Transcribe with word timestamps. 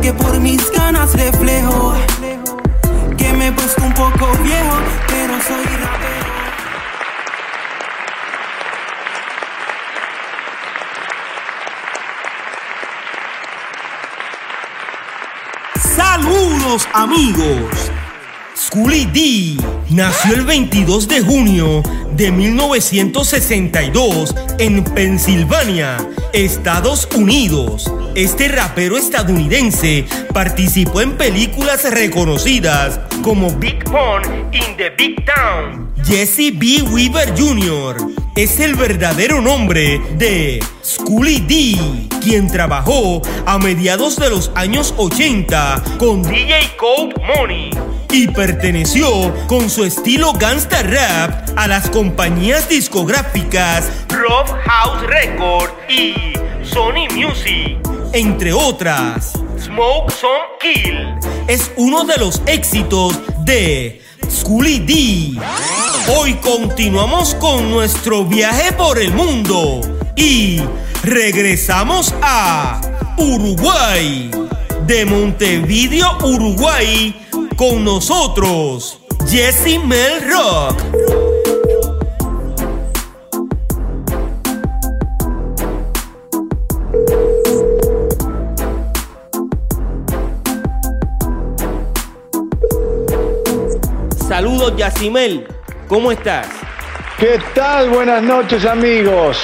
que 0.00 0.12
por 0.12 0.38
mis 0.40 0.70
ganas 0.70 1.12
reflejo 1.14 1.94
que 3.16 3.32
me 3.32 3.48
he 3.48 3.52
puesto 3.52 3.82
un 3.82 3.92
poco 3.94 4.30
viejo, 4.42 4.76
pero 5.08 5.34
soy 5.42 5.64
rapero. 5.64 6.28
Saludos 15.96 16.86
amigos. 16.92 17.90
Schoolie 18.56 19.06
D 19.06 19.56
nació 19.90 20.34
el 20.34 20.44
22 20.44 21.08
de 21.08 21.22
junio 21.22 21.82
de 22.12 22.30
1962 22.30 24.34
en 24.58 24.84
Pensilvania, 24.84 25.96
Estados 26.32 27.08
Unidos. 27.14 27.90
Este 28.18 28.48
rapero 28.48 28.96
estadounidense 28.96 30.04
participó 30.34 31.02
en 31.02 31.16
películas 31.16 31.88
reconocidas 31.88 32.98
como 33.22 33.52
Big 33.52 33.84
Pun 33.84 34.50
in 34.50 34.76
the 34.76 34.90
Big 34.90 35.24
Town. 35.24 35.94
Jesse 36.04 36.50
B. 36.52 36.82
Weaver 36.90 37.32
Jr. 37.38 37.96
es 38.34 38.58
el 38.58 38.74
verdadero 38.74 39.40
nombre 39.40 40.00
de 40.16 40.58
Schoolie 40.82 41.42
D, 41.42 42.08
quien 42.20 42.48
trabajó 42.48 43.22
a 43.46 43.56
mediados 43.60 44.16
de 44.16 44.30
los 44.30 44.50
años 44.56 44.94
80 44.96 45.84
con 45.98 46.24
DJ 46.24 46.72
Code 46.76 47.14
Money 47.36 47.70
y 48.10 48.26
perteneció 48.26 49.32
con 49.46 49.70
su 49.70 49.84
estilo 49.84 50.32
gangsta 50.32 50.82
rap 50.82 51.50
a 51.54 51.68
las 51.68 51.88
compañías 51.88 52.68
discográficas 52.68 53.92
Rough 54.08 54.50
House 54.64 55.06
Records 55.06 55.72
y 55.88 56.32
Sony 56.64 57.06
Music, 57.14 57.78
entre 58.12 58.52
otras. 58.52 59.32
Smoke 59.58 60.12
Some 60.12 60.32
Kill 60.60 61.18
es 61.46 61.70
uno 61.76 62.04
de 62.04 62.16
los 62.16 62.40
éxitos 62.46 63.18
de 63.44 64.02
Schoolie 64.30 64.80
D. 64.80 65.40
Hoy 66.16 66.34
continuamos 66.34 67.34
con 67.34 67.70
nuestro 67.70 68.24
viaje 68.24 68.72
por 68.72 68.98
el 68.98 69.12
mundo 69.12 69.80
y 70.16 70.60
regresamos 71.02 72.14
a 72.22 72.80
Uruguay. 73.16 74.30
De 74.86 75.04
Montevideo, 75.04 76.16
Uruguay, 76.22 77.14
con 77.56 77.84
nosotros, 77.84 79.00
Jesse 79.28 79.78
Mel 79.84 80.22
Rock. 80.30 81.17
Saludos, 94.58 94.76
Yacimel. 94.76 95.46
¿Cómo 95.86 96.10
estás? 96.10 96.48
¿Qué 97.16 97.38
tal? 97.54 97.90
Buenas 97.90 98.20
noches, 98.24 98.64
amigos. 98.64 99.40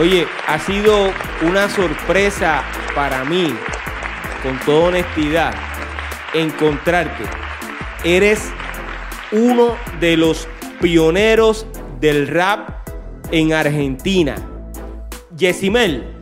Oye, 0.00 0.26
ha 0.46 0.58
sido 0.58 1.10
una 1.42 1.68
sorpresa 1.68 2.62
para 2.94 3.22
mí, 3.26 3.54
con 4.42 4.58
toda 4.60 4.88
honestidad, 4.88 5.52
encontrarte. 6.32 7.24
Eres 8.02 8.50
uno 9.30 9.76
de 10.00 10.16
los 10.16 10.48
pioneros 10.80 11.66
del 12.00 12.28
rap 12.28 12.70
en 13.30 13.52
Argentina. 13.52 14.36
Yesimel, 15.36 16.16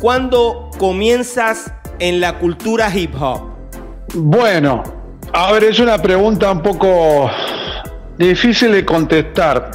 ¿cuándo 0.00 0.72
comienzas 0.76 1.72
en 2.00 2.20
la 2.20 2.40
cultura 2.40 2.92
hip 2.92 3.14
hop? 3.16 3.52
Bueno, 4.12 5.03
a 5.36 5.50
ver, 5.50 5.64
es 5.64 5.80
una 5.80 6.00
pregunta 6.00 6.50
un 6.52 6.62
poco 6.62 7.28
difícil 8.16 8.70
de 8.70 8.84
contestar. 8.84 9.72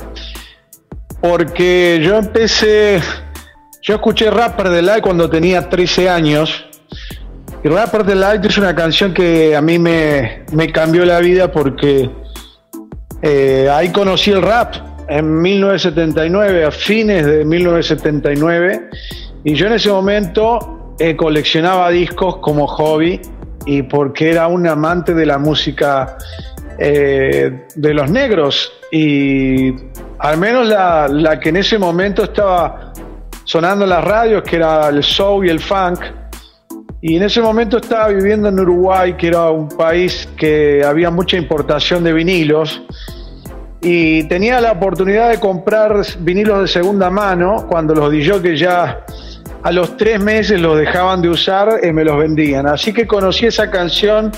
Porque 1.22 2.00
yo 2.02 2.16
empecé, 2.16 3.02
yo 3.81 3.96
escuché 3.96 4.31
Rapper 4.31 4.69
de 4.69 4.81
Light 4.81 5.03
cuando 5.03 5.30
tenía 5.30 5.68
13 5.68 6.09
años. 6.09 6.66
Y 7.62 7.68
Rapper 7.68 8.06
de 8.06 8.16
Light 8.16 8.46
es 8.46 8.58
una 8.58 8.74
canción 8.74 9.14
que 9.14 9.53
a 9.53 9.62
mí 9.62 9.78
me, 9.78 10.46
me 10.53 10.72
cambió 10.72 11.03
la 11.03 11.19
vida 11.19 11.52
porque 11.52 12.09
eh, 13.22 13.68
ahí 13.69 13.90
conocí 13.90 14.31
el 14.31 14.42
rap 14.42 14.75
en 15.09 15.42
1979, 15.42 16.64
a 16.64 16.72
fines 16.72 17.25
de 17.25 17.44
1979. 17.44 18.90
Y 19.44 19.56
yo 19.56 19.68
en 19.68 19.74
ese 19.74 19.90
momento 19.90 20.96
eh, 21.00 21.18
coleccionaba 21.18 21.90
discos 21.90 22.38
como 22.38 22.66
hobby 22.66 23.19
y 23.66 23.84
porque 23.84 24.31
era 24.31 24.47
un 24.47 24.68
amante 24.68 25.14
de 25.14 25.25
la 25.25 25.38
música 25.38 26.18
eh, 26.78 27.66
de 27.75 27.94
los 27.94 28.09
negros 28.09 28.72
y 28.92 29.74
al 30.20 30.38
menos 30.38 30.68
la, 30.68 31.40
que 31.40 31.50
en 31.50 31.58
ese 31.58 31.78
momento 31.78 32.24
estaba 32.24 32.94
sonando 33.44 33.84
en 33.84 33.90
las 33.90 34.03
radios, 34.03 34.44
que 34.44 34.58
era 34.58 34.90
el 34.90 35.03
soul 35.03 35.46
y 35.46 35.50
el 35.50 35.59
funk. 35.59 36.00
Y 37.02 37.16
en 37.16 37.24
ese 37.24 37.42
momento 37.42 37.78
estaba 37.78 38.09
viviendo 38.09 38.50
en 38.50 38.59
Uruguay, 38.59 39.14
que 39.14 39.28
era 39.28 39.50
un 39.50 39.69
país 39.69 40.28
que 40.38 40.84
había 40.84 41.09
mucha 41.09 41.38
importación 41.38 42.03
de 42.03 42.12
vinilos. 42.12 42.81
Y 43.81 44.24
tenía 44.28 44.59
la 44.59 44.74
oportunidad 44.74 45.30
de 45.30 45.40
comprar 45.40 46.02
vinilos 46.19 46.62
de 46.62 46.68
segunda 46.68 47.09
mano 47.09 47.66
cuando 47.69 47.96
los 47.96 48.42
que 48.42 48.58
ya 48.58 49.06
a 49.64 49.72
los 49.72 49.97
tres 49.97 50.22
meses 50.22 50.59
los 50.59 50.78
dejaban 50.78 51.22
de 51.22 51.30
usar 51.30 51.80
y 51.84 51.92
me 51.92 52.03
los 52.03 52.18
vendían. 52.18 52.68
Así 52.68 52.94
que 52.94 53.06
conocí 53.06 53.46
esa 53.46 53.70
canción 53.70 54.31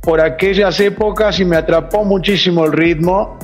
por 0.00 0.20
aquellas 0.20 0.78
épocas 0.80 1.40
y 1.40 1.44
me 1.44 1.56
atrapó 1.56 2.04
muchísimo 2.04 2.64
el 2.64 2.72
ritmo. 2.72 3.38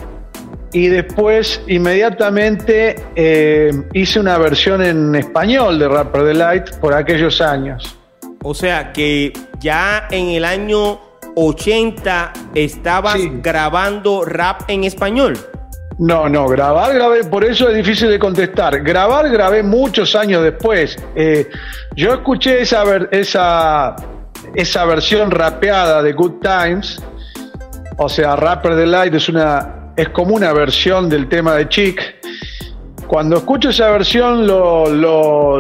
Y 0.73 0.87
después 0.87 1.61
inmediatamente 1.67 2.95
eh, 3.17 3.73
hice 3.93 4.21
una 4.21 4.39
versión 4.39 4.83
en 4.83 5.17
español 5.17 5.81
de 5.81 5.89
Rapper 5.89 6.23
Delight 6.23 6.77
por 6.77 6.95
aquellos 6.95 7.41
años. 7.41 7.97
O 8.43 8.55
sea 8.55 8.93
que 8.93 9.33
ya 9.59 10.07
en 10.11 10.29
el 10.29 10.45
año 10.45 11.01
80 11.35 12.33
estabas 12.55 13.15
sí. 13.15 13.31
grabando 13.43 14.25
rap 14.25 14.63
en 14.69 14.85
español. 14.85 15.37
No, 16.01 16.31
no, 16.31 16.49
grabar 16.49 16.95
grabé, 16.95 17.25
por 17.25 17.45
eso 17.45 17.69
es 17.69 17.77
difícil 17.77 18.09
de 18.09 18.19
contestar. 18.19 18.81
Grabar 18.83 19.29
grabé 19.29 19.63
muchos 19.63 20.17
años 20.17 20.43
después. 20.43 20.97
Eh, 21.15 21.47
yo 21.95 22.15
escuché 22.15 22.63
esa, 22.63 22.85
esa, 23.11 23.97
esa 24.55 24.85
versión 24.87 25.31
rapeada 25.31 26.03
de 26.03 26.15
Good 26.15 26.41
Times, 26.41 27.03
o 27.99 28.09
sea, 28.09 28.35
Rapper 28.35 28.77
Delight 28.77 29.13
es, 29.13 29.29
una, 29.29 29.93
es 29.95 30.09
como 30.09 30.35
una 30.35 30.55
versión 30.55 31.11
del 31.11 31.29
tema 31.29 31.55
de 31.57 31.69
Chic. 31.69 32.01
Cuando 33.07 33.37
escucho 33.37 33.69
esa 33.69 33.91
versión 33.91 34.47
lo, 34.47 34.89
lo, 34.89 35.59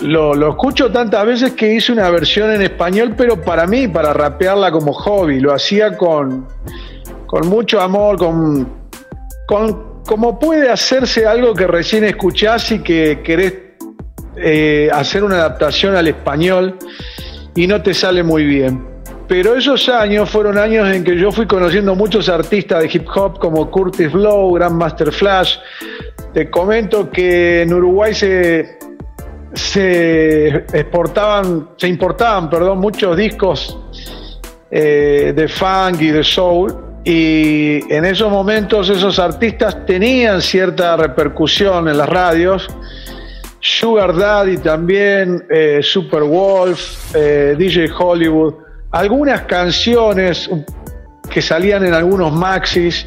lo, 0.00 0.34
lo, 0.34 0.48
escucho 0.48 0.90
tantas 0.90 1.26
veces 1.26 1.52
que 1.52 1.74
hice 1.74 1.92
una 1.92 2.08
versión 2.08 2.50
en 2.50 2.62
español, 2.62 3.12
pero 3.14 3.38
para 3.38 3.66
mí, 3.66 3.88
para 3.88 4.14
rapearla 4.14 4.72
como 4.72 4.94
hobby. 4.94 5.38
Lo 5.38 5.52
hacía 5.52 5.98
con, 5.98 6.48
con 7.26 7.46
mucho 7.46 7.78
amor, 7.78 8.16
con 8.16 8.79
como 10.06 10.38
puede 10.38 10.70
hacerse 10.70 11.26
algo 11.26 11.54
que 11.54 11.66
recién 11.66 12.04
escuchás 12.04 12.70
y 12.70 12.80
que 12.80 13.20
querés 13.24 13.54
eh, 14.36 14.88
hacer 14.92 15.24
una 15.24 15.36
adaptación 15.36 15.96
al 15.96 16.06
español 16.06 16.76
y 17.56 17.66
no 17.66 17.82
te 17.82 17.92
sale 17.92 18.22
muy 18.22 18.44
bien. 18.44 18.86
Pero 19.26 19.56
esos 19.56 19.88
años 19.88 20.28
fueron 20.30 20.58
años 20.58 20.88
en 20.88 21.04
que 21.04 21.16
yo 21.16 21.30
fui 21.30 21.46
conociendo 21.46 21.94
muchos 21.94 22.28
artistas 22.28 22.82
de 22.82 22.90
hip 22.92 23.06
hop 23.14 23.38
como 23.38 23.70
Curtis 23.70 24.10
Blow, 24.10 24.52
Grandmaster 24.52 25.12
Flash. 25.12 25.56
Te 26.32 26.50
comento 26.50 27.10
que 27.10 27.62
en 27.62 27.72
Uruguay 27.72 28.14
se, 28.14 28.78
se 29.52 30.48
exportaban, 30.48 31.70
se 31.76 31.88
importaban, 31.88 32.50
perdón, 32.50 32.78
muchos 32.78 33.16
discos 33.16 33.78
eh, 34.70 35.32
de 35.34 35.48
funk 35.48 36.00
y 36.00 36.10
de 36.10 36.24
soul 36.24 36.89
y 37.04 37.92
en 37.92 38.04
esos 38.04 38.30
momentos 38.30 38.90
esos 38.90 39.18
artistas 39.18 39.86
tenían 39.86 40.42
cierta 40.42 40.96
repercusión 40.96 41.88
en 41.88 41.96
las 41.96 42.08
radios 42.08 42.68
Sugar 43.60 44.16
Daddy 44.16 44.56
también, 44.56 45.44
eh, 45.50 45.80
Super 45.82 46.22
Wolf, 46.22 47.14
eh, 47.14 47.54
DJ 47.58 47.90
Hollywood, 47.96 48.54
algunas 48.90 49.42
canciones 49.42 50.48
que 51.28 51.42
salían 51.42 51.84
en 51.84 51.92
algunos 51.92 52.32
maxis, 52.32 53.06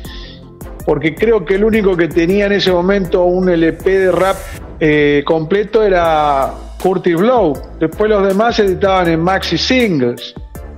porque 0.85 1.15
creo 1.15 1.43
que 1.43 1.55
el 1.55 1.63
único 1.63 1.97
que 1.97 2.07
tenía 2.07 2.45
en 2.45 2.51
ese 2.51 2.71
momento 2.71 3.23
un 3.23 3.49
LP 3.49 3.97
de 3.97 4.11
rap 4.11 4.37
eh, 4.79 5.23
completo 5.25 5.81
era 5.81 6.53
Curtis 6.81 7.15
Blow. 7.15 7.53
Después 7.79 8.11
los 8.11 8.27
demás 8.27 8.59
editaban 8.59 9.07
en 9.07 9.21
maxi 9.21 9.57
singles. 9.57 10.35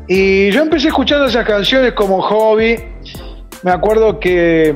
Y 0.07 0.51
yo 0.51 0.61
empecé 0.61 0.87
escuchando 0.87 1.25
esas 1.25 1.45
canciones 1.45 1.93
como 1.93 2.21
hobby. 2.21 2.75
Me 3.65 3.71
acuerdo 3.71 4.19
que 4.19 4.75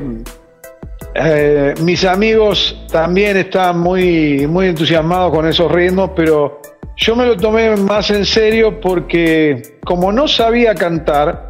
eh, 1.14 1.74
mis 1.84 2.04
amigos 2.06 2.88
también 2.92 3.38
estaban 3.38 3.78
muy, 3.82 4.48
muy 4.48 4.66
entusiasmados 4.66 5.32
con 5.32 5.48
esos 5.48 5.72
ritmos, 5.72 6.10
pero 6.16 6.60
yo 6.98 7.16
me 7.16 7.28
lo 7.28 7.38
tomé 7.38 7.76
más 7.76 8.10
en 8.10 8.26
serio 8.26 8.82
porque 8.82 9.62
como 9.86 10.12
no 10.12 10.28
sabía 10.28 10.74
cantar 10.74 11.50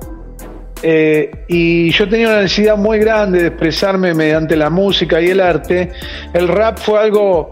eh, 0.83 1.31
y 1.47 1.91
yo 1.91 2.09
tenía 2.09 2.27
una 2.27 2.41
necesidad 2.41 2.75
muy 2.75 2.99
grande 2.99 3.39
de 3.39 3.47
expresarme 3.47 4.13
mediante 4.13 4.57
la 4.57 4.69
música 4.69 5.21
y 5.21 5.29
el 5.29 5.39
arte, 5.39 5.91
el 6.33 6.45
rap 6.49 6.77
fue 6.77 6.99
algo 6.99 7.49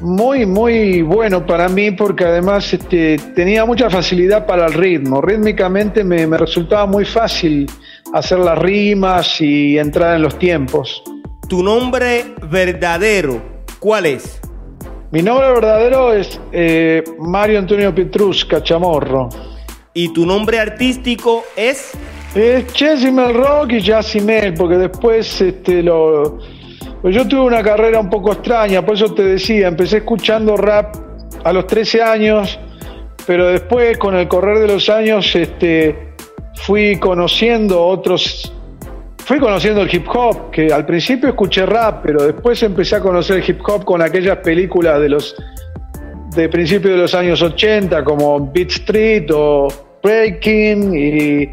muy, 0.00 0.44
muy 0.44 1.02
bueno 1.02 1.46
para 1.46 1.68
mí 1.68 1.92
porque 1.92 2.24
además 2.24 2.72
este, 2.72 3.16
tenía 3.36 3.64
mucha 3.64 3.88
facilidad 3.90 4.44
para 4.44 4.66
el 4.66 4.72
ritmo. 4.72 5.20
Rítmicamente 5.20 6.02
me, 6.02 6.26
me 6.26 6.36
resultaba 6.36 6.84
muy 6.86 7.04
fácil 7.04 7.68
hacer 8.12 8.38
las 8.38 8.58
rimas 8.58 9.40
y 9.40 9.78
entrar 9.78 10.16
en 10.16 10.22
los 10.22 10.38
tiempos. 10.38 11.02
¿Tu 11.48 11.62
nombre 11.62 12.34
verdadero 12.50 13.40
cuál 13.78 14.06
es? 14.06 14.40
Mi 15.10 15.22
nombre 15.22 15.48
verdadero 15.52 16.12
es 16.12 16.40
eh, 16.52 17.02
Mario 17.18 17.58
Antonio 17.58 17.94
Petrusca 17.94 18.62
Chamorro. 18.62 19.28
¿Y 19.92 20.12
tu 20.12 20.24
nombre 20.24 20.60
artístico 20.60 21.44
es? 21.56 21.92
Es 22.34 22.72
Chesimel 22.72 23.34
Rock 23.34 23.72
y 23.72 23.80
Jazimel, 23.80 24.54
porque 24.54 24.76
después 24.76 25.40
este, 25.40 25.82
lo, 25.82 26.38
pues 27.02 27.14
yo 27.14 27.26
tuve 27.26 27.40
una 27.40 27.62
carrera 27.62 27.98
un 27.98 28.08
poco 28.08 28.32
extraña, 28.32 28.84
por 28.84 28.94
eso 28.94 29.12
te 29.12 29.24
decía, 29.24 29.66
empecé 29.66 29.98
escuchando 29.98 30.56
rap 30.56 30.94
a 31.42 31.52
los 31.52 31.66
13 31.66 32.02
años, 32.02 32.58
pero 33.26 33.48
después 33.48 33.98
con 33.98 34.14
el 34.14 34.28
correr 34.28 34.58
de 34.58 34.68
los 34.68 34.88
años 34.88 35.34
este, 35.34 36.09
fui 36.66 36.98
conociendo 36.98 37.84
otros 37.84 38.52
fui 39.30 39.38
conociendo 39.38 39.82
el 39.82 39.94
hip 39.94 40.08
hop, 40.12 40.50
que 40.50 40.72
al 40.72 40.84
principio 40.84 41.28
escuché 41.28 41.64
rap, 41.64 42.02
pero 42.02 42.24
después 42.24 42.60
empecé 42.64 42.96
a 42.96 43.00
conocer 43.00 43.36
el 43.36 43.48
hip 43.48 43.60
hop 43.64 43.84
con 43.84 44.02
aquellas 44.02 44.38
películas 44.38 45.00
de 45.00 45.08
los 45.08 45.36
de 46.34 46.48
principios 46.48 46.94
de 46.94 47.02
los 47.02 47.14
años 47.14 47.40
80 47.40 48.02
como 48.02 48.50
Beat 48.52 48.70
Street 48.70 49.26
o 49.32 49.68
Breaking 50.02 50.94
y, 50.96 51.48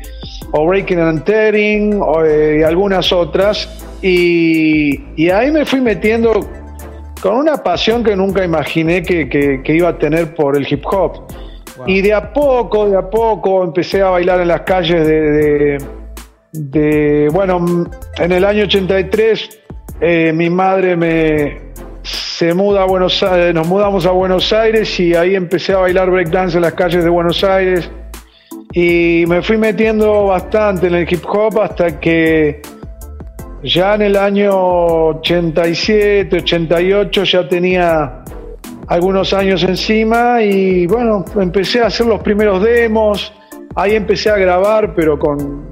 o 0.53 0.65
Breaking 0.65 0.99
and 0.99 1.17
Entering 1.19 2.01
eh, 2.25 2.57
y 2.59 2.63
algunas 2.63 3.11
otras. 3.11 3.69
Y, 4.01 5.29
ahí 5.29 5.51
me 5.51 5.65
fui 5.65 5.81
metiendo 5.81 6.47
con 7.21 7.35
una 7.35 7.57
pasión 7.57 8.03
que 8.03 8.15
nunca 8.15 8.43
imaginé 8.43 9.01
que, 9.01 9.61
iba 9.65 9.89
a 9.89 9.97
tener 9.97 10.33
por 10.33 10.55
el 10.55 10.65
hip 10.67 10.83
hop 10.85 11.27
y 11.85 12.01
de 12.01 12.13
a 12.13 12.33
poco, 12.33 12.89
de 12.89 12.97
a 12.97 13.09
poco 13.09 13.63
empecé 13.63 14.01
a 14.01 14.09
bailar 14.09 14.41
en 14.41 14.47
las 14.47 14.61
calles 14.61 15.07
de 16.51 17.29
bueno, 17.31 17.85
en 18.17 18.31
el 18.31 18.43
año 18.43 18.63
83 18.63 19.59
eh, 19.99 20.31
mi 20.33 20.49
madre 20.49 20.95
me 20.95 21.67
se 22.03 22.53
muda 22.53 22.83
a 22.83 22.85
Buenos 22.85 23.23
Aires, 23.23 23.53
nos 23.53 23.67
mudamos 23.67 24.05
a 24.05 24.11
Buenos 24.11 24.53
Aires 24.53 24.99
y 24.99 25.15
ahí 25.15 25.35
empecé 25.35 25.73
a 25.73 25.77
bailar 25.77 26.11
breakdance 26.11 26.55
en 26.55 26.61
las 26.61 26.73
calles 26.73 27.03
de 27.03 27.09
Buenos 27.09 27.43
Aires. 27.43 27.89
Y 28.73 29.25
me 29.27 29.41
fui 29.41 29.57
metiendo 29.57 30.25
bastante 30.25 30.87
en 30.87 30.95
el 30.95 31.11
hip 31.11 31.25
hop 31.27 31.59
hasta 31.59 31.99
que 31.99 32.61
ya 33.63 33.95
en 33.95 34.03
el 34.03 34.17
año 34.17 34.53
87, 34.53 36.37
88 36.37 37.23
ya 37.23 37.47
tenía 37.47 38.16
algunos 38.87 39.33
años 39.33 39.63
encima 39.63 40.41
y 40.41 40.87
bueno, 40.87 41.25
empecé 41.39 41.81
a 41.81 41.87
hacer 41.87 42.07
los 42.07 42.21
primeros 42.21 42.63
demos, 42.63 43.33
ahí 43.75 43.95
empecé 43.95 44.29
a 44.29 44.37
grabar 44.37 44.93
pero 44.95 45.19
con 45.19 45.67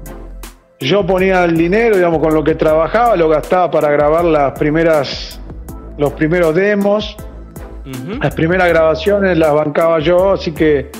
yo 0.78 1.06
ponía 1.06 1.44
el 1.44 1.56
dinero, 1.56 1.96
digamos, 1.96 2.20
con 2.20 2.34
lo 2.34 2.44
que 2.44 2.54
trabajaba, 2.54 3.16
lo 3.16 3.28
gastaba 3.28 3.70
para 3.70 3.90
grabar 3.90 4.24
las 4.24 4.58
primeras, 4.58 5.40
los 5.96 6.12
primeros 6.12 6.54
demos, 6.54 7.16
las 8.20 8.34
primeras 8.34 8.68
grabaciones 8.68 9.38
las 9.38 9.54
bancaba 9.54 10.00
yo, 10.00 10.32
así 10.32 10.52
que 10.52 10.90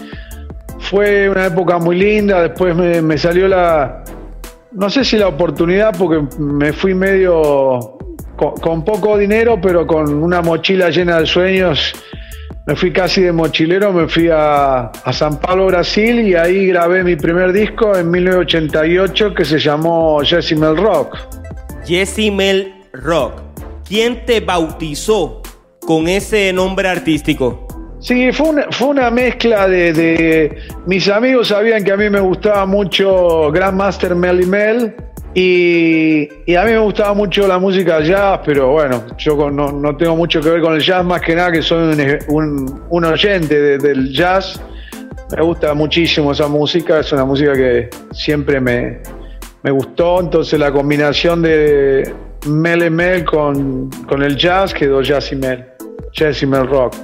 fue 0.78 1.28
una 1.28 1.46
época 1.46 1.78
muy 1.78 1.96
linda. 1.96 2.40
Después 2.40 2.74
me, 2.76 3.18
salió 3.18 3.48
la, 3.48 4.04
no 4.72 4.88
sé 4.88 5.04
si 5.04 5.18
la 5.18 5.28
oportunidad, 5.28 5.94
porque 5.96 6.24
me 6.38 6.72
fui 6.72 6.94
medio 6.94 7.95
con 8.36 8.84
poco 8.84 9.16
dinero, 9.16 9.58
pero 9.60 9.86
con 9.86 10.22
una 10.22 10.42
mochila 10.42 10.90
llena 10.90 11.20
de 11.20 11.26
sueños 11.26 11.94
me 12.66 12.74
fui 12.74 12.92
casi 12.92 13.22
de 13.22 13.30
mochilero, 13.30 13.92
me 13.92 14.08
fui 14.08 14.28
a, 14.28 14.90
San 15.12 15.38
Pablo, 15.38 15.66
Brasil, 15.66 16.18
y 16.26 16.34
ahí 16.34 16.66
grabé 16.66 17.04
mi 17.04 17.14
primer 17.14 17.52
disco 17.52 17.96
en 17.96 18.10
1988 18.10 19.34
que 19.34 19.44
se 19.44 19.60
llamó 19.60 20.18
Mel 20.56 20.76
Rock. 20.76 21.16
Mel 22.32 22.74
Rock. 22.92 23.40
¿Quién 23.86 24.26
te 24.26 24.40
bautizó 24.40 25.42
con 25.86 26.08
ese 26.08 26.52
nombre 26.52 26.88
artístico? 26.88 27.68
Sí, 28.00 28.32
fue 28.32 28.48
una, 28.48 28.66
fue 28.72 28.88
una 28.88 29.12
mezcla 29.12 29.68
de, 29.68 30.58
Mis 30.86 31.08
amigos 31.08 31.48
sabían 31.48 31.84
que 31.84 31.92
a 31.92 31.96
mí 31.96 32.10
me 32.10 32.20
gustaba 32.20 32.66
mucho 32.66 33.52
Grandmaster 33.52 34.16
Melly 34.16 34.46
Mel 34.46 34.96
y, 35.38 36.54
a 36.54 36.64
mí 36.64 36.70
me 36.70 36.78
gustaba 36.78 37.12
mucho 37.12 37.46
la 37.46 37.58
música 37.58 38.00
jazz, 38.00 38.40
pero 38.42 38.70
bueno, 38.70 39.04
yo 39.18 39.50
no, 39.50 39.94
tengo 39.94 40.16
mucho 40.16 40.40
que 40.40 40.48
ver 40.48 40.62
con 40.62 40.72
el 40.72 40.80
jazz, 40.80 41.04
más 41.04 41.20
que 41.20 41.34
nada 41.34 41.52
que 41.52 41.60
soy 41.60 41.94
un, 42.28 43.04
oyente 43.04 43.76
del 43.76 44.10
jazz. 44.14 44.58
Me 45.36 45.42
gusta 45.42 45.74
muchísimo 45.74 46.32
esa 46.32 46.48
música, 46.48 47.00
es 47.00 47.12
una 47.12 47.26
música 47.26 47.52
que 47.52 47.90
siempre 48.12 48.62
me, 48.62 49.02
gustó, 49.70 50.20
entonces 50.20 50.58
la 50.58 50.72
combinación 50.72 51.42
de 51.42 52.14
Mel 52.46 52.90
Mel 52.90 53.26
con, 53.26 53.90
con 54.08 54.22
el 54.22 54.38
jazz 54.38 54.72
quedó 54.72 55.02
Jazz 55.02 55.32
y 55.32 55.36
Mel, 55.36 55.66
Jazz 56.14 56.42
y 56.42 56.46
Mel 56.46 56.66
Rock. 56.66 56.94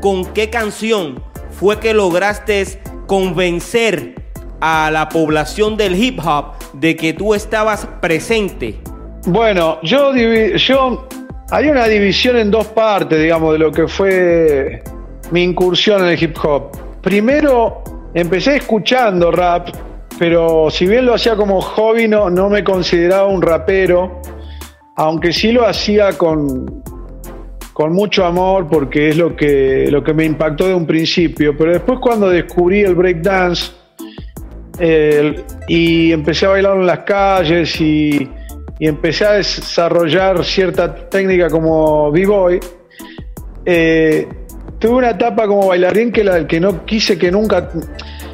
¿Con 0.00 0.24
qué 0.32 0.50
canción 0.50 1.22
fue 1.52 1.78
que 1.78 1.94
lograste 1.94 2.66
convencer 3.06 4.16
a 4.60 4.90
la 4.90 5.08
población 5.08 5.76
del 5.76 5.94
hip 5.94 6.18
hop 6.18 6.63
de 6.74 6.96
que 6.96 7.12
tú 7.12 7.34
estabas 7.34 7.86
presente? 8.00 8.80
Bueno, 9.26 9.78
yo, 9.82 10.12
hay 11.50 11.68
una 11.68 11.86
división 11.86 12.36
en 12.36 12.50
dos 12.50 12.66
partes, 12.68 13.20
digamos, 13.20 13.52
de 13.52 13.58
lo 13.58 13.72
que 13.72 13.88
fue 13.88 14.82
mi 15.30 15.42
incursión 15.42 16.02
en 16.02 16.08
el 16.08 16.22
hip 16.22 16.36
hop. 16.42 16.70
Primero, 17.00 17.82
empecé 18.12 18.56
escuchando 18.56 19.30
rap, 19.30 19.68
pero 20.18 20.68
si 20.70 20.86
bien 20.86 21.06
lo 21.06 21.14
hacía 21.14 21.36
como 21.36 21.60
hobby, 21.60 22.06
no, 22.06 22.28
no 22.28 22.50
me 22.50 22.62
consideraba 22.62 23.26
un 23.26 23.40
rapero, 23.40 24.20
aunque 24.96 25.32
sí 25.32 25.52
lo 25.52 25.66
hacía 25.66 26.12
con, 26.12 26.82
con 27.72 27.92
mucho 27.92 28.24
amor 28.24 28.68
porque 28.68 29.08
es 29.08 29.16
lo 29.16 29.34
que, 29.34 29.88
lo 29.90 30.02
que 30.02 30.14
me 30.14 30.24
impactó 30.24 30.68
de 30.68 30.74
un 30.74 30.86
principio. 30.86 31.56
Pero 31.56 31.72
después 31.72 31.98
cuando 32.00 32.30
descubrí 32.30 32.82
el 32.82 32.94
breakdance, 32.94 33.72
y 34.78 36.12
empecé 36.12 36.46
a 36.46 36.50
bailar 36.50 36.76
en 36.76 36.86
las 36.86 37.00
calles 37.00 37.80
y, 37.80 38.28
empecé 38.80 39.24
a 39.24 39.32
desarrollar 39.32 40.44
cierta 40.44 41.08
técnica 41.08 41.48
como 41.48 42.10
b-boy. 42.10 42.60
Eh, 43.64 44.28
tuve 44.78 44.96
una 44.96 45.10
etapa 45.10 45.46
como 45.46 45.68
bailarín 45.68 46.12
que 46.12 46.24
la 46.24 46.46
que 46.46 46.60
no 46.60 46.84
quise 46.84 47.16
que 47.16 47.30
nunca, 47.30 47.70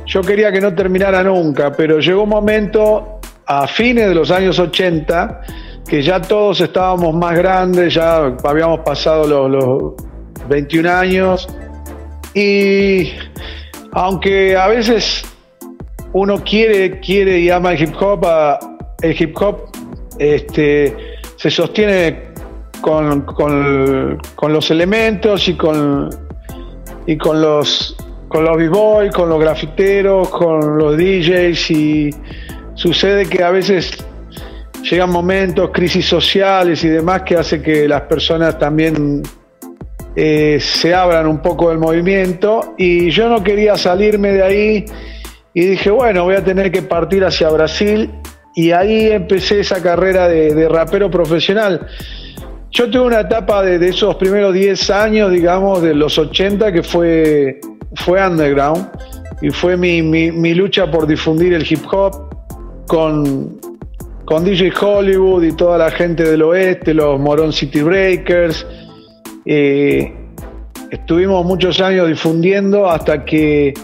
yo 0.07 0.23
quería 0.23 0.51
que 0.51 0.61
no 0.61 0.75
terminara 0.75 1.23
nunca, 1.23 1.71
pero 1.73 2.01
llegó 2.01 2.25
un 2.25 2.31
momento 2.31 3.21
a 3.47 3.67
fines 3.69 4.09
de 4.09 4.15
los 4.15 4.31
años 4.31 4.59
80 4.59 5.43
que 5.87 6.03
ya 6.03 6.21
todos 6.21 6.61
estábamos 6.61 7.15
más 7.15 7.37
grandes, 7.37 7.95
ya 7.95 8.35
habíamos 8.45 8.81
pasado 8.81 9.27
los, 9.27 9.51
los 9.51 9.95
21 10.49 10.91
años 10.91 11.49
y 12.35 13.13
aunque 13.93 14.57
a 14.57 14.69
veces 14.69 15.30
uno 16.13 16.43
quiere, 16.43 17.01
quiere 17.01 17.39
y 17.39 17.51
ama 17.51 17.73
el 17.73 17.83
hip 17.83 17.95
hop, 18.01 18.27
el 19.03 19.23
hip 19.23 19.37
hop 19.41 19.71
este, 20.19 20.97
se 21.37 21.51
sostiene 21.51 22.31
con, 22.81 23.25
los 24.49 24.71
elementos 24.71 25.49
y 25.49 25.55
con, 25.55 26.11
y 27.07 27.17
con 27.17 27.41
los 27.41 27.97
con 28.29 28.45
los 28.45 28.57
b-boys, 28.57 29.13
con 29.13 29.29
los 29.29 29.41
grafiteros, 29.41 30.29
con 30.29 30.79
los 30.79 30.97
DJs 30.97 31.71
y 31.73 32.11
sucede 32.75 33.27
que 33.27 33.43
a 33.43 33.51
veces 33.51 33.91
llegan 34.89 35.11
momentos, 35.11 35.71
crisis 35.73 36.07
sociales 36.07 36.85
y 36.85 36.89
demás 36.89 37.23
que 37.23 37.37
hace 37.37 37.61
que 37.61 37.89
las 37.89 38.03
personas 38.03 38.57
también 38.57 39.23
eh, 40.15 40.59
se 40.61 40.95
abran 40.95 41.27
un 41.27 41.43
poco 41.43 41.71
del 41.71 41.79
movimiento. 41.79 42.75
Y 42.79 43.11
yo 43.11 43.29
no 43.29 43.43
quería 43.43 43.77
salirme 43.77 44.31
de 44.33 44.43
ahí 44.45 44.85
y 45.55 45.63
dije, 45.67 45.91
bueno, 45.91 46.25
voy 46.25 46.37
a 46.37 46.45
tener 46.45 46.71
que 46.71 46.83
partir 46.83 47.25
hacia 47.25 47.49
Brasil 47.49 48.11
y 48.55 48.71
ahí 48.73 49.11
empecé 49.11 49.61
esa 49.61 49.83
carrera 49.83 50.29
de, 50.29 50.69
rapero 50.69 51.11
profesional. 51.11 51.87
Yo 52.71 52.89
tuve 52.89 53.03
una 53.03 53.21
etapa 53.21 53.63
de, 53.63 53.85
esos 53.89 54.15
primeros 54.17 54.55
10 54.55 54.91
años, 54.91 55.31
digamos, 55.31 55.83
de 55.83 55.95
los 55.95 56.19
80, 56.19 56.73
que 56.73 56.83
fue, 56.83 57.61
fue 57.95 58.25
underground 58.25 58.91
y 59.43 59.51
fue 59.51 59.77
mi, 59.77 60.03
mi, 60.03 60.55
lucha 60.55 60.91
por 60.91 61.07
difundir 61.07 61.53
el 61.55 61.67
hip 61.69 61.85
hop 61.91 62.13
con, 62.87 63.59
con 64.25 64.45
DJ 64.45 64.73
Hollywood 64.81 65.43
y 65.43 65.53
toda 65.53 65.79
la 65.79 65.91
gente 65.91 66.23
del 66.23 66.43
oeste, 66.43 66.95
los 66.95 67.19
Moron 67.19 67.53
City 67.53 67.83
Breakers. 67.83 68.65
Eh, 69.47 70.13
estuvimos 70.91 71.45
muchos 71.45 71.81
años 71.81 72.07
difundiendo 72.07 72.89
hasta 72.89 73.25
que 73.25 73.75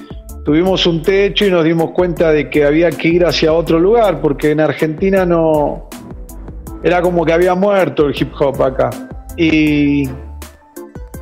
tuvimos 0.47 0.87
un 0.87 1.03
techo 1.03 1.45
y 1.45 1.51
nos 1.51 1.65
dimos 1.65 1.91
cuenta 1.91 2.31
de 2.31 2.49
que 2.49 2.65
había 2.65 2.89
que 2.93 3.09
ir 3.09 3.27
hacia 3.27 3.53
otro 3.53 3.81
lugar, 3.81 4.21
porque 4.21 4.53
en 4.53 4.61
Argentina 4.61 5.27
no. 5.27 5.89
Era 6.85 7.03
como 7.03 7.25
que 7.25 7.33
había 7.33 7.57
muerto 7.57 8.07
el 8.07 8.15
hip 8.17 8.33
hop 8.39 8.63
acá. 8.63 8.91
Y, 9.37 10.09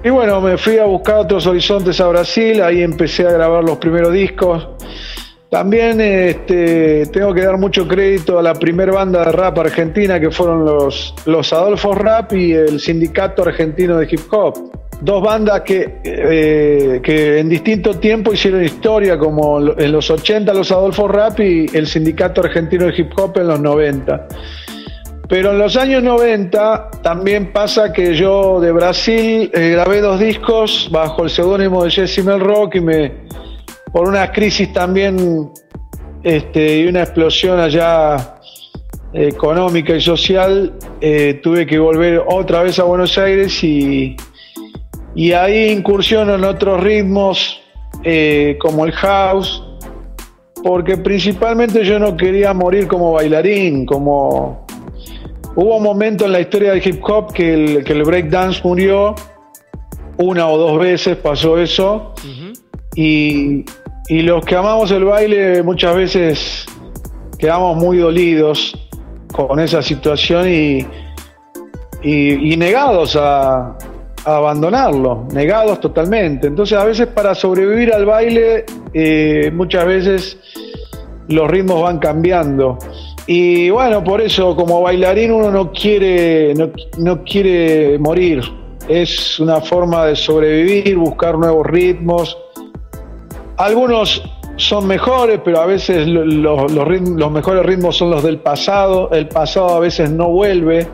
y 0.04 0.10
bueno, 0.10 0.42
me 0.42 0.58
fui 0.58 0.76
a 0.76 0.84
buscar 0.84 1.20
otros 1.20 1.46
horizontes 1.46 1.98
a 2.02 2.08
Brasil, 2.08 2.62
ahí 2.62 2.82
empecé 2.82 3.26
a 3.26 3.32
grabar 3.32 3.64
los 3.64 3.78
primeros 3.78 4.12
discos. 4.12 4.68
También 5.50 6.02
este, 6.02 7.06
tengo 7.06 7.32
que 7.32 7.46
dar 7.46 7.56
mucho 7.56 7.88
crédito 7.88 8.38
a 8.38 8.42
la 8.42 8.52
primera 8.52 8.92
banda 8.92 9.24
de 9.24 9.32
rap 9.32 9.58
argentina 9.58 10.20
que 10.20 10.30
fueron 10.30 10.66
los, 10.66 11.14
los 11.24 11.50
Adolfo 11.50 11.94
Rap 11.94 12.34
y 12.34 12.52
el 12.52 12.78
Sindicato 12.78 13.42
Argentino 13.42 13.96
de 13.96 14.06
Hip 14.10 14.30
Hop 14.32 14.73
dos 15.04 15.22
bandas 15.22 15.60
que, 15.60 16.00
eh, 16.02 17.00
que 17.02 17.38
en 17.38 17.48
distinto 17.50 17.98
tiempo 17.98 18.32
hicieron 18.32 18.64
historia, 18.64 19.18
como 19.18 19.58
en 19.58 19.92
los 19.92 20.10
80 20.10 20.54
los 20.54 20.72
Adolfo 20.72 21.06
Rap 21.06 21.40
y 21.40 21.66
el 21.74 21.86
Sindicato 21.86 22.40
Argentino 22.40 22.86
de 22.86 22.94
Hip 22.96 23.12
Hop 23.18 23.36
en 23.36 23.48
los 23.48 23.60
90. 23.60 24.28
Pero 25.28 25.50
en 25.50 25.58
los 25.58 25.76
años 25.76 26.02
90 26.02 26.90
también 27.02 27.52
pasa 27.52 27.92
que 27.92 28.14
yo 28.14 28.60
de 28.60 28.72
Brasil 28.72 29.50
eh, 29.52 29.70
grabé 29.72 30.00
dos 30.00 30.18
discos 30.18 30.88
bajo 30.90 31.24
el 31.24 31.30
seudónimo 31.30 31.84
de 31.84 31.90
Jesse 31.90 32.24
Mel 32.24 32.40
Rock 32.40 32.76
y 32.76 32.80
me, 32.80 33.12
por 33.92 34.08
una 34.08 34.32
crisis 34.32 34.72
también 34.72 35.50
este, 36.22 36.78
y 36.78 36.86
una 36.86 37.02
explosión 37.02 37.60
allá 37.60 38.38
eh, 39.12 39.28
económica 39.28 39.94
y 39.94 40.00
social, 40.00 40.72
tuve 41.42 41.66
que 41.66 41.78
volver 41.78 42.22
otra 42.26 42.62
vez 42.62 42.78
a 42.78 42.84
Buenos 42.84 43.18
Aires 43.18 43.62
y, 43.62 44.16
y 45.14 45.32
ahí 45.32 45.70
incursiono 45.70 46.34
en 46.34 46.44
otros 46.44 46.82
ritmos 46.82 47.60
eh, 48.02 48.56
como 48.60 48.84
el 48.84 48.92
house, 48.92 49.62
porque 50.62 50.96
principalmente 50.96 51.84
yo 51.84 51.98
no 51.98 52.16
quería 52.16 52.52
morir 52.52 52.88
como 52.88 53.12
bailarín, 53.12 53.86
como 53.86 54.66
hubo 55.54 55.76
un 55.76 55.82
momento 55.82 56.24
en 56.24 56.32
la 56.32 56.40
historia 56.40 56.72
del 56.72 56.86
hip 56.86 57.02
hop 57.04 57.32
que 57.32 57.54
el, 57.54 57.84
que 57.84 57.92
el 57.92 58.02
breakdance 58.02 58.60
murió, 58.64 59.14
una 60.16 60.48
o 60.48 60.58
dos 60.58 60.78
veces 60.78 61.16
pasó 61.16 61.58
eso, 61.58 62.12
y, 62.96 63.64
los 64.10 64.44
que 64.44 64.54
amamos 64.54 64.90
el 64.90 65.04
baile 65.04 65.62
muchas 65.62 65.96
veces 65.96 66.66
quedamos 67.38 67.76
muy 67.76 67.98
dolidos 67.98 68.78
con 69.32 69.58
esa 69.58 69.80
situación 69.80 70.46
y, 70.48 70.86
y 72.02 72.56
negados 72.56 73.16
a, 73.16 73.76
abandonarlo, 74.24 75.26
negados 75.32 75.80
totalmente. 75.80 76.46
Entonces 76.46 76.78
a 76.78 76.84
veces 76.84 77.06
para 77.08 77.34
sobrevivir 77.34 77.92
al 77.92 78.06
baile, 78.06 78.64
eh, 78.92 79.50
muchas 79.52 79.86
veces 79.86 80.38
los 81.28 81.50
ritmos 81.50 81.82
van 81.82 81.98
cambiando. 81.98 82.78
Y 83.26 83.70
bueno, 83.70 84.04
por 84.04 84.20
eso 84.20 84.54
como 84.54 84.82
bailarín 84.82 85.32
uno 85.32 85.50
no 85.50 85.72
quiere, 85.72 86.54
no, 86.98 87.24
quiere 87.24 87.98
morir. 87.98 88.42
Es 88.88 89.40
una 89.40 89.60
forma 89.60 90.06
de 90.06 90.16
sobrevivir, 90.16 90.96
buscar 90.96 91.38
nuevos 91.38 91.66
ritmos. 91.66 92.36
Algunos 93.56 94.22
son 94.56 94.86
mejores, 94.86 95.40
pero 95.42 95.60
a 95.60 95.66
veces 95.66 96.06
los, 96.06 96.70
los 96.70 97.30
mejores 97.30 97.64
ritmos 97.64 97.96
son 97.96 98.10
los 98.10 98.22
del 98.22 98.38
pasado. 98.38 99.10
El 99.10 99.28
pasado 99.28 99.70
a 99.70 99.80
veces 99.80 100.10
no 100.10 100.28
vuelve 100.28 100.86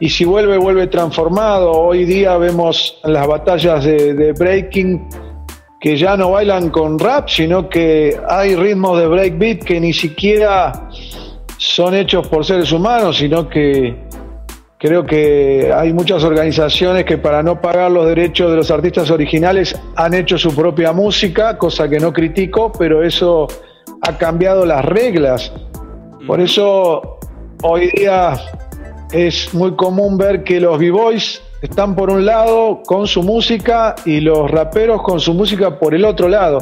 y 0.00 0.08
si 0.08 0.24
vuelve, 0.24 0.58
vuelve 0.58 0.86
transformado. 0.86 1.72
Hoy 1.72 2.04
día 2.04 2.36
vemos 2.36 2.98
las 3.04 3.26
batallas 3.26 3.84
de, 3.84 4.32
breaking 4.32 5.08
que 5.80 5.96
ya 5.96 6.16
no 6.16 6.32
bailan 6.32 6.70
con 6.70 6.98
rap, 6.98 7.28
sino 7.28 7.68
que 7.68 8.18
hay 8.28 8.56
ritmos 8.56 8.98
de 8.98 9.06
breakbeat 9.06 9.64
que 9.64 9.80
ni 9.80 9.92
siquiera 9.92 10.88
son 11.58 11.94
hechos 11.94 12.26
por 12.28 12.44
seres 12.44 12.72
humanos, 12.72 13.18
sino 13.18 13.48
que 13.48 13.94
creo 14.78 15.04
que 15.04 15.70
hay 15.74 15.92
muchas 15.92 16.24
organizaciones 16.24 17.04
que 17.04 17.18
para 17.18 17.42
no 17.42 17.60
pagar 17.60 17.90
los 17.90 18.06
derechos 18.06 18.50
de 18.50 18.56
los 18.56 18.70
artistas 18.70 19.10
originales 19.10 19.78
han 19.96 20.14
hecho 20.14 20.38
su 20.38 20.54
propia 20.54 20.92
música, 20.92 21.58
cosa 21.58 21.88
que 21.88 22.00
no 22.00 22.12
critico, 22.12 22.72
pero 22.72 23.02
eso 23.02 23.46
ha 24.00 24.16
cambiado 24.16 24.64
las 24.66 24.84
reglas. 24.84 25.52
Por 26.26 26.40
eso 26.40 27.18
hoy 27.62 27.90
día 27.94 28.34
es 29.14 29.54
muy 29.54 29.76
común 29.76 30.18
ver 30.18 30.42
que 30.42 30.58
los 30.58 30.76
b-boys 30.76 31.40
están 31.62 31.94
por 31.94 32.10
un 32.10 32.26
lado 32.26 32.82
con 32.84 33.06
su 33.06 33.22
música 33.22 33.94
y 34.04 34.20
los 34.20 34.50
raperos 34.50 35.02
con 35.02 35.20
su 35.20 35.32
música 35.32 35.78
por 35.78 35.94
el 35.94 36.04
otro 36.04 36.28
lado. 36.28 36.58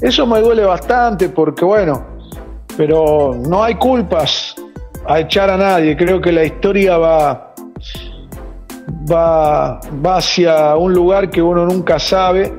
Eso 0.00 0.26
me 0.26 0.40
duele 0.40 0.64
bastante 0.64 1.28
porque 1.28 1.64
bueno, 1.64 2.04
pero 2.76 3.36
no 3.48 3.62
hay 3.62 3.76
culpas 3.76 4.56
a 5.06 5.20
echar 5.20 5.48
a 5.48 5.56
nadie. 5.56 5.96
Creo 5.96 6.20
que 6.20 6.32
la 6.32 6.44
historia 6.44 6.98
va, 6.98 7.54
va, 9.08 9.80
va 10.04 10.16
hacia 10.16 10.74
un 10.74 10.92
lugar 10.92 11.30
que 11.30 11.40
uno 11.40 11.64
nunca 11.66 12.00
sabe 12.00 12.52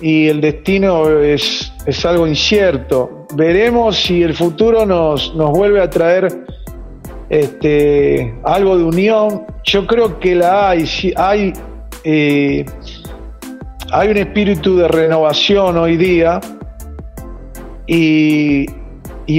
y 0.00 0.26
el 0.26 0.40
destino 0.40 1.08
es, 1.08 1.72
es 1.86 2.04
algo 2.04 2.26
incierto. 2.26 3.24
Veremos 3.36 3.96
si 3.96 4.20
el 4.24 4.34
futuro 4.34 4.84
nos, 4.84 5.32
nos 5.36 5.52
vuelve 5.52 5.80
a 5.80 5.88
traer 5.88 6.44
este, 7.28 8.34
algo 8.44 8.78
de 8.78 8.84
unión. 8.84 9.44
Yo 9.64 9.86
creo 9.86 10.18
que 10.18 10.34
la 10.34 10.70
hay, 10.70 10.84
hay, 11.16 11.52
eh, 12.04 12.64
hay 13.92 14.08
un 14.08 14.16
espíritu 14.16 14.76
de 14.76 14.88
renovación 14.88 15.76
hoy 15.76 15.96
día 15.96 16.40
y, 17.86 18.66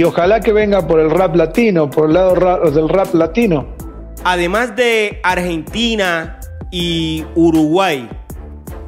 ojalá 0.04 0.40
que 0.40 0.52
venga 0.52 0.86
por 0.86 1.00
el 1.00 1.10
rap 1.10 1.36
latino, 1.36 1.90
por 1.90 2.08
el 2.08 2.14
lado 2.14 2.70
del 2.70 2.88
rap 2.88 3.14
latino. 3.14 3.66
Además 4.24 4.76
de 4.76 5.20
Argentina 5.22 6.38
y 6.70 7.24
Uruguay, 7.34 8.08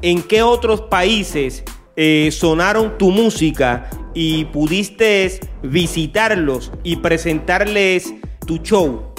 ¿en 0.02 0.22
qué 0.22 0.42
otros 0.42 0.82
países 0.82 1.64
eh, 1.96 2.28
sonaron 2.32 2.98
tu 2.98 3.10
música 3.10 3.88
y 4.14 4.44
pudiste 4.46 5.40
visitarlos 5.62 6.72
y 6.82 6.96
presentarles 6.96 8.14
tu 8.46 8.56
show? 8.58 9.12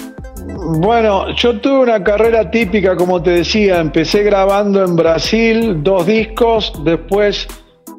Bueno, 0.78 1.34
yo 1.36 1.60
tuve 1.60 1.80
una 1.80 2.02
carrera 2.02 2.50
típica, 2.50 2.96
como 2.96 3.22
te 3.22 3.30
decía, 3.30 3.80
empecé 3.80 4.22
grabando 4.22 4.84
en 4.84 4.96
Brasil 4.96 5.82
dos 5.82 6.06
discos, 6.06 6.72
después 6.84 7.48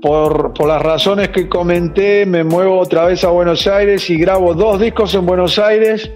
por, 0.02 0.68
las 0.68 0.82
razones 0.82 1.30
que 1.30 1.50
comenté 1.50 2.26
me 2.26 2.44
muevo 2.44 2.80
otra 2.80 3.06
vez 3.06 3.24
a 3.24 3.30
Buenos 3.30 3.66
Aires 3.66 4.08
y 4.10 4.18
grabo 4.18 4.54
dos 4.54 4.80
discos 4.80 5.16
en 5.16 5.26
Buenos 5.26 5.58
Aires. 5.58 6.12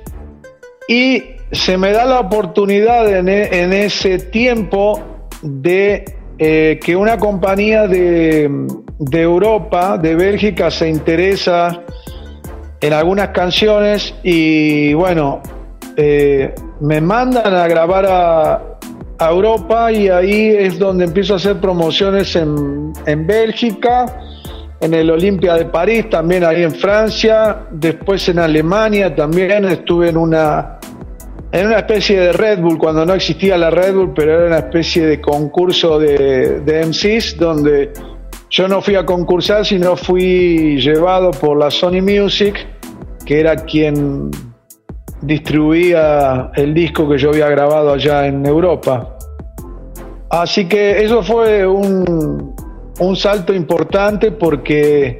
Y 0.87 1.23
se 1.51 1.77
me 1.77 1.91
da 1.91 2.05
la 2.05 2.19
oportunidad 2.19 3.11
en, 3.11 3.29
e, 3.29 3.85
ese 3.85 4.19
tiempo 4.19 5.01
de 5.41 6.05
eh, 6.37 6.79
que 6.83 6.95
una 6.95 7.17
compañía 7.17 7.87
de, 7.87 8.67
de 8.99 9.21
Europa, 9.21 9.97
de 9.97 10.15
Bélgica, 10.15 10.69
se 10.69 10.87
interesa 10.87 11.83
en 12.81 12.93
algunas 12.93 13.29
canciones 13.29 14.13
y 14.23 14.93
bueno, 14.93 15.41
eh, 15.95 16.53
me 16.79 17.01
mandan 17.01 17.53
a 17.53 17.67
grabar 17.67 18.05
a, 18.07 18.65
Europa 19.21 19.91
y 19.91 20.07
ahí 20.07 20.47
es 20.47 20.79
donde 20.79 21.03
empiezo 21.03 21.33
a 21.33 21.35
hacer 21.35 21.59
promociones 21.59 22.37
en, 22.37 22.93
en 23.05 23.27
Bélgica, 23.27 24.05
en 24.79 24.93
el 24.93 25.11
Olimpia 25.11 25.55
de 25.55 25.65
París, 25.65 26.09
también 26.09 26.45
ahí 26.45 26.63
en 26.63 26.71
Francia, 26.71 27.63
después 27.69 28.29
en 28.29 28.39
Alemania 28.39 29.13
también 29.13 29.65
estuve 29.65 30.07
en 30.07 30.15
una 30.15 30.79
en 31.51 31.67
una 31.67 31.79
especie 31.79 32.17
de 32.17 32.31
Red 32.31 32.59
Bull, 32.59 32.77
cuando 32.77 33.05
no 33.05 33.13
existía 33.13 33.57
la 33.57 33.69
Red 33.69 33.93
Bull, 33.93 34.13
pero 34.15 34.35
era 34.35 34.47
una 34.47 34.59
especie 34.59 35.05
de 35.05 35.19
concurso 35.19 35.99
de, 35.99 36.61
de 36.61 36.85
MCs 36.85 37.37
donde 37.37 37.91
yo 38.49 38.67
no 38.67 38.81
fui 38.81 38.95
a 38.95 39.05
concursar, 39.05 39.65
sino 39.65 39.95
fui 39.95 40.79
llevado 40.81 41.31
por 41.31 41.57
la 41.57 41.69
Sony 41.69 42.01
Music, 42.01 42.67
que 43.25 43.39
era 43.39 43.55
quien 43.55 44.31
distribuía 45.21 46.51
el 46.55 46.73
disco 46.73 47.07
que 47.07 47.17
yo 47.17 47.29
había 47.29 47.49
grabado 47.49 47.93
allá 47.93 48.25
en 48.25 48.45
Europa. 48.45 49.17
Así 50.29 50.65
que 50.65 51.03
eso 51.03 51.23
fue 51.23 51.65
un, 51.65 52.55
un 52.99 53.15
salto 53.15 53.53
importante 53.53 54.31
porque 54.31 55.19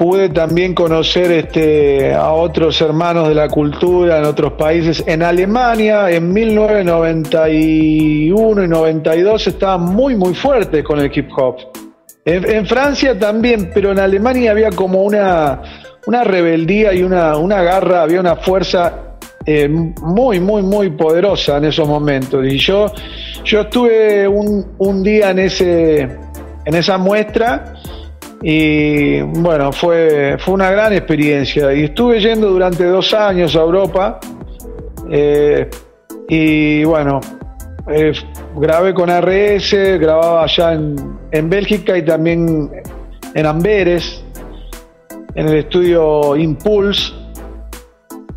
pude 0.00 0.30
también 0.30 0.74
conocer 0.74 1.30
este, 1.30 2.14
a 2.14 2.32
otros 2.32 2.80
hermanos 2.80 3.28
de 3.28 3.34
la 3.34 3.48
cultura 3.48 4.18
en 4.18 4.24
otros 4.24 4.54
países. 4.54 5.04
En 5.06 5.22
Alemania, 5.22 6.10
en 6.10 6.32
1991 6.32 8.64
y 8.64 8.68
92, 8.68 9.46
estaban 9.46 9.94
muy, 9.94 10.16
muy 10.16 10.34
fuertes 10.34 10.82
con 10.84 11.00
el 11.00 11.12
hip 11.14 11.28
hop. 11.36 11.56
En, 12.34 12.66
Francia 12.66 13.18
también, 13.18 13.70
pero 13.74 13.92
en 13.92 13.98
Alemania 13.98 14.52
había 14.52 14.70
como 14.70 15.02
una, 15.02 15.60
una 16.06 16.24
rebeldía 16.24 16.92
y 16.92 17.02
una, 17.02 17.36
una 17.36 17.62
garra, 17.62 18.02
había 18.02 18.20
una 18.20 18.36
fuerza 18.36 19.16
eh, 19.46 19.68
muy, 19.68 20.38
muy, 20.38 20.62
muy 20.62 20.90
poderosa 20.90 21.56
en 21.56 21.64
esos 21.64 21.88
momentos. 21.88 22.44
Y 22.46 22.58
yo, 22.58 22.92
yo 23.44 23.62
estuve 23.62 24.28
un, 24.28 24.74
un 24.78 25.02
día 25.02 25.30
en, 25.30 25.40
ese, 25.40 26.00
en 26.64 26.74
esa 26.74 26.98
muestra 26.98 27.74
y 28.42 29.20
bueno, 29.20 29.72
fue, 29.72 30.36
fue 30.38 30.54
una 30.54 30.70
gran 30.70 30.92
experiencia. 30.92 31.72
Y 31.74 31.84
estuve 31.84 32.20
yendo 32.20 32.48
durante 32.50 32.84
dos 32.84 33.12
años 33.12 33.54
a 33.56 33.60
Europa. 33.60 34.20
Eh, 35.10 35.68
y 36.28 36.84
bueno, 36.84 37.20
eh, 37.92 38.12
grabé 38.56 38.94
con 38.94 39.08
RS, 39.10 39.98
grababa 39.98 40.44
allá 40.44 40.74
en, 40.74 40.96
en, 41.32 41.50
Bélgica 41.50 41.96
y 41.96 42.04
también 42.04 42.70
en 43.34 43.46
Amberes, 43.46 44.24
en 45.34 45.48
el 45.48 45.56
estudio 45.58 46.36
Impulse. 46.36 47.12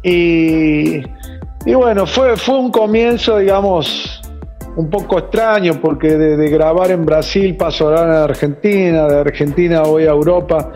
Y, 0.03 0.97
y 1.65 1.73
bueno, 1.73 2.05
fue, 2.05 2.35
fue 2.35 2.59
un 2.59 2.71
comienzo, 2.71 3.37
digamos, 3.37 4.21
un 4.75 4.89
poco 4.89 5.19
extraño 5.19 5.79
porque 5.79 6.09
de, 6.09 6.49
grabar 6.49 6.91
en 6.91 7.05
Brasil 7.05 7.55
paso 7.55 7.87
ahora 7.87 8.21
a 8.21 8.23
Argentina, 8.25 9.07
de 9.07 9.19
Argentina 9.19 9.81
voy 9.81 10.03
a 10.03 10.11
Europa, 10.11 10.71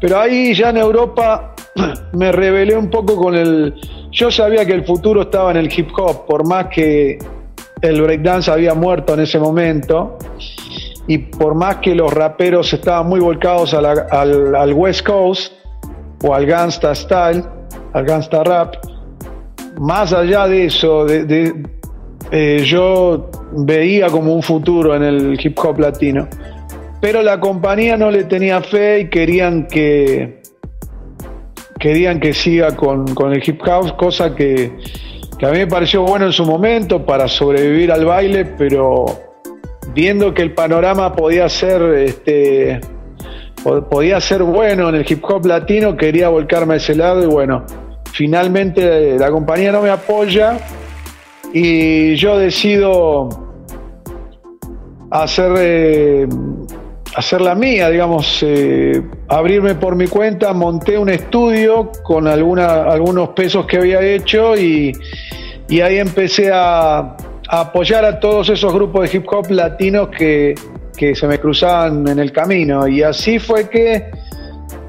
pero 0.00 0.18
ahí 0.18 0.54
ya 0.54 0.70
en 0.70 0.78
Europa 0.78 1.54
me 2.12 2.32
rebelé 2.32 2.76
un 2.76 2.90
poco 2.90 3.16
con 3.16 3.34
el... 3.34 3.74
Yo 4.10 4.30
sabía 4.30 4.64
que 4.64 4.72
el 4.72 4.84
futuro 4.84 5.22
estaba 5.22 5.50
en 5.50 5.58
el 5.58 5.72
hip 5.72 5.90
hop, 5.96 6.26
por 6.26 6.46
más 6.46 6.66
que 6.66 7.18
el 7.82 8.00
breakdance 8.00 8.50
había 8.50 8.74
muerto 8.74 9.14
en 9.14 9.20
ese 9.20 9.38
momento 9.38 10.18
y 11.06 11.18
por 11.18 11.54
más 11.54 11.76
que 11.76 11.94
los 11.94 12.12
raperos 12.12 12.72
estaban 12.72 13.08
muy 13.08 13.20
volcados 13.20 13.74
al, 13.74 14.72
West 14.72 15.06
Coast 15.06 15.52
o 16.22 16.34
al 16.34 16.46
gangsta 16.46 16.94
style, 16.94 17.44
al 17.92 18.04
gangsta 18.04 18.42
rap, 18.42 18.76
más 19.78 20.12
allá 20.12 20.48
de 20.48 20.66
eso, 20.66 21.06
eh, 21.08 22.62
yo 22.64 23.30
veía 23.52 24.08
como 24.08 24.34
un 24.34 24.42
futuro 24.42 24.96
en 24.96 25.02
el 25.02 25.38
hip 25.40 25.58
hop 25.62 25.78
latino. 25.78 26.28
Pero 27.00 27.22
la 27.22 27.38
compañía 27.38 27.96
no 27.96 28.10
le 28.10 28.24
tenía 28.24 28.62
fe 28.62 29.00
y 29.00 29.10
querían 29.10 29.66
que 29.66 30.42
querían 31.78 32.18
que 32.20 32.32
siga 32.32 32.74
con, 32.74 33.06
el 33.32 33.42
hip 33.46 33.60
hop, 33.66 33.96
cosa 33.96 34.34
que, 34.34 34.72
a 35.44 35.50
mí 35.50 35.58
me 35.58 35.66
pareció 35.66 36.02
bueno 36.02 36.26
en 36.26 36.32
su 36.32 36.44
momento 36.44 37.04
para 37.04 37.28
sobrevivir 37.28 37.92
al 37.92 38.04
baile, 38.04 38.44
pero 38.44 39.04
viendo 39.92 40.32
que 40.32 40.42
el 40.42 40.54
panorama 40.54 41.14
podía 41.14 41.48
ser 41.48 41.82
este 41.94 42.80
podía 43.90 44.20
ser 44.20 44.44
bueno 44.44 44.88
en 44.88 44.94
el 44.94 45.06
hip 45.08 45.24
hop 45.24 45.44
latino, 45.44 45.96
quería 45.96 46.28
volcarme 46.28 46.74
a 46.74 46.76
ese 46.76 46.94
lado 46.94 47.22
y 47.22 47.26
bueno, 47.26 47.64
finalmente 48.12 49.18
la 49.18 49.30
compañía 49.30 49.72
no 49.72 49.82
me 49.82 49.90
apoya 49.90 50.58
y 51.52 52.14
yo 52.16 52.38
decido 52.38 53.28
hacer, 55.10 55.52
eh, 55.58 56.28
hacer 57.16 57.40
la 57.40 57.54
mía, 57.54 57.88
digamos, 57.88 58.42
eh, 58.42 59.02
abrirme 59.28 59.74
por 59.74 59.96
mi 59.96 60.06
cuenta, 60.06 60.52
monté 60.52 60.98
un 60.98 61.08
estudio 61.08 61.90
con 62.02 62.28
alguna, 62.28 62.82
algunos 62.82 63.30
pesos 63.30 63.64
que 63.64 63.78
había 63.78 64.02
hecho 64.02 64.54
y, 64.54 64.92
ahí 65.82 65.96
empecé 65.96 66.50
a, 66.52 67.16
apoyar 67.48 68.04
a 68.04 68.20
todos 68.20 68.50
esos 68.50 68.72
grupos 68.74 69.10
de 69.10 69.16
hip 69.16 69.26
hop 69.32 69.50
latinos 69.50 70.08
que, 70.08 70.54
se 71.14 71.26
me 71.26 71.38
cruzaban 71.38 72.06
en 72.06 72.18
el 72.18 72.32
camino. 72.32 72.86
Y 72.86 73.02
así 73.02 73.38
fue 73.38 73.68
que 73.68 74.10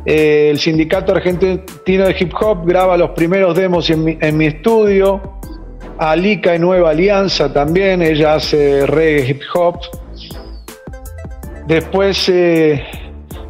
eh, 0.06 0.50
el 0.52 0.60
Sindicato 0.60 1.14
Argentino 1.14 2.06
de 2.06 2.16
Hip 2.18 2.34
Hop 2.42 2.66
graba 2.66 2.96
los 2.98 3.10
primeros 3.10 3.56
demos 3.56 3.90
en 3.90 4.04
mi, 4.04 4.18
en 4.20 4.38
mi 4.38 4.46
estudio. 4.48 5.22
Alica 5.98 6.56
y 6.56 6.60
Nueva 6.60 6.92
Alianza 6.92 7.52
también, 7.52 8.02
ella 8.02 8.36
hace 8.36 8.86
reggae 8.86 9.30
hip 9.30 9.42
hop. 9.54 9.80
Después, 11.68 12.30
eh, 12.30 12.82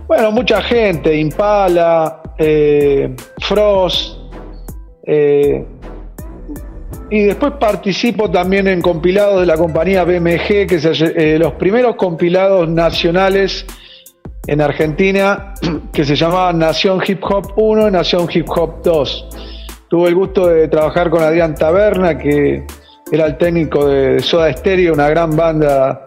bueno, 0.07 0.31
mucha 0.31 0.63
gente, 0.63 1.15
Impala, 1.15 2.23
eh, 2.35 3.15
Frost. 3.39 4.17
Eh, 5.05 5.63
y 7.11 7.23
después 7.25 7.53
participo 7.59 8.29
también 8.29 8.67
en 8.67 8.81
compilados 8.81 9.41
de 9.41 9.45
la 9.45 9.55
compañía 9.55 10.03
BMG, 10.03 10.67
que 10.67 10.75
es 10.75 11.39
los 11.39 11.53
primeros 11.53 11.95
compilados 11.95 12.67
nacionales 12.67 13.65
en 14.47 14.61
Argentina, 14.61 15.53
que 15.93 16.03
se 16.03 16.15
llamaban 16.15 16.57
Nación 16.57 16.99
Hip 17.07 17.23
Hop 17.23 17.53
1 17.55 17.87
y 17.87 17.91
Nación 17.91 18.27
Hip 18.33 18.49
Hop 18.49 18.81
2. 18.83 19.27
Tuve 19.89 20.09
el 20.09 20.15
gusto 20.15 20.47
de 20.47 20.67
trabajar 20.67 21.11
con 21.11 21.21
Adrián 21.21 21.53
Taberna, 21.53 22.17
que 22.17 22.65
era 23.11 23.27
el 23.27 23.37
técnico 23.37 23.87
de 23.87 24.19
Soda 24.21 24.51
Stereo, 24.51 24.93
una 24.93 25.07
gran 25.07 25.35
banda 25.35 26.03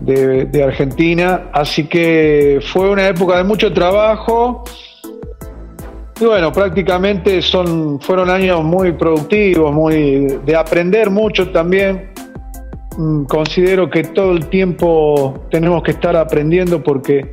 de, 0.00 0.62
Argentina. 0.62 1.50
Así 1.52 1.84
que 1.84 2.60
fue 2.62 2.90
una 2.90 3.08
época 3.08 3.38
de 3.38 3.44
mucho 3.44 3.72
trabajo. 3.72 4.64
Y 6.20 6.24
bueno, 6.24 6.52
prácticamente 6.52 7.42
son, 7.42 8.00
fueron 8.00 8.30
años 8.30 8.62
muy 8.62 8.92
productivos, 8.92 9.72
muy 9.72 10.38
de 10.44 10.56
aprender 10.56 11.10
mucho 11.10 11.50
también. 11.50 12.12
Mm, 12.96 13.24
considero 13.24 13.90
que 13.90 14.04
todo 14.04 14.32
el 14.32 14.46
tiempo 14.48 15.46
tenemos 15.50 15.82
que 15.82 15.90
estar 15.90 16.14
aprendiendo 16.14 16.82
porque 16.82 17.32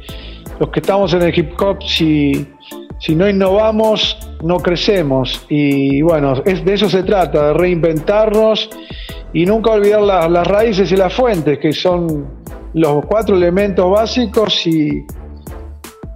los 0.60 0.70
que 0.70 0.80
estamos 0.80 1.14
en 1.14 1.22
el 1.22 1.38
hip 1.38 1.52
hop, 1.62 1.84
si, 1.84 2.48
si 3.02 3.16
no 3.16 3.28
innovamos, 3.28 4.16
no 4.44 4.58
crecemos. 4.58 5.44
Y 5.50 6.04
bueno, 6.04 6.34
es, 6.46 6.64
de 6.64 6.74
eso 6.76 6.88
se 6.88 7.02
trata, 7.02 7.48
de 7.48 7.54
reinventarnos 7.56 8.70
y 9.34 9.46
nunca 9.46 9.72
olvidar 9.72 10.02
las 10.02 10.48
raíces 10.48 10.92
y 10.92 10.96
las 10.96 11.12
fuentes, 11.14 11.58
que 11.58 11.74
son 11.74 12.28
los 12.74 13.04
cuatro 13.08 13.36
elementos 13.36 13.90
básicos 13.90 14.68
y, 14.68 15.04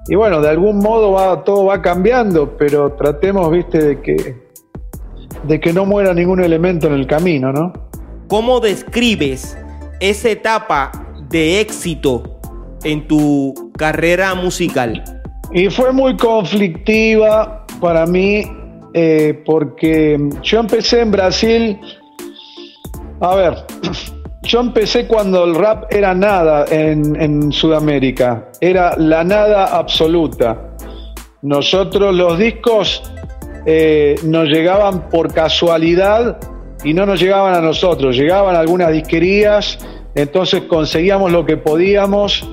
y 0.07 0.15
bueno, 0.15 0.41
de 0.41 0.49
algún 0.49 0.77
modo 0.77 1.13
va, 1.13 1.43
todo 1.43 1.65
va 1.65 1.81
cambiando, 1.81 2.55
pero 2.55 2.93
tratemos, 2.93 3.51
viste, 3.51 3.83
de 3.83 4.01
que, 4.01 4.35
de 5.43 5.59
que 5.59 5.73
no 5.73 5.85
muera 5.85 6.13
ningún 6.13 6.43
elemento 6.43 6.85
en 6.85 6.93
el 6.93 7.07
camino, 7.07 7.51
¿no? 7.51 7.73
¿Cómo 8.27 8.59
describes 8.59 9.57
esa 9.99 10.29
etapa 10.29 10.91
de 11.29 11.61
éxito 11.61 12.39
en 12.83 13.07
tu 13.07 13.71
carrera 13.75 14.35
musical? 14.35 15.14
Y 15.51 15.69
fue 15.69 15.91
muy 15.91 16.17
conflictiva 16.17 17.65
para 17.79 18.05
mí, 18.05 18.43
eh, 18.93 19.41
porque 19.45 20.19
yo 20.41 20.59
empecé 20.59 21.01
en 21.01 21.11
Brasil, 21.11 21.79
a 23.21 23.35
ver, 23.35 23.55
yo 24.43 24.59
empecé 24.59 25.07
cuando 25.07 25.45
el 25.45 25.55
rap 25.55 25.91
era 25.91 26.13
nada 26.13 26.65
en, 26.69 27.51
Sudamérica, 27.51 28.49
era 28.59 28.95
la 28.97 29.23
nada 29.23 29.77
absoluta. 29.77 30.75
Nosotros 31.41 32.15
los 32.15 32.37
discos 32.37 33.03
eh, 33.65 34.15
nos 34.23 34.49
llegaban 34.49 35.09
por 35.09 35.33
casualidad 35.33 36.37
y 36.83 36.93
no 36.93 37.05
nos 37.05 37.19
llegaban 37.19 37.53
a 37.55 37.61
nosotros, 37.61 38.15
llegaban 38.15 38.55
a 38.55 38.59
algunas 38.59 38.91
disquerías, 38.91 39.79
entonces 40.15 40.63
conseguíamos 40.63 41.31
lo 41.31 41.45
que 41.45 41.57
podíamos 41.57 42.47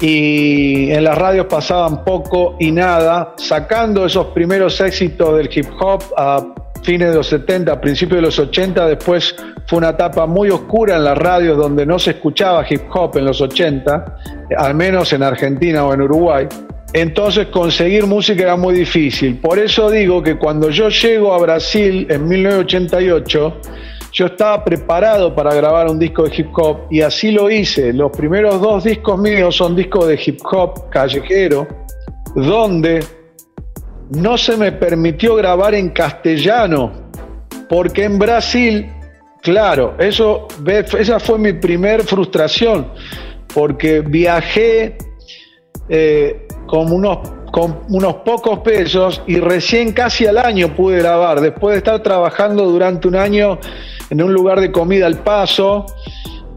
y 0.00 0.90
en 0.92 1.04
las 1.04 1.18
radios 1.18 1.46
pasaban 1.46 2.04
poco 2.04 2.56
y 2.60 2.70
nada, 2.70 3.34
sacando 3.36 4.06
esos 4.06 4.26
primeros 4.28 4.80
éxitos 4.80 5.36
del 5.36 5.50
hip 5.52 5.66
hop 5.80 6.02
a 6.16 6.54
fines 6.82 7.10
de 7.10 7.16
los 7.16 7.26
70, 7.26 7.80
principios 7.80 8.18
de 8.18 8.22
los 8.22 8.38
80, 8.38 8.86
después 8.86 9.34
fue 9.66 9.78
una 9.78 9.90
etapa 9.90 10.26
muy 10.26 10.50
oscura 10.50 10.96
en 10.96 11.04
las 11.04 11.18
radios 11.18 11.58
donde 11.58 11.84
no 11.84 11.98
se 11.98 12.12
escuchaba 12.12 12.64
hip 12.68 12.82
hop 12.92 13.16
en 13.16 13.24
los 13.24 13.40
80, 13.40 14.16
al 14.56 14.74
menos 14.74 15.12
en 15.12 15.22
Argentina 15.22 15.84
o 15.84 15.92
en 15.92 16.02
Uruguay. 16.02 16.46
Entonces 16.92 17.48
conseguir 17.48 18.06
música 18.06 18.44
era 18.44 18.56
muy 18.56 18.74
difícil. 18.74 19.36
Por 19.38 19.58
eso 19.58 19.90
digo 19.90 20.22
que 20.22 20.38
cuando 20.38 20.70
yo 20.70 20.88
llego 20.88 21.34
a 21.34 21.38
Brasil 21.38 22.06
en 22.08 22.26
1988, 22.26 23.60
yo 24.12 24.26
estaba 24.26 24.64
preparado 24.64 25.34
para 25.34 25.54
grabar 25.54 25.88
un 25.88 25.98
disco 25.98 26.24
de 26.24 26.34
hip 26.36 26.48
hop 26.54 26.80
y 26.90 27.00
así 27.02 27.30
lo 27.30 27.50
hice. 27.50 27.92
Los 27.92 28.10
primeros 28.10 28.60
dos 28.60 28.84
discos 28.84 29.18
míos 29.18 29.56
son 29.56 29.76
discos 29.76 30.08
de 30.08 30.20
hip 30.24 30.40
hop 30.50 30.88
callejero, 30.90 31.66
donde 32.34 33.04
no 34.10 34.38
se 34.38 34.56
me 34.56 34.72
permitió 34.72 35.34
grabar 35.36 35.74
en 35.74 35.90
castellano, 35.90 36.92
porque 37.68 38.04
en 38.04 38.18
Brasil 38.18 38.86
Claro, 39.42 39.94
eso, 39.98 40.48
esa 40.98 41.20
fue 41.20 41.38
mi 41.38 41.52
primer 41.52 42.02
frustración, 42.02 42.88
porque 43.54 44.00
viajé 44.00 44.98
eh, 45.88 46.46
con, 46.66 46.92
unos, 46.92 47.18
con 47.52 47.80
unos 47.88 48.16
pocos 48.16 48.58
pesos 48.60 49.22
y 49.26 49.38
recién 49.38 49.92
casi 49.92 50.26
al 50.26 50.38
año 50.38 50.74
pude 50.74 50.98
grabar, 50.98 51.40
después 51.40 51.74
de 51.74 51.78
estar 51.78 52.02
trabajando 52.02 52.66
durante 52.66 53.06
un 53.06 53.16
año 53.16 53.58
en 54.10 54.22
un 54.22 54.32
lugar 54.32 54.60
de 54.60 54.72
comida 54.72 55.06
al 55.06 55.18
paso 55.18 55.86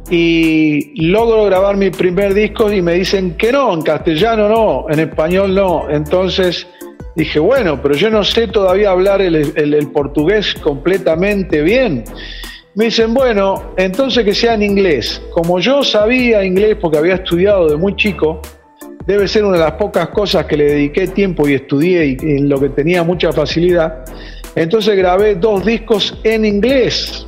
y 0.10 1.08
logro 1.10 1.46
grabar 1.46 1.78
mi 1.78 1.90
primer 1.90 2.34
disco 2.34 2.72
y 2.72 2.82
me 2.82 2.96
dicen 2.96 3.36
que 3.38 3.52
no, 3.52 3.74
en 3.74 3.82
castellano 3.82 4.50
no, 4.50 4.86
en 4.90 5.00
español 5.00 5.56
no. 5.56 5.90
Entonces 5.90 6.68
dije, 7.16 7.40
bueno, 7.40 7.82
pero 7.82 7.96
yo 7.96 8.10
no 8.10 8.24
sé 8.24 8.48
todavía 8.48 8.92
hablar 8.92 9.22
el, 9.22 9.88
portugués 9.94 10.54
completamente 10.56 11.62
bien. 11.62 12.04
Me 12.76 12.86
dicen, 12.86 13.14
bueno, 13.14 13.72
entonces 13.78 14.26
que 14.26 14.34
sea 14.34 14.54
en 14.54 14.64
inglés. 14.64 15.22
Como 15.32 15.60
yo 15.60 15.82
sabía 15.84 16.44
inglés 16.44 16.78
porque 16.80 16.98
había 16.98 17.16
estudiado 17.16 17.70
de 17.70 17.78
muy 17.78 17.96
chico, 17.96 18.42
debe 19.06 19.30
ser 19.30 19.46
una 19.46 19.58
de 19.58 19.64
las 19.64 19.74
pocas 19.74 20.10
cosas 20.10 20.46
que 20.46 20.58
le 20.58 20.66
dediqué 20.66 21.08
tiempo 21.08 21.48
y 21.48 21.54
estudié 21.54 22.06
y 22.06 22.18
en 22.22 22.50
lo 22.50 22.60
que 22.60 22.70
tenía 22.70 23.04
mucha 23.04 23.32
facilidad. 23.32 24.04
Entonces 24.56 24.98
grabé 24.98 25.36
dos 25.36 25.66
discos 25.66 26.20
en 26.24 26.44
inglés. 26.44 27.28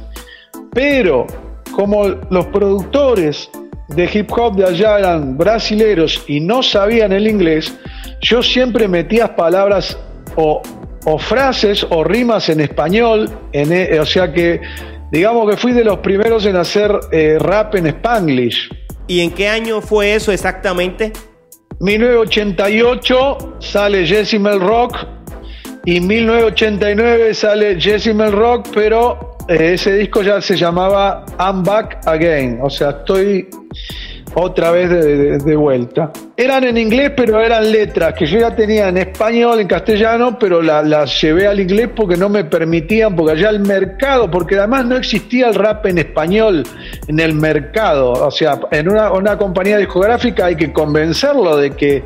Pero 0.73 1.27
como 1.73 2.07
los 2.29 2.45
productores 2.47 3.49
de 3.89 4.09
hip 4.11 4.31
hop 4.31 4.55
de 4.55 4.65
allá 4.65 4.99
eran 4.99 5.37
brasileros 5.37 6.23
y 6.27 6.39
no 6.39 6.63
sabían 6.63 7.11
el 7.11 7.27
inglés, 7.27 7.73
yo 8.21 8.41
siempre 8.41 8.87
metía 8.87 9.35
palabras 9.35 9.97
o, 10.35 10.61
frases 11.19 11.85
o 11.89 12.03
rimas 12.03 12.49
en 12.49 12.61
español, 12.61 13.29
en, 13.51 13.73
e, 13.73 13.99
o 13.99 14.05
sea 14.05 14.31
que 14.31 14.61
digamos 15.11 15.49
que 15.49 15.57
fui 15.57 15.73
de 15.73 15.83
los 15.83 15.99
primeros 15.99 16.45
en 16.45 16.55
hacer 16.55 16.91
eh, 17.11 17.37
rap 17.39 17.75
en 17.75 17.87
spanglish. 17.87 18.69
¿Y 19.07 19.19
en 19.19 19.31
qué 19.31 19.49
año 19.49 19.81
fue 19.81 20.15
eso 20.15 20.31
exactamente? 20.31 21.11
1988 21.81 23.57
sale 23.59 24.07
Jessimal 24.07 24.61
Rock 24.61 24.97
y 25.85 25.99
1989 25.99 27.33
sale 27.33 27.79
Jessimal 27.79 28.31
Rock, 28.31 28.69
pero 28.73 29.32
ese 29.47 29.93
disco 29.93 30.21
ya 30.21 30.41
se 30.41 30.55
llamaba 30.55 31.25
I'm 31.39 31.63
Back 31.63 32.07
Again, 32.07 32.59
o 32.61 32.69
sea, 32.69 32.91
estoy 32.91 33.49
otra 34.35 34.71
vez 34.71 34.89
de, 35.43 35.55
vuelta. 35.55 36.11
Eran 36.35 36.63
en 36.63 36.77
inglés, 36.77 37.11
pero 37.15 37.39
eran 37.39 37.71
letras 37.71 38.13
que 38.15 38.25
yo 38.25 38.39
ya 38.39 38.55
tenía 38.55 38.89
en 38.89 38.97
español, 38.97 39.59
en 39.59 39.67
castellano, 39.67 40.37
pero 40.39 40.61
las 40.61 41.21
llevé 41.21 41.47
al 41.47 41.59
inglés 41.59 41.89
porque 41.95 42.17
no 42.17 42.29
me 42.29 42.43
permitían, 42.43 43.15
porque 43.15 43.33
allá 43.33 43.49
el 43.49 43.59
mercado, 43.59 44.29
porque 44.31 44.57
además 44.57 44.85
no 44.85 44.95
existía 44.97 45.49
el 45.49 45.55
rap 45.55 45.85
en 45.85 45.99
español 45.99 46.63
en 47.07 47.19
el 47.19 47.33
mercado. 47.33 48.13
O 48.13 48.31
sea, 48.31 48.59
en 48.71 48.89
una, 48.89 49.11
una 49.11 49.37
compañía 49.37 49.77
discográfica 49.77 50.47
hay 50.47 50.55
que 50.55 50.73
convencerlo 50.73 51.57
de 51.57 51.71
que 51.71 52.03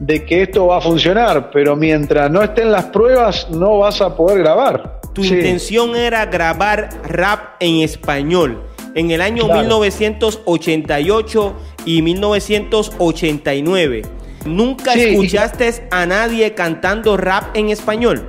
de 0.00 0.24
que 0.26 0.42
esto 0.42 0.66
va 0.66 0.76
a 0.78 0.80
funcionar, 0.80 1.50
pero 1.50 1.74
mientras 1.74 2.30
no 2.30 2.42
estén 2.42 2.70
las 2.70 2.84
pruebas 2.86 3.48
no 3.50 3.78
vas 3.78 4.00
a 4.02 4.14
poder 4.14 4.40
grabar. 4.40 4.95
Tu 5.16 5.24
intención 5.24 5.96
era 5.96 6.26
grabar 6.26 6.90
rap 7.08 7.56
en 7.58 7.76
español 7.76 8.62
en 8.94 9.10
el 9.12 9.22
año 9.22 9.48
1988 9.48 11.56
y 11.86 12.02
1989. 12.02 14.02
¿Nunca 14.44 14.92
escuchaste 14.92 15.88
a 15.90 16.04
nadie 16.04 16.52
cantando 16.52 17.16
rap 17.16 17.56
en 17.56 17.70
español? 17.70 18.28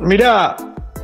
Mirá, 0.00 0.56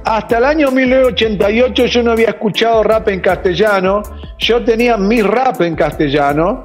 hasta 0.06 0.38
el 0.38 0.44
año 0.44 0.70
1988 0.70 1.84
yo 1.84 2.02
no 2.02 2.12
había 2.12 2.28
escuchado 2.28 2.82
rap 2.82 3.08
en 3.08 3.20
castellano. 3.20 4.00
Yo 4.38 4.64
tenía 4.64 4.96
mi 4.96 5.20
rap 5.20 5.60
en 5.60 5.76
castellano 5.76 6.64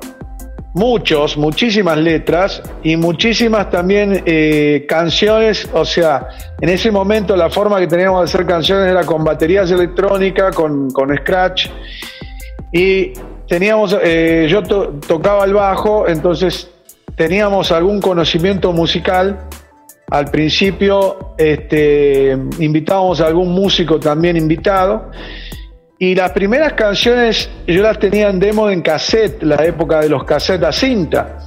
muchos, 0.74 1.38
muchísimas 1.38 1.98
letras 1.98 2.62
y 2.84 2.96
muchísimas 2.96 3.70
también 3.70 4.24
eh, 4.26 4.86
canciones, 4.88 5.68
o 5.74 5.84
sea, 5.86 6.28
en 6.62 6.70
ese 6.70 6.92
momento 6.92 7.36
la 7.36 7.50
forma 7.50 7.80
que 7.80 7.88
teníamos 7.88 8.22
de 8.22 8.26
hacer 8.26 8.46
canciones 8.46 8.92
era 8.92 9.04
con 9.06 9.24
baterías 9.24 9.72
electrónicas, 9.72 10.56
con, 10.56 10.92
scratch. 11.18 11.68
Y 12.72 13.14
teníamos, 13.48 13.98
eh, 14.02 14.48
yo 14.50 14.62
tocaba 14.62 15.46
el 15.46 15.54
bajo, 15.54 16.08
entonces 16.08 16.70
teníamos 17.16 17.72
algún 17.72 18.00
conocimiento 18.00 18.72
musical. 18.72 19.40
Al 20.12 20.26
principio 20.26 21.34
este, 21.38 22.38
invitábamos 22.60 23.22
a 23.22 23.28
algún 23.28 23.52
músico 23.52 24.00
también 24.00 24.38
invitado 24.38 25.12
y 26.02 26.16
las 26.16 26.32
primeras 26.32 26.74
canciones 26.74 27.50
yo 27.68 27.84
las 27.84 28.00
tenía 28.00 28.30
en 28.30 28.40
demo 28.40 28.70
en 28.70 28.82
cassette, 28.82 29.44
la 29.44 29.64
época 29.66 30.00
de 30.00 30.08
los 30.08 30.24
cassettes 30.24 30.66
a 30.66 30.72
cinta. 30.72 31.38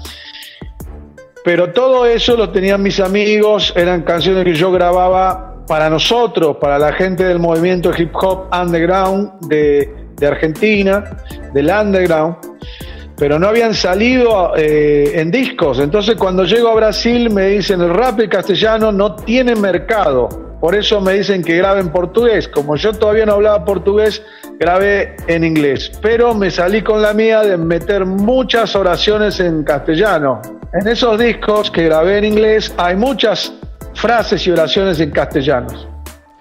Pero 1.42 1.72
todo 1.72 2.04
eso 2.04 2.36
lo 2.36 2.50
tenían 2.50 2.82
mis 2.82 3.00
amigos, 3.00 3.72
eran 3.74 4.02
canciones 4.02 4.44
que 4.44 4.54
yo 4.54 4.70
grababa 4.70 5.64
para 5.66 5.88
nosotros, 5.88 6.58
para 6.60 6.78
la 6.78 6.92
gente 6.92 7.24
del 7.24 7.38
movimiento 7.38 7.90
hip 7.96 8.14
hop 8.14 8.48
underground 8.52 9.40
de, 9.48 9.88
Argentina, 10.22 11.02
del 11.52 11.68
underground, 11.68 12.36
pero 13.16 13.40
no 13.40 13.48
habían 13.48 13.74
salido 13.74 14.52
eh, 14.54 15.12
en 15.14 15.30
discos. 15.30 15.80
Entonces 15.80 16.14
cuando 16.16 16.44
llego 16.44 16.68
a 16.68 16.74
Brasil 16.74 17.30
me 17.30 17.48
dicen 17.48 17.80
el 17.80 17.90
rap 17.90 18.20
y 18.20 18.28
castellano 18.28 18.92
no 18.92 19.16
tiene 19.16 19.56
mercado. 19.56 20.41
Por 20.62 20.76
eso 20.76 21.00
me 21.00 21.14
dicen 21.14 21.42
que 21.42 21.56
grabe 21.56 21.80
en 21.80 21.88
portugués. 21.88 22.46
Como 22.46 22.76
yo 22.76 22.92
todavía 22.92 23.26
no 23.26 23.32
hablaba 23.32 23.64
portugués, 23.64 24.22
grabé 24.60 25.16
en 25.26 25.42
inglés, 25.42 25.90
pero 26.00 26.34
me 26.34 26.52
salí 26.52 26.82
con 26.82 27.02
la 27.02 27.12
mía 27.12 27.40
de 27.40 27.56
meter 27.56 28.06
muchas 28.06 28.76
oraciones 28.76 29.40
en 29.40 29.64
castellano. 29.64 30.40
En 30.72 30.86
esos 30.86 31.18
discos 31.18 31.68
que 31.68 31.86
grabé 31.86 32.18
en 32.18 32.26
inglés 32.26 32.72
hay 32.76 32.94
muchas 32.94 33.52
frases 33.94 34.46
y 34.46 34.52
oraciones 34.52 35.00
en 35.00 35.10
castellano. 35.10 35.66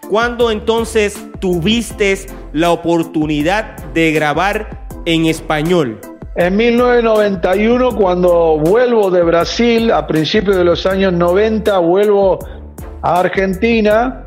¿Cuándo 0.07 0.51
entonces 0.51 1.19
tuviste 1.39 2.15
la 2.53 2.69
oportunidad 2.69 3.75
de 3.95 4.11
grabar 4.11 4.85
en 5.05 5.25
español? 5.25 5.99
En 6.35 6.55
1991, 6.57 7.95
cuando 7.95 8.59
vuelvo 8.59 9.09
de 9.09 9.23
Brasil, 9.23 9.91
a 9.91 10.05
principios 10.05 10.57
de 10.57 10.63
los 10.63 10.85
años 10.85 11.11
90, 11.11 11.79
vuelvo 11.79 12.37
a 13.01 13.19
Argentina 13.19 14.23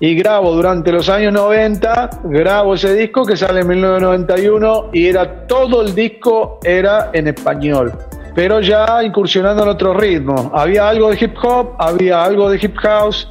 y 0.00 0.16
grabo 0.16 0.52
durante 0.52 0.90
los 0.90 1.08
años 1.08 1.32
90, 1.32 2.10
grabo 2.24 2.74
ese 2.74 2.92
disco 2.92 3.24
que 3.24 3.36
sale 3.36 3.60
en 3.60 3.68
1991 3.68 4.90
y 4.92 5.06
era 5.06 5.46
todo 5.46 5.82
el 5.82 5.94
disco 5.94 6.58
era 6.64 7.10
en 7.12 7.28
español, 7.28 7.92
pero 8.34 8.60
ya 8.60 9.02
incursionando 9.04 9.62
en 9.62 9.68
otro 9.68 9.94
ritmo. 9.94 10.50
Había 10.54 10.88
algo 10.88 11.08
de 11.10 11.18
hip 11.20 11.36
hop, 11.40 11.76
había 11.78 12.24
algo 12.24 12.50
de 12.50 12.58
hip 12.60 12.76
house 12.78 13.28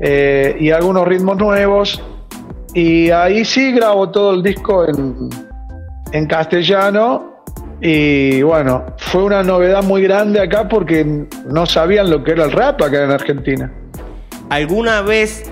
eh, 0.00 0.54
y 0.60 0.70
algunos 0.70 1.08
ritmos 1.08 1.38
nuevos 1.38 2.02
y 2.74 3.10
ahí 3.10 3.42
sí 3.42 3.72
grabo 3.72 4.10
todo 4.10 4.34
el 4.34 4.42
disco 4.42 4.86
en, 4.86 5.30
en 6.12 6.26
castellano 6.26 7.36
y 7.80 8.42
bueno, 8.42 8.84
fue 8.98 9.24
una 9.24 9.42
novedad 9.42 9.82
muy 9.82 10.02
grande 10.02 10.40
acá 10.40 10.68
porque 10.68 11.26
no 11.46 11.64
sabían 11.64 12.10
lo 12.10 12.22
que 12.22 12.32
era 12.32 12.44
el 12.44 12.52
rap 12.52 12.82
acá 12.82 13.04
en 13.04 13.10
Argentina. 13.10 13.72
¿Alguna 14.50 15.02
vez 15.02 15.50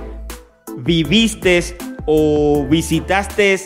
viviste 0.77 1.77
o 2.07 2.65
visitaste 2.69 3.59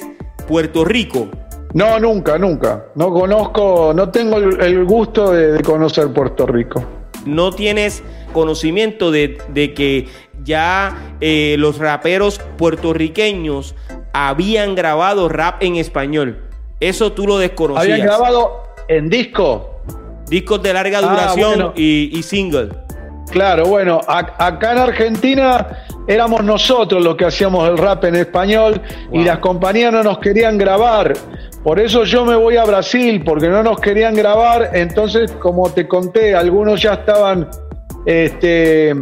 Puerto 0.46 0.84
Rico? 0.84 1.28
No, 1.74 1.98
nunca, 2.00 2.38
nunca. 2.38 2.86
No 2.94 3.12
conozco, 3.12 3.92
no 3.94 4.10
tengo 4.10 4.38
el, 4.38 4.84
gusto 4.86 5.32
de, 5.32 5.62
conocer 5.62 6.08
Puerto 6.12 6.46
Rico. 6.46 6.82
¿No 7.26 7.52
tienes 7.52 8.02
conocimiento 8.32 9.10
de, 9.10 9.36
que 9.76 10.08
ya 10.42 11.16
eh, 11.20 11.56
los 11.58 11.78
raperos 11.78 12.40
puertorriqueños 12.56 13.74
habían 14.14 14.74
grabado 14.74 15.28
rap 15.28 15.62
en 15.62 15.76
español? 15.76 16.42
Eso 16.80 17.12
tú 17.12 17.26
lo 17.26 17.36
desconocías. 17.36 17.84
¿Habían 17.84 18.06
grabado 18.06 18.62
en 18.88 19.10
disco? 19.10 19.82
Discos 20.30 20.62
de 20.62 20.72
larga 20.72 20.98
ah, 20.98 21.02
duración 21.02 21.72
y, 21.76 22.22
single. 22.22 22.70
Claro, 23.30 23.66
bueno, 23.66 24.00
acá 24.06 24.72
en 24.72 24.78
Argentina 24.78 25.66
éramos 26.06 26.42
nosotros 26.42 27.02
los 27.04 27.16
que 27.16 27.26
hacíamos 27.26 27.68
el 27.68 27.76
rap 27.76 28.04
en 28.04 28.16
español 28.16 28.80
y 29.12 29.22
las 29.22 29.38
compañías 29.38 29.92
no 29.92 30.02
nos 30.02 30.18
querían 30.18 30.56
grabar. 30.56 31.12
Por 31.62 31.78
eso 31.78 32.04
yo 32.04 32.24
me 32.24 32.34
voy 32.34 32.56
a 32.56 32.64
Brasil, 32.64 33.22
porque 33.22 33.48
no 33.48 33.62
nos 33.62 33.78
querían 33.80 34.14
grabar. 34.14 34.70
Entonces, 34.72 35.32
como 35.32 35.70
te 35.70 35.86
conté, 35.86 36.34
algunos 36.34 36.80
ya 36.80 36.94
estaban 36.94 37.48
este, 38.06 38.94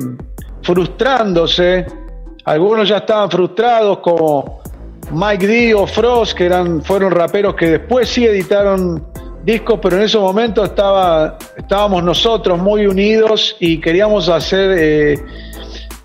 frustrándose, 0.62 1.86
algunos 2.44 2.88
ya 2.88 2.98
estaban 2.98 3.30
frustrados, 3.30 3.98
como 3.98 4.60
Mike 5.12 5.46
D 5.46 5.74
o 5.74 5.86
Frost, 5.86 6.36
que 6.36 6.46
eran, 6.46 6.82
fueron 6.82 7.12
raperos 7.12 7.54
que 7.54 7.70
después 7.70 8.08
sí 8.08 8.24
editaron 8.24 9.06
discos, 9.46 9.78
pero 9.80 9.96
en 9.96 10.02
ese 10.02 10.18
momento 10.18 10.64
estaba, 10.64 11.38
estábamos 11.56 12.02
nosotros 12.02 12.58
muy 12.58 12.86
unidos 12.86 13.56
y 13.60 13.80
queríamos 13.80 14.28
hacer... 14.28 14.76
Eh, 14.78 15.24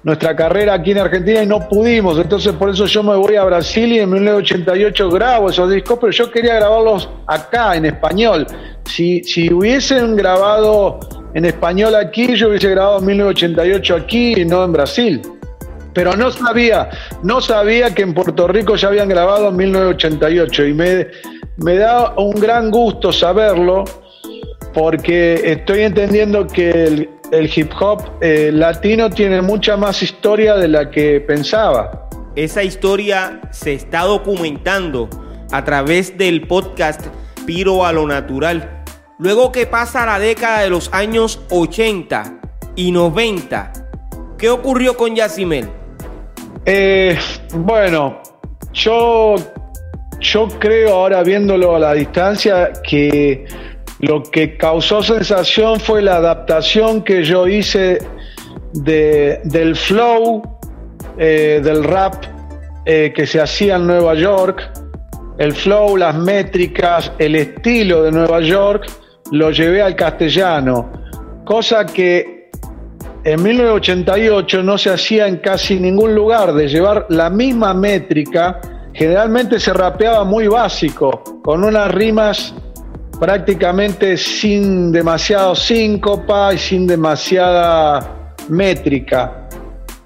nuestra 0.04 0.36
carrera 0.36 0.74
aquí 0.74 0.92
en 0.92 0.98
Argentina 1.00 1.44
y 1.44 1.46
no 1.46 1.68
pudimos. 1.68 2.18
Entonces 2.18 2.54
por 2.54 2.70
eso 2.70 2.86
yo 2.86 3.04
me 3.04 3.16
voy 3.16 3.36
a 3.36 3.44
Brasil 3.44 3.92
y 3.94 4.00
en 4.00 4.10
1988 4.10 5.10
grabo 5.10 5.50
esos 5.50 5.70
discos, 5.70 6.00
pero 6.00 6.12
yo 6.12 6.32
quería 6.32 6.56
grabarlos 6.56 7.10
acá 7.28 7.76
en 7.76 7.86
español. 7.86 8.48
Si, 8.86 9.24
si 9.24 9.54
hubiesen 9.54 10.16
grabado 10.16 11.00
en 11.34 11.46
español 11.46 11.96
aquí, 11.96 12.36
yo 12.36 12.50
hubiese 12.50 12.70
grabado 12.70 13.00
en 13.00 13.06
1988 13.06 13.96
aquí 13.96 14.42
y 14.42 14.46
no 14.46 14.64
en 14.64 14.72
Brasil. 14.72 15.22
Pero 15.94 16.16
no 16.16 16.32
sabía, 16.32 16.90
no 17.22 17.42
sabía 17.42 17.94
que 17.94 18.02
en 18.02 18.14
Puerto 18.14 18.48
Rico 18.48 18.76
ya 18.76 18.88
habían 18.88 19.10
grabado 19.10 19.50
en 19.50 19.58
1988 19.58 20.66
y 20.68 20.74
me, 20.74 21.08
me 21.58 21.76
da 21.76 22.14
un 22.18 22.32
gran 22.32 22.72
gusto 22.72 23.12
saberlo 23.12 23.86
porque 24.74 25.52
estoy 25.52 25.82
entendiendo 25.82 26.48
que 26.48 27.08
el, 27.32 27.50
hip 27.56 27.72
hop 27.80 28.04
eh, 28.22 28.52
latino 28.54 29.10
tiene 29.10 29.42
mucha 29.42 29.78
más 29.78 30.02
historia 30.02 30.56
de 30.56 30.68
la 30.68 30.90
que 30.90 31.22
pensaba. 31.22 32.10
Esa 32.36 32.64
historia 32.64 33.42
se 33.52 33.74
está 33.74 34.04
documentando 34.04 35.10
a 35.52 35.64
través 35.64 36.18
del 36.18 36.48
podcast 36.48 37.06
Piro 37.46 37.86
a 37.86 37.92
lo 37.92 38.08
Natural. 38.08 38.84
Luego 39.20 39.52
que 39.52 39.66
pasa 39.66 40.06
la 40.06 40.20
década 40.20 40.62
de 40.62 40.70
los 40.70 40.94
años 40.94 41.42
80 41.50 42.40
y 42.76 42.92
90, 42.92 43.74
¿qué 44.38 44.50
ocurrió 44.50 44.96
con 44.96 45.16
Yacimel? 45.16 45.70
Eh, 46.66 47.18
bueno, 47.54 48.22
yo, 48.74 49.36
yo 50.22 50.48
creo 50.60 50.94
ahora 50.94 51.24
viéndolo 51.24 51.76
a 51.76 51.80
la 51.80 51.94
distancia 51.94 52.72
que 52.84 53.46
lo 54.00 54.24
que 54.24 54.56
causó 54.56 55.04
sensación 55.04 55.80
fue 55.80 56.02
la 56.02 56.18
adaptación 56.18 57.04
que 57.04 57.24
yo 57.24 57.48
hice 57.48 58.00
del 58.74 59.76
flow 59.76 60.42
eh, 61.18 61.60
del 61.64 61.84
rap 61.84 62.24
eh, 62.86 63.12
que 63.14 63.28
se 63.28 63.42
hacía 63.42 63.76
en 63.76 63.86
Nueva 63.86 64.16
York, 64.16 64.72
el 65.38 65.54
flow, 65.54 65.98
las 65.98 66.16
métricas, 66.16 67.12
el 67.20 67.36
estilo 67.36 68.04
de 68.04 68.12
Nueva 68.12 68.40
York, 68.40 68.88
lo 69.32 69.52
llevé 69.52 69.82
al 69.82 69.96
castellano, 69.96 70.92
cosa 71.46 71.86
que 71.86 72.50
en 73.24 73.44
1988 73.44 74.64
no 74.64 74.78
se 74.78 74.90
hacía 74.90 75.28
en 75.28 75.38
casi 75.38 75.80
ningún 75.80 76.16
lugar, 76.16 76.54
de 76.54 76.68
llevar 76.68 77.06
la 77.10 77.30
misma 77.30 77.74
métrica, 77.74 78.60
generalmente 78.94 79.60
se 79.60 79.74
rapeaba 79.74 80.24
muy 80.24 80.48
básico, 80.48 81.24
con 81.44 81.64
unas 81.64 81.92
rimas 81.92 82.54
prácticamente 83.20 84.18
sin 84.18 84.92
demasiado 84.92 85.56
síncopa 85.56 86.54
y 86.54 86.58
sin 86.58 86.88
demasiada 86.88 88.36
métrica. 88.50 89.48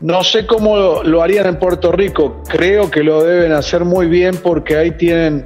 No 0.01 0.23
sé 0.23 0.45
cómo 0.45 1.01
lo, 1.01 1.21
harían 1.21 1.47
en 1.47 1.57
Puerto 1.57 1.91
Rico, 1.91 2.43
creo 2.47 2.91
que 2.91 3.01
lo 3.01 3.23
deben 3.23 3.53
hacer 3.53 3.85
muy 3.85 4.07
bien 4.07 4.35
porque 4.43 4.75
ahí 4.75 4.91
tienen, 4.91 5.43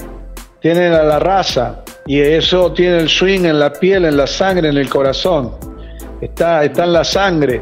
tienen 0.59 0.93
a 0.93 1.03
la 1.03 1.19
raza 1.19 1.83
y 2.07 2.19
eso 2.19 2.73
tiene 2.73 2.97
el 2.97 3.07
swing 3.09 3.45
en 3.45 3.59
la 3.59 3.71
piel, 3.71 4.05
en 4.05 4.17
la 4.17 4.25
sangre, 4.25 4.69
en 4.69 4.77
el 4.77 4.89
corazón. 4.89 5.51
Está, 6.19 6.63
está 6.63 6.85
en 6.85 6.93
la 6.93 7.03
sangre. 7.03 7.61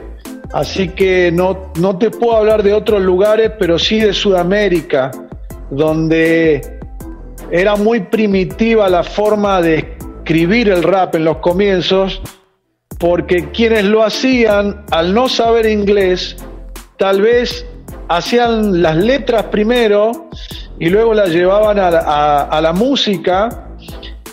Así 0.54 0.88
que 0.90 1.30
no, 1.34 1.74
no 1.80 1.98
te 1.98 2.10
puedo 2.10 2.38
hablar 2.38 2.64
de 2.64 2.74
otros 2.74 3.02
lugares, 3.02 3.52
pero 3.60 3.78
sí 3.78 4.00
de 4.00 4.14
Sudamérica, 4.14 5.12
donde 5.70 6.80
era 7.52 7.76
muy 7.76 8.02
primitiva 8.02 8.90
la 8.90 9.04
forma 9.04 9.62
de 9.62 9.98
escribir 10.20 10.70
el 10.70 10.84
rap 10.84 11.16
en 11.16 11.26
los 11.26 11.38
comienzos, 11.38 12.22
porque 13.00 13.50
quienes 13.52 13.86
lo 13.86 14.04
hacían, 14.04 14.84
al 14.92 15.14
no 15.14 15.30
saber 15.30 15.66
inglés, 15.66 16.36
tal 16.98 17.22
vez 17.22 17.66
hacían 18.10 18.82
las 18.82 18.98
letras 18.98 19.44
primero 19.44 20.30
y 20.80 20.90
luego 20.90 21.14
las 21.14 21.30
llevaban 21.30 21.78
a, 21.80 22.60
la 22.62 22.74
música 22.74 23.70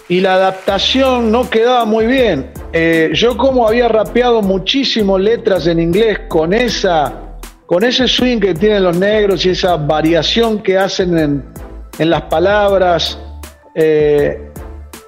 y 0.08 0.20
la 0.20 0.34
adaptación 0.34 1.30
no 1.30 1.48
quedaba 1.48 1.84
muy 1.84 2.06
bien. 2.06 2.50
Eh, 2.72 3.10
yo 3.14 3.36
como 3.36 3.68
había 3.68 3.88
rapeado 3.88 4.42
muchísimo 4.42 5.18
letras 5.18 5.66
en 5.66 5.80
inglés 5.80 6.20
con 6.28 6.52
esa 6.52 7.23
con 7.66 7.84
ese 7.84 8.06
swing 8.06 8.40
que 8.40 8.54
tienen 8.54 8.82
los 8.82 8.96
negros 8.96 9.44
y 9.46 9.50
esa 9.50 9.76
variación 9.76 10.62
que 10.62 10.78
hacen 10.78 11.18
en, 11.18 11.44
en 11.98 12.10
las 12.10 12.22
palabras, 12.22 13.18
eh, 13.74 14.50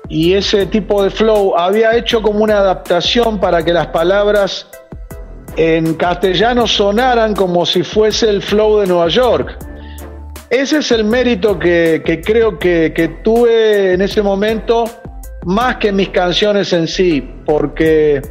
y 0.08 0.34
ese 0.34 0.66
tipo 0.66 1.02
de 1.02 1.10
flow 1.10 1.56
había 1.56 1.96
hecho 1.96 2.22
como 2.22 2.44
una 2.44 2.58
adaptación 2.58 3.40
para 3.40 3.64
que 3.64 3.72
las 3.72 3.88
palabras 3.88 4.68
en 5.56 5.94
castellano 5.94 6.66
sonaran 6.66 7.34
como 7.34 7.66
si 7.66 7.82
fuese 7.82 8.28
el 8.28 8.42
flow 8.42 8.80
de 8.80 8.86
Nueva 8.86 9.08
York. 9.08 9.56
Ese 10.50 10.78
es 10.78 10.92
el 10.92 11.04
mérito 11.04 11.58
que, 11.58 12.22
creo 12.24 12.58
que, 12.58 12.92
que, 12.94 13.08
tuve 13.08 13.94
en 13.94 14.00
ese 14.00 14.22
momento, 14.22 14.84
más 15.44 15.76
que 15.76 15.90
mis 15.90 16.10
canciones 16.10 16.72
en 16.72 16.86
sí, 16.86 17.28
porque 17.44 18.22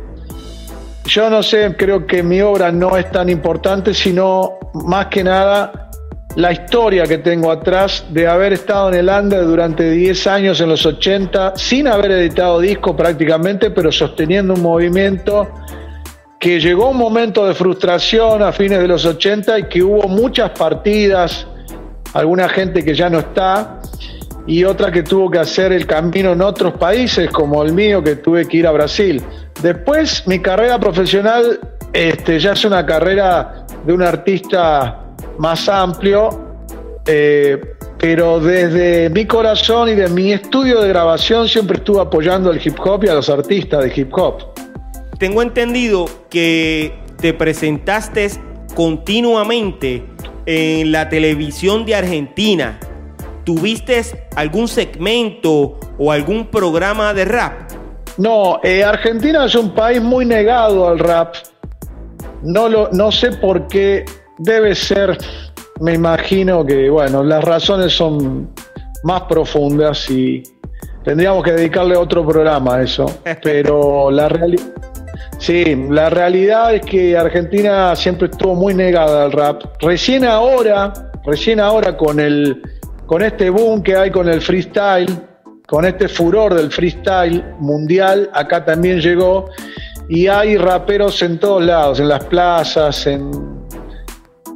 yo 1.06 1.30
no 1.30 1.44
sé, 1.44 1.76
creo 1.78 2.06
que 2.08 2.24
mi 2.24 2.42
obra 2.42 2.72
no 2.72 2.98
es 2.98 3.10
tan 3.12 3.30
importante, 3.30 3.94
sino 3.94 4.58
más 4.74 5.08
que 5.08 5.24
nada 5.24 5.90
la 6.36 6.52
historia 6.52 7.06
que 7.06 7.20
tengo 7.20 7.50
atrás 7.52 8.06
de 8.10 8.28
haber 8.28 8.54
estado 8.54 8.90
en 8.90 8.96
el 8.96 9.10
Ande 9.10 9.38
durante 9.38 9.90
10 9.90 10.28
años 10.28 10.60
en 10.60 10.70
los 10.70 10.86
80, 10.86 11.54
sin 11.56 11.88
haber 11.88 12.12
editado 12.12 12.60
disco 12.60 12.96
prácticamente, 12.96 13.72
pero 13.72 13.92
sosteniendo 13.92 14.54
un 14.54 14.62
movimiento 14.62 15.48
que 16.40 16.60
llegó 16.60 16.90
un 16.90 16.98
momento 16.98 17.48
de 17.48 17.54
frustración 17.54 18.44
a 18.44 18.52
fines 18.52 18.80
de 18.80 18.88
los 18.88 19.06
80 19.06 19.60
y 19.60 19.64
que 19.64 19.82
hubo 19.82 20.08
muchas 20.10 20.52
partidas, 20.52 21.48
alguna 22.14 22.50
gente 22.50 22.84
que 22.84 22.94
ya 22.94 23.10
no 23.10 23.20
está 23.20 23.80
y 24.48 24.64
otra 24.64 24.92
que 24.92 25.04
tuvo 25.04 25.30
que 25.30 25.40
hacer 25.40 25.72
el 25.72 25.86
camino 25.86 26.34
en 26.34 26.42
otros 26.42 26.74
países 26.74 27.30
como 27.32 27.64
el 27.64 27.74
mío 27.74 28.04
que 28.04 28.18
tuve 28.18 28.48
que 28.48 28.58
ir 28.58 28.68
a 28.68 28.72
Brasil. 28.72 29.22
Después 29.62 30.28
mi 30.28 30.40
carrera 30.40 30.80
profesional 30.80 31.60
este, 31.94 32.40
ya 32.40 32.52
es 32.52 32.66
una 32.66 32.86
carrera 32.86 33.66
de 33.86 33.94
un 33.94 34.02
artista 34.02 35.02
más 35.38 35.68
amplio, 35.70 36.30
eh, 37.08 37.60
pero 37.98 38.40
desde 38.40 39.10
mi 39.10 39.26
corazón 39.26 39.90
y 39.90 39.96
de 39.96 40.10
mi 40.10 40.34
estudio 40.34 40.82
de 40.82 40.90
grabación 40.90 41.48
siempre 41.48 41.78
estuve 41.78 42.02
apoyando 42.02 42.50
al 42.50 42.60
hip 42.64 42.78
hop 42.84 43.06
y 43.06 43.08
a 43.08 43.14
los 43.14 43.30
artistas 43.30 43.84
de 43.84 43.94
hip 43.96 44.12
hop. 44.14 44.54
Tengo 45.18 45.42
entendido 45.42 46.06
que 46.30 46.94
te 47.22 47.34
presentaste 47.34 48.30
continuamente 48.76 50.06
en 50.46 50.92
la 50.92 51.08
televisión 51.10 51.86
de 51.86 51.96
Argentina. 51.96 52.78
¿Tuviste 53.46 54.02
algún 54.36 54.68
segmento 54.68 55.80
o 55.98 56.12
algún 56.12 56.48
programa 56.48 57.14
de 57.14 57.26
rap? 57.26 57.54
No, 58.18 58.60
eh, 58.64 58.84
Argentina 58.84 59.46
es 59.46 59.56
un 59.56 59.74
país 59.74 60.02
muy 60.02 60.26
negado 60.26 60.88
al 60.88 61.00
rap. 61.00 61.36
No, 62.42 62.68
lo, 62.68 62.90
no 62.92 63.12
sé 63.12 63.32
por 63.32 63.68
qué 63.68 64.06
Debe 64.38 64.76
ser, 64.76 65.18
me 65.80 65.94
imagino 65.94 66.66
que, 66.66 66.90
bueno, 66.90 67.24
las 67.24 67.42
razones 67.42 67.94
son 67.94 68.50
más 69.04 69.22
profundas 69.24 70.10
y 70.10 70.44
tendríamos 71.06 71.42
que 71.42 71.54
dedicarle 71.54 71.96
otro 71.96 72.26
programa 72.28 72.76
a 72.76 72.84
eso. 72.84 73.06
Pero 73.44 74.12
la 74.12 74.28
realidad. 74.28 74.66
Sí, 75.38 75.88
la 75.90 76.10
realidad 76.10 76.74
es 76.74 76.82
que 76.82 77.18
Argentina 77.18 77.96
siempre 77.96 78.28
estuvo 78.28 78.56
muy 78.56 78.74
negada 78.74 79.24
al 79.24 79.32
rap. 79.32 79.64
Recién 79.80 80.26
ahora, 80.26 80.92
recién 81.26 81.60
ahora 81.60 81.96
con 81.96 82.20
el 82.20 82.62
con 83.06 83.22
este 83.22 83.50
boom 83.50 83.82
que 83.84 83.96
hay 83.96 84.12
con 84.12 84.30
el 84.30 84.42
freestyle, 84.42 85.10
con 85.68 85.86
este 85.86 86.08
furor 86.08 86.54
del 86.54 86.72
freestyle 86.72 87.44
mundial, 87.60 88.30
acá 88.34 88.64
también 88.64 89.00
llegó 89.00 89.50
y 90.08 90.28
hay 90.28 90.58
raperos 90.58 91.22
en 91.22 91.40
todos 91.40 91.64
lados, 91.64 92.00
en 92.00 92.10
las 92.10 92.24
plazas, 92.26 93.08
en 93.08 93.56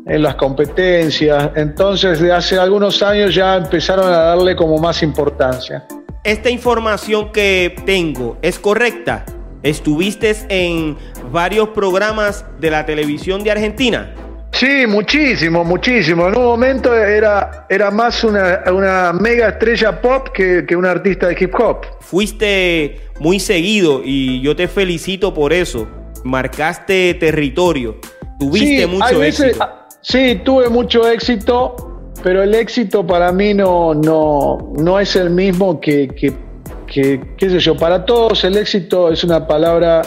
en 0.10 0.24
las 0.24 0.36
competencias. 0.36 1.52
Entonces, 1.56 2.20
de 2.20 2.34
hace 2.34 2.58
algunos 2.58 3.02
años 3.02 3.34
ya 3.34 3.56
empezaron 3.56 4.08
a 4.08 4.18
darle 4.18 4.56
como 4.56 4.78
más 4.78 5.02
importancia. 5.04 5.86
Esta 6.24 6.50
información 6.50 7.32
que 7.32 7.76
tengo 7.86 8.38
es 8.42 8.60
correcta. 8.60 9.26
¿Estuviste 9.62 10.36
en 10.50 10.98
varios 11.32 11.70
programas 11.70 12.46
de 12.60 12.72
la 12.72 12.86
televisión 12.86 13.44
de 13.44 13.52
Argentina? 13.52 14.14
Sí, 14.52 14.86
muchísimo, 14.88 15.64
muchísimo. 15.64 16.28
En 16.28 16.38
un 16.38 16.44
momento 16.44 16.94
era, 16.94 17.66
era 17.70 17.92
más 17.92 18.24
una, 18.24 18.64
una 18.74 19.14
mega 19.14 19.50
estrella 19.50 20.02
pop 20.02 20.30
que, 20.34 20.66
que 20.66 20.76
un 20.76 20.86
artista 20.86 21.28
de 21.28 21.38
hip 21.40 21.54
hop. 21.56 21.86
Fuiste 22.02 23.00
muy 23.20 23.40
seguido 23.40 24.02
y 24.04 24.42
yo 24.42 24.56
te 24.56 24.68
felicito 24.68 25.34
por 25.34 25.54
eso. 25.54 25.88
Marcaste 26.24 27.14
territorio. 27.14 27.98
Tuviste 28.40 28.88
mucho 28.88 29.24
éxito. 29.24 29.70
Sí, 30.02 30.42
tuve 30.44 30.70
mucho 30.70 31.08
éxito, 31.08 31.76
pero 32.24 32.42
el 32.42 32.56
éxito 32.56 33.06
para 33.06 33.32
mí 33.32 33.54
no, 33.54 33.94
no, 33.94 34.74
no 34.78 35.00
es 35.00 35.16
el 35.16 35.30
mismo 35.30 35.80
que, 35.80 36.08
que, 36.08 37.22
qué 37.38 37.50
sé 37.50 37.60
yo, 37.60 37.76
para 37.76 38.06
todos 38.06 38.44
el 38.46 38.58
éxito 38.58 39.12
es 39.12 39.24
una 39.24 39.46
palabra 39.46 40.02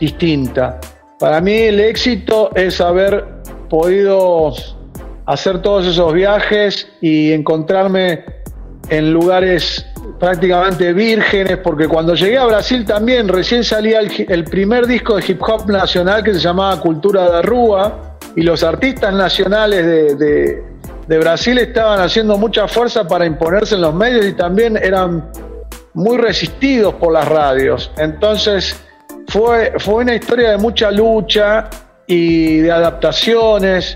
distinta. 0.00 0.80
Para 1.18 1.40
mí 1.40 1.52
el 1.52 1.80
éxito 1.80 2.50
es 2.54 2.80
haber 2.80 3.37
podido 3.68 4.52
hacer 5.26 5.60
todos 5.62 5.86
esos 5.86 6.12
viajes 6.12 6.88
y 7.00 7.32
encontrarme 7.32 8.24
en 8.88 9.12
lugares 9.12 9.84
prácticamente 10.18 10.92
vírgenes, 10.92 11.58
porque 11.58 11.86
cuando 11.86 12.14
llegué 12.14 12.38
a 12.38 12.46
Brasil 12.46 12.84
también 12.84 13.28
recién 13.28 13.62
salía 13.62 14.00
el, 14.00 14.44
primer 14.44 14.86
disco 14.86 15.16
de 15.16 15.24
hip 15.26 15.42
hop 15.42 15.68
nacional 15.70 16.24
que 16.24 16.32
se 16.32 16.40
llamaba 16.40 16.80
Cultura 16.80 17.30
de 17.30 17.42
Rúa, 17.42 18.16
y 18.34 18.42
los 18.42 18.62
artistas 18.62 19.12
nacionales 19.14 20.18
de, 20.18 20.62
de 21.08 21.18
Brasil 21.18 21.58
estaban 21.58 22.00
haciendo 22.00 22.36
mucha 22.36 22.68
fuerza 22.68 23.08
para 23.08 23.24
imponerse 23.24 23.74
en 23.74 23.80
los 23.80 23.94
medios 23.94 24.26
y 24.26 24.34
también 24.34 24.76
eran 24.76 25.30
muy 25.94 26.18
resistidos 26.18 26.94
por 26.94 27.12
las 27.14 27.26
radios. 27.26 27.90
Entonces 27.96 28.78
fue, 29.28 29.72
fue 29.78 30.04
una 30.04 30.14
historia 30.14 30.50
de 30.50 30.58
mucha 30.58 30.90
lucha 30.90 31.68
y 32.08 32.56
de 32.58 32.72
adaptaciones. 32.72 33.94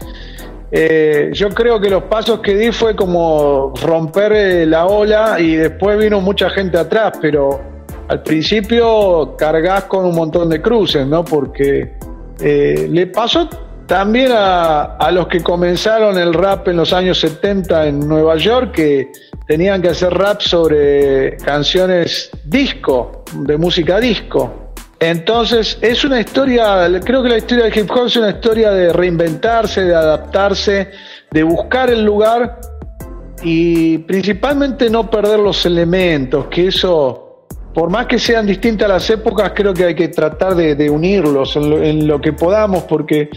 Eh, 0.71 1.31
yo 1.33 1.49
creo 1.51 1.81
que 1.81 1.91
los 1.91 2.05
pasos 2.05 2.41
que 2.41 2.55
di 2.55 2.71
fue 2.71 2.95
como 2.95 3.75
romper 3.83 4.33
eh, 4.33 4.67
la 4.67 4.87
ola 4.87 5.41
y 5.41 5.57
después 5.57 5.99
vino 5.99 6.21
mucha 6.21 6.49
gente 6.49 6.79
atrás, 6.79 7.15
pero 7.21 7.61
al 8.09 8.23
principio 8.23 9.35
cargas 9.37 9.85
con 9.85 10.05
un 10.07 10.15
montón 10.15 10.49
de 10.49 10.63
cruces, 10.63 11.07
¿no? 11.07 11.25
Porque 11.25 11.95
eh, 12.41 12.87
le 12.91 13.07
pasó 13.09 13.49
también 13.87 14.33
a, 14.33 14.97
a, 14.97 15.11
los 15.11 15.27
que 15.27 15.43
comenzaron 15.43 16.17
el 16.17 16.33
rap 16.33 16.69
en 16.69 16.77
los 16.77 16.93
años 16.93 17.19
70 17.21 17.89
en 17.89 18.09
Nueva 18.09 18.37
York, 18.37 18.73
que 18.73 19.13
tenían 19.47 19.83
que 19.83 19.89
hacer 19.89 20.15
rap 20.15 20.41
sobre 20.41 21.37
canciones 21.39 22.31
disco, 22.45 23.25
de 23.35 23.59
música 23.59 24.01
disco. 24.01 24.62
Entonces, 25.03 25.79
es 25.81 26.05
una 26.05 26.21
historia, 26.21 26.89
creo 27.05 27.25
que 27.25 27.29
la 27.29 27.39
historia 27.39 27.65
del 27.65 27.77
hip 27.77 27.91
hop 27.91 28.07
es 28.07 28.15
una 28.15 28.31
historia 28.31 28.71
de 28.71 28.93
reinventarse, 28.93 29.83
de 29.83 29.97
adaptarse, 29.97 30.93
de 31.29 31.43
buscar 31.43 31.91
el 31.91 32.05
lugar 32.05 32.61
y 33.43 33.99
principalmente 33.99 34.89
no 34.89 35.11
perder 35.11 35.41
los 35.41 35.67
elementos, 35.67 36.47
que 36.47 36.69
eso, 36.69 37.49
por 37.75 37.91
más 37.91 38.07
que 38.07 38.17
sean 38.17 38.47
distintas 38.47 38.89
las 38.89 39.11
épocas, 39.11 39.51
creo 39.57 39.75
que 39.75 39.87
hay 39.87 39.97
que 39.97 40.07
tratar 40.07 40.55
de, 40.55 40.89
unirlos 40.89 41.57
en 41.57 42.07
lo, 42.07 42.21
que 42.21 42.33
podamos, 42.33 42.85
porque 42.85 43.29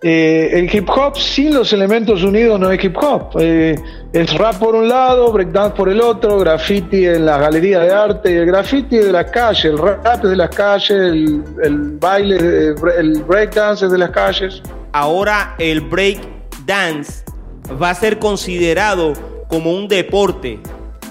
eh, 0.00 0.50
el 0.52 0.72
hip 0.72 0.88
hop 0.90 1.16
sin 1.16 1.52
los 1.52 1.72
elementos 1.72 2.22
unidos 2.22 2.60
no 2.60 2.70
es 2.70 2.82
hip 2.84 2.96
hop. 2.96 3.30
Eh, 3.40 3.74
es 4.12 4.32
rap 4.38 4.56
por 4.56 4.76
un 4.76 4.88
lado, 4.88 5.32
breakdance 5.32 5.76
por 5.76 5.88
el 5.88 6.00
otro, 6.00 6.38
graffiti 6.38 7.04
en 7.04 7.26
las 7.26 7.40
galerías 7.40 7.82
de 7.82 7.92
arte, 7.92 8.38
el 8.38 8.46
graffiti 8.46 8.96
de 8.96 9.10
la 9.10 9.24
calle, 9.24 9.70
el 9.70 9.78
rap 9.78 10.24
es 10.24 10.30
de 10.30 10.36
las 10.36 10.50
calles, 10.50 10.90
el, 10.90 11.98
baile, 12.00 12.74
el 12.96 13.22
breakdance 13.26 13.86
es 13.86 13.90
de 13.90 13.98
las 13.98 14.10
calles. 14.10 14.62
Ahora 14.92 15.56
el 15.58 15.80
breakdance 15.80 17.24
va 17.82 17.90
a 17.90 17.94
ser 17.94 18.20
considerado 18.20 19.14
como 19.48 19.72
un 19.72 19.88
deporte. 19.88 20.60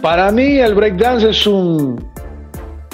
Para 0.01 0.31
mí 0.31 0.59
el 0.59 0.73
breakdance 0.75 1.29
es 1.29 1.45
un 1.45 2.07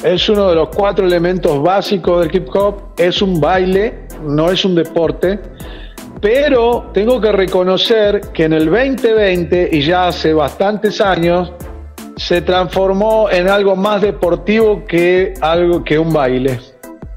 es 0.04 0.28
uno 0.28 0.50
de 0.50 0.56
los 0.56 0.68
cuatro 0.70 1.06
elementos 1.06 1.62
básicos 1.62 2.26
del 2.26 2.36
hip 2.36 2.50
hop, 2.54 2.82
es 2.98 3.22
un 3.22 3.40
baile, 3.40 4.00
no 4.26 4.52
es 4.52 4.66
un 4.66 4.76
deporte 4.76 5.40
pero 6.24 6.90
tengo 6.94 7.20
que 7.20 7.34
reconocer 7.34 8.32
que 8.34 8.46
en 8.46 8.54
el 8.54 8.72
2020 8.72 9.68
y 9.74 9.82
ya 9.82 10.08
hace 10.08 10.34
bastantes 10.34 11.02
años 11.02 11.52
se 12.16 12.42
transformó 12.42 13.30
en 13.30 13.50
algo 13.50 13.76
más 13.76 14.02
deportivo 14.02 14.86
que 14.86 15.34
algo 15.42 15.84
que 15.84 16.00
un 16.00 16.14
baile, 16.14 16.62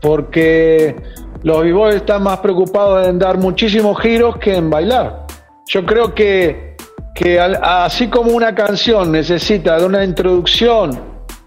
porque 0.03 0.97
los 1.45 1.63
b 1.63 1.89
están 1.95 2.25
más 2.25 2.41
preocupados 2.41 3.07
en 3.07 3.21
dar 3.21 3.39
muchísimos 3.39 3.97
giros 4.01 4.39
que 4.39 4.57
en 4.57 4.71
bailar. 4.71 5.25
Yo 5.69 5.87
creo 5.87 6.13
que, 6.13 6.75
que 7.15 7.39
así 7.39 8.09
como 8.09 8.33
una 8.33 8.57
canción 8.57 9.13
necesita 9.13 9.79
de 9.79 9.87
una 9.87 10.03
introducción, 10.03 10.99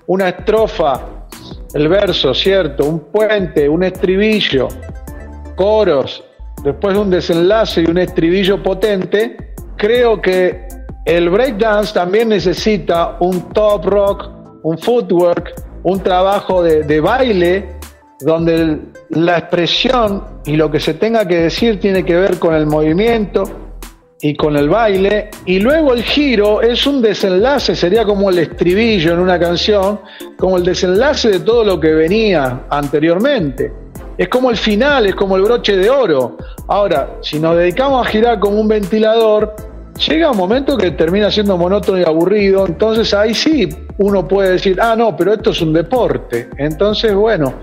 una 0.07 0.29
estrofa, 0.29 1.01
el 1.73 1.89
verso, 1.89 2.33
¿cierto? 2.33 2.85
Un 2.85 2.99
puente, 3.11 3.67
un 3.67 3.83
estribillo, 3.83 4.69
coros, 5.57 6.23
después 6.63 6.93
de 6.93 7.01
un 7.01 7.09
desenlace 7.09 7.81
y 7.81 7.89
un 7.89 7.97
estribillo 7.97 8.61
potente, 8.61 9.53
creo 9.77 10.21
que 10.21 10.67
el 11.05 11.29
breakdance 11.29 11.93
también 11.93 12.29
necesita 12.29 13.17
un 13.19 13.49
top 13.53 13.85
rock, 13.85 14.29
un 14.63 14.77
footwork, 14.77 15.53
un 15.83 16.01
trabajo 16.01 16.61
de, 16.61 16.99
baile 16.99 17.77
donde 18.19 18.79
la 19.09 19.37
expresión 19.37 20.23
y 20.45 20.57
lo 20.57 20.69
que 20.69 20.79
se 20.79 20.93
tenga 20.93 21.25
que 21.25 21.37
decir 21.37 21.79
tiene 21.79 22.03
que 22.03 22.15
ver 22.15 22.37
con 22.37 22.53
el 22.53 22.65
movimiento 22.65 23.43
y 24.21 24.35
con 24.35 24.57
el 24.57 24.67
baile, 24.67 25.29
y 25.45 25.59
luego 25.59 25.93
el 25.93 26.03
giro 26.03 26.61
es 26.61 26.85
un 26.85 27.01
desenlace, 27.01 27.73
sería 27.73 28.03
como 28.03 28.29
el 28.29 28.39
estribillo 28.39 29.13
en 29.13 29.19
una 29.19 29.39
canción, 29.39 30.01
como 30.37 30.57
el 30.57 30.65
desenlace 30.65 31.29
de 31.29 31.39
todo 31.39 31.63
lo 31.63 31.79
que 31.79 31.93
venía 31.93 32.65
anteriormente 32.69 33.71
es 34.19 34.27
como 34.27 34.49
el 34.49 34.57
final, 34.57 35.05
es 35.05 35.15
como 35.15 35.37
el 35.37 35.43
broche 35.43 35.77
de 35.77 35.89
oro. 35.89 36.35
Ahora, 36.67 37.15
si 37.21 37.39
nos 37.39 37.55
dedicamos 37.55 38.05
a 38.05 38.09
girar 38.09 38.37
como 38.37 38.59
un 38.59 38.67
ventilador, 38.67 39.55
llega 40.09 40.29
un 40.31 40.37
momento 40.37 40.77
que 40.77 40.91
termina 40.91 41.31
siendo 41.31 41.57
monótono 41.57 41.99
y 41.99 42.03
aburrido, 42.03 42.67
entonces 42.67 43.13
ahí 43.13 43.33
sí 43.33 43.69
uno 43.97 44.27
puede 44.27 44.51
decir, 44.51 44.77
ah, 44.81 44.93
no, 44.97 45.15
pero 45.15 45.31
esto 45.31 45.51
es 45.51 45.61
un 45.61 45.71
deporte. 45.71 46.49
Entonces, 46.57 47.15
bueno, 47.15 47.53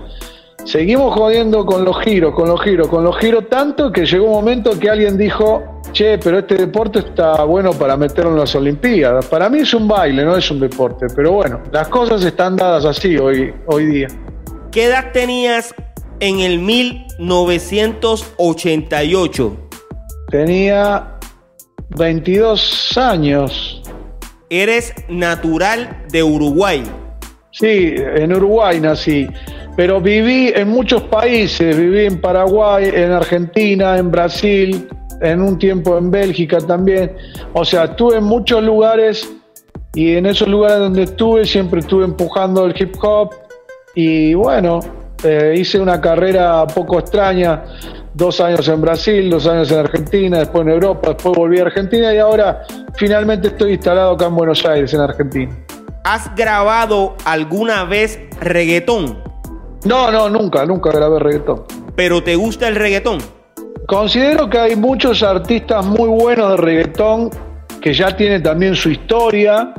seguimos 0.65 1.13
jodiendo 1.13 1.63
con 1.63 1.85
los 1.85 2.01
giros, 2.01 2.33
con 2.33 2.49
los 2.49 2.59
giros, 2.63 2.87
con 2.87 3.03
los 3.03 3.15
giros, 3.19 3.47
tanto 3.49 3.91
que 3.91 4.07
llegó 4.07 4.25
un 4.25 4.33
momento 4.33 4.79
que 4.79 4.89
alguien 4.89 5.15
dijo, 5.15 5.79
che, 5.91 6.17
pero 6.17 6.39
este 6.39 6.55
deporte 6.55 6.99
está 6.99 7.43
bueno 7.43 7.71
para 7.73 7.95
meterlo 7.95 8.31
en 8.31 8.39
las 8.39 8.55
Olimpiadas. 8.55 9.27
Para 9.27 9.47
mí 9.47 9.59
es 9.59 9.75
un 9.75 9.87
baile, 9.87 10.25
no 10.25 10.35
es 10.35 10.49
un 10.49 10.59
deporte, 10.59 11.05
pero 11.15 11.33
bueno, 11.33 11.61
las 11.71 11.87
cosas 11.87 12.25
están 12.25 12.55
dadas 12.55 12.83
así 12.83 13.15
hoy, 13.15 13.53
hoy 13.67 13.85
día. 13.85 14.07
¿Qué 14.71 14.85
edad 14.85 15.11
tenías 15.11 15.75
en 16.19 16.39
el 16.39 16.57
1988? 16.59 19.57
Tenía 20.29 21.17
22 21.89 22.97
años. 22.97 23.81
Eres 24.49 24.93
natural 25.09 26.05
de 26.11 26.23
Uruguay. 26.23 26.83
Sí, 27.51 27.95
en 27.97 28.33
Uruguay 28.33 28.79
nací, 28.79 29.27
pero 29.75 29.99
viví 29.99 30.53
en 30.55 30.69
muchos 30.69 31.03
países, 31.03 31.75
viví 31.75 32.05
en 32.05 32.21
Paraguay, 32.21 32.89
en 32.93 33.11
Argentina, 33.11 33.97
en 33.97 34.09
Brasil, 34.11 34.87
en 35.21 35.41
un 35.41 35.57
tiempo 35.57 35.97
en 35.97 36.11
Bélgica 36.11 36.59
también. 36.59 37.13
O 37.53 37.65
sea, 37.65 37.85
estuve 37.85 38.17
en 38.17 38.25
muchos 38.25 38.63
lugares 38.63 39.33
y 39.95 40.15
en 40.15 40.27
esos 40.27 40.47
lugares 40.47 40.77
donde 40.79 41.03
estuve 41.03 41.45
siempre 41.45 41.79
estuve 41.79 42.05
empujando 42.05 42.65
el 42.65 42.79
hip 42.79 42.95
hop 43.01 43.31
y 43.95 44.35
bueno, 44.35 44.79
eh, 45.23 45.55
hice 45.57 45.79
una 45.79 45.99
carrera 45.99 46.65
poco 46.67 46.99
extraña, 46.99 47.63
dos 48.13 48.39
años 48.39 48.67
en 48.67 48.81
Brasil, 48.81 49.29
dos 49.29 49.47
años 49.47 49.71
en 49.71 49.79
Argentina, 49.79 50.39
después 50.39 50.63
en 50.65 50.73
Europa, 50.73 51.09
después 51.09 51.35
volví 51.35 51.59
a 51.59 51.63
Argentina 51.63 52.13
y 52.13 52.17
ahora 52.17 52.63
finalmente 52.95 53.49
estoy 53.49 53.73
instalado 53.73 54.11
acá 54.11 54.25
en 54.27 54.35
Buenos 54.35 54.65
Aires, 54.65 54.93
en 54.93 55.01
Argentina. 55.01 55.57
¿Has 56.03 56.33
grabado 56.35 57.15
alguna 57.25 57.83
vez 57.83 58.19
reggaetón? 58.39 59.21
No, 59.85 60.11
no, 60.11 60.29
nunca, 60.29 60.65
nunca 60.65 60.91
grabé 60.91 61.19
reggaetón. 61.19 61.63
¿Pero 61.95 62.23
te 62.23 62.35
gusta 62.35 62.67
el 62.67 62.75
reggaetón? 62.75 63.19
Considero 63.87 64.49
que 64.49 64.57
hay 64.57 64.75
muchos 64.75 65.23
artistas 65.23 65.85
muy 65.85 66.09
buenos 66.09 66.51
de 66.51 66.57
reggaetón 66.57 67.29
que 67.81 67.93
ya 67.93 68.15
tienen 68.15 68.43
también 68.43 68.75
su 68.75 68.89
historia, 68.89 69.73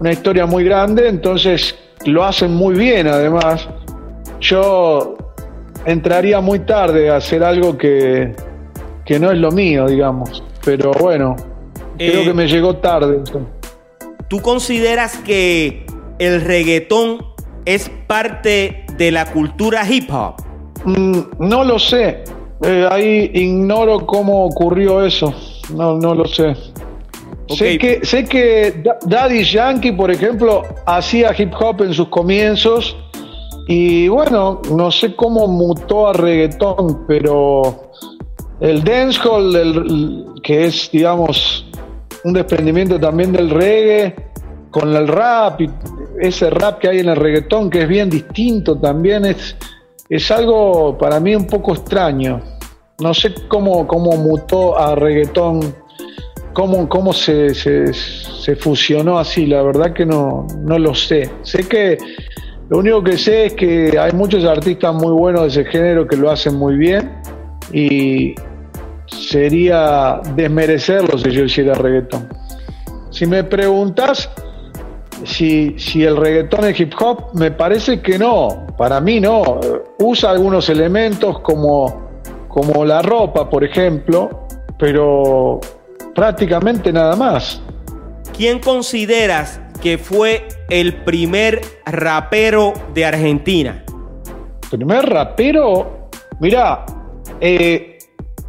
una 0.00 0.12
historia 0.12 0.46
muy 0.46 0.64
grande, 0.64 1.08
entonces 1.08 1.76
lo 2.04 2.24
hacen 2.24 2.54
muy 2.54 2.74
bien 2.74 3.06
además 3.06 3.68
yo 4.40 5.16
entraría 5.84 6.40
muy 6.40 6.60
tarde 6.60 7.10
a 7.10 7.16
hacer 7.16 7.44
algo 7.44 7.76
que, 7.76 8.34
no 9.20 9.30
es 9.30 9.38
lo 9.38 9.50
mío, 9.50 9.86
digamos. 9.86 10.42
Pero 10.64 10.92
bueno, 10.92 11.36
creo 11.96 12.22
eh, 12.22 12.24
que 12.24 12.34
me 12.34 12.46
llegó 12.46 12.76
tarde. 12.76 13.20
¿Tú 14.28 14.40
consideras 14.40 15.16
que 15.18 15.84
el 16.18 16.40
reggaetón 16.42 17.24
es 17.64 17.90
parte 18.06 18.84
de 18.96 19.10
la 19.10 19.26
cultura 19.32 19.84
hip 19.88 20.10
hop? 20.12 20.34
Mm, 20.84 21.18
no 21.38 21.64
lo 21.64 21.78
sé. 21.78 22.24
Eh, 22.62 22.86
ahí 22.90 23.30
ignoro 23.34 24.06
cómo 24.06 24.44
ocurrió 24.44 25.04
eso. 25.04 25.34
No, 25.74 25.96
no 25.96 26.14
lo 26.14 26.26
sé. 26.26 26.54
Sé 27.48 27.78
que, 27.78 28.04
sé 28.04 28.24
que 28.24 28.80
Daddy 29.06 29.42
Yankee, 29.42 29.90
por 29.90 30.10
ejemplo, 30.10 30.62
hacía 30.86 31.34
hip 31.36 31.52
hop 31.58 31.82
en 31.82 31.92
sus 31.92 32.08
comienzos 32.08 32.96
y 33.72 34.08
bueno, 34.08 34.60
no 34.72 34.90
sé 34.90 35.14
cómo 35.14 35.46
mutó 35.46 36.08
a 36.08 36.12
reggaetón, 36.12 37.06
pero 37.06 37.92
el 38.58 38.82
dancehall, 38.82 40.34
que 40.42 40.64
es, 40.64 40.90
digamos, 40.90 41.64
un 42.24 42.32
desprendimiento 42.32 42.98
también 42.98 43.30
del 43.30 43.48
reggae, 43.48 44.16
con 44.72 44.92
el 44.96 45.06
rap, 45.06 45.60
y 45.60 45.70
ese 46.18 46.50
rap 46.50 46.80
que 46.80 46.88
hay 46.88 46.98
en 46.98 47.10
el 47.10 47.16
reggaetón, 47.16 47.70
que 47.70 47.82
es 47.82 47.88
bien 47.88 48.10
distinto 48.10 48.76
también, 48.76 49.24
es, 49.24 49.56
es 50.08 50.28
algo 50.32 50.98
para 50.98 51.20
mí 51.20 51.36
un 51.36 51.46
poco 51.46 51.72
extraño. 51.74 52.40
no 52.98 53.14
sé 53.14 53.32
cómo, 53.46 53.86
cómo 53.86 54.16
mutó 54.16 54.76
a 54.76 54.96
reggaetón, 54.96 55.60
cómo, 56.54 56.88
cómo 56.88 57.12
se, 57.12 57.54
se, 57.54 58.56
fusionó 58.56 59.20
así, 59.20 59.46
la 59.46 59.62
verdad 59.62 59.92
que 59.92 60.04
no, 60.04 60.48
no 60.58 60.76
lo 60.76 60.92
sé. 60.92 61.30
Sé 61.42 61.68
que 61.68 61.98
lo 62.70 62.78
único 62.78 63.02
que 63.02 63.18
sé 63.18 63.46
es 63.46 63.54
que 63.54 63.98
hay 63.98 64.12
muchos 64.12 64.44
artistas 64.44 64.94
muy 64.94 65.12
buenos 65.12 65.42
de 65.42 65.48
ese 65.48 65.64
género 65.70 66.06
que 66.06 66.16
lo 66.16 66.30
hacen 66.30 66.54
muy 66.54 66.76
bien 66.76 67.12
y 67.72 68.34
sería 69.06 70.20
desmerecerlo 70.36 71.18
si 71.18 71.30
yo 71.32 71.44
hiciera 71.44 71.74
reggaetón. 71.74 72.28
Si 73.10 73.26
me 73.26 73.42
preguntas 73.42 74.30
si, 75.24 75.74
si 75.78 76.04
el 76.04 76.16
reggaetón 76.16 76.64
es 76.66 76.78
hip 76.78 76.94
hop, 77.00 77.34
me 77.34 77.50
parece 77.50 78.00
que 78.00 78.18
no, 78.18 78.68
para 78.78 79.00
mí 79.00 79.20
no. 79.20 79.60
Usa 79.98 80.30
algunos 80.30 80.68
elementos 80.68 81.40
como, 81.40 82.08
como 82.48 82.84
la 82.84 83.02
ropa, 83.02 83.50
por 83.50 83.64
ejemplo, 83.64 84.46
pero 84.78 85.60
prácticamente 86.14 86.92
nada 86.92 87.16
más. 87.16 87.60
¿Quién 88.36 88.60
consideras 88.60 89.59
que 89.80 89.98
fue 89.98 90.46
el 90.68 91.02
primer 91.04 91.60
rapero 91.86 92.72
de 92.94 93.04
Argentina? 93.04 93.84
Primer 94.70 95.08
rapero, 95.08 96.08
mira, 96.40 96.84
eh, 97.40 97.98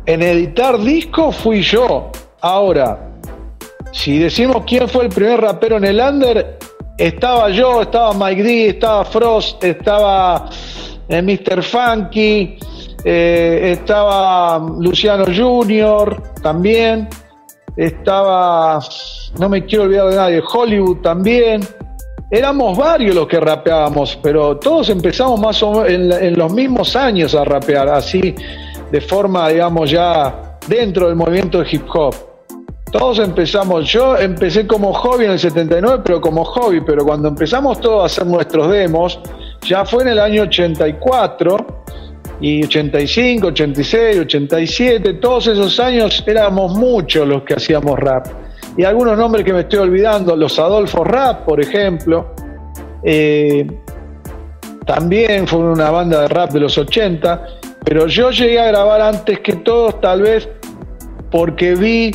en 0.05 0.21
editar 0.21 0.79
discos 0.79 1.35
fui 1.37 1.61
yo. 1.61 2.11
Ahora, 2.41 3.11
si 3.91 4.19
decimos 4.19 4.63
quién 4.67 4.87
fue 4.87 5.05
el 5.05 5.09
primer 5.09 5.41
rapero 5.41 5.77
en 5.77 5.85
el 5.85 5.99
under, 5.99 6.57
estaba 6.97 7.49
yo, 7.49 7.81
estaba 7.81 8.13
Mike 8.13 8.43
D, 8.43 8.67
estaba 8.69 9.05
Frost, 9.05 9.63
estaba 9.63 10.49
eh, 11.09 11.21
Mr. 11.21 11.63
Funky, 11.63 12.57
eh, 13.03 13.77
estaba 13.79 14.59
Luciano 14.79 15.25
Junior 15.25 16.21
también 16.43 17.07
estaba, 17.75 18.79
no 19.39 19.49
me 19.49 19.65
quiero 19.65 19.85
olvidar 19.85 20.09
de 20.09 20.15
nadie, 20.15 20.43
Hollywood 20.53 20.97
también. 20.97 21.61
Éramos 22.29 22.77
varios 22.77 23.13
los 23.13 23.27
que 23.27 23.39
rapeábamos, 23.39 24.17
pero 24.21 24.57
todos 24.57 24.89
empezamos 24.89 25.39
más 25.39 25.61
o 25.63 25.83
menos 25.83 26.21
en, 26.21 26.37
los 26.37 26.53
mismos 26.53 26.95
años 26.95 27.35
a 27.35 27.43
rapear, 27.43 27.89
así 27.89 28.33
de 28.89 29.01
forma, 29.01 29.49
digamos, 29.49 29.91
ya 29.91 30.57
dentro 30.67 31.07
del 31.07 31.15
movimiento 31.15 31.59
de 31.59 31.67
hip 31.69 31.83
hop. 31.93 32.15
Todos 32.91 33.19
empezamos, 33.19 33.89
yo 33.89 34.17
empecé 34.17 34.67
como 34.67 34.93
hobby 34.93 35.25
en 35.25 35.31
el 35.31 35.39
79, 35.39 36.01
pero 36.05 36.21
como 36.21 36.43
hobby, 36.43 36.81
pero 36.81 37.05
cuando 37.05 37.29
empezamos 37.29 37.79
todos 37.79 38.03
a 38.03 38.05
hacer 38.05 38.25
nuestros 38.25 38.69
demos, 38.69 39.19
ya 39.65 39.85
fue 39.85 40.03
en 40.03 40.09
el 40.09 40.19
año 40.19 40.43
84 40.43 41.83
y 42.41 42.63
85, 42.63 43.47
86, 43.47 44.19
87, 44.19 45.13
todos 45.15 45.47
esos 45.47 45.79
años 45.79 46.23
éramos 46.25 46.77
muchos 46.77 47.27
los 47.27 47.43
que 47.43 47.53
hacíamos 47.53 47.99
rap. 47.99 48.27
Y 48.77 48.83
algunos 48.83 49.17
nombres 49.17 49.43
que 49.43 49.53
me 49.53 49.61
estoy 49.61 49.79
olvidando, 49.79 50.35
los 50.35 50.57
Adolfo 50.57 51.03
Rap, 51.03 51.45
por 51.45 51.59
ejemplo, 51.59 52.33
eh, 53.03 53.67
también 54.85 55.47
fue 55.47 55.59
una 55.59 55.89
banda 55.89 56.21
de 56.21 56.27
rap 56.27 56.51
de 56.51 56.61
los 56.61 56.77
80, 56.77 57.45
pero 57.83 58.07
yo 58.07 58.31
llegué 58.31 58.59
a 58.59 58.67
grabar 58.67 59.01
antes 59.01 59.39
que 59.39 59.53
todos, 59.57 59.99
tal 60.01 60.21
vez 60.21 60.47
porque 61.29 61.75
vi 61.75 62.11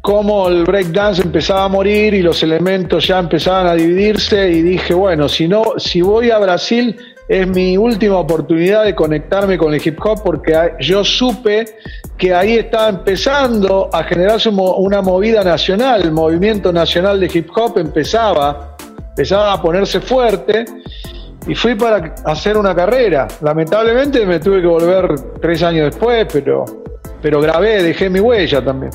cómo 0.00 0.48
el 0.48 0.64
breakdance 0.64 1.22
empezaba 1.22 1.64
a 1.64 1.68
morir 1.68 2.14
y 2.14 2.22
los 2.22 2.42
elementos 2.42 3.06
ya 3.06 3.18
empezaban 3.18 3.66
a 3.66 3.74
dividirse 3.74 4.50
y 4.50 4.62
dije, 4.62 4.94
bueno, 4.94 5.28
si 5.28 5.46
no, 5.46 5.62
si 5.76 6.00
voy 6.00 6.30
a 6.30 6.38
Brasil 6.38 6.96
es 7.30 7.46
mi 7.46 7.76
última 7.76 8.16
oportunidad 8.16 8.84
de 8.84 8.92
conectarme 8.92 9.56
con 9.56 9.72
el 9.72 9.80
hip 9.86 10.04
hop 10.04 10.20
porque 10.24 10.72
yo 10.80 11.04
supe 11.04 11.64
que 12.18 12.34
ahí 12.34 12.56
estaba 12.56 12.88
empezando 12.88 13.88
a 13.92 14.02
generarse 14.02 14.48
una 14.48 15.00
movida 15.00 15.44
nacional, 15.44 16.02
el 16.02 16.10
movimiento 16.10 16.72
nacional 16.72 17.20
de 17.20 17.30
hip 17.32 17.48
hop 17.54 17.78
empezaba, 17.78 18.76
empezaba 19.10 19.52
a 19.52 19.62
ponerse 19.62 20.00
fuerte 20.00 20.64
y 21.46 21.54
fui 21.54 21.76
para 21.76 22.16
hacer 22.24 22.56
una 22.56 22.74
carrera. 22.74 23.28
Lamentablemente 23.42 24.26
me 24.26 24.40
tuve 24.40 24.60
que 24.60 24.66
volver 24.66 25.14
tres 25.40 25.62
años 25.62 25.92
después, 25.92 26.26
pero, 26.32 26.64
pero 27.22 27.40
grabé, 27.40 27.80
dejé 27.84 28.10
mi 28.10 28.18
huella 28.18 28.60
también. 28.64 28.90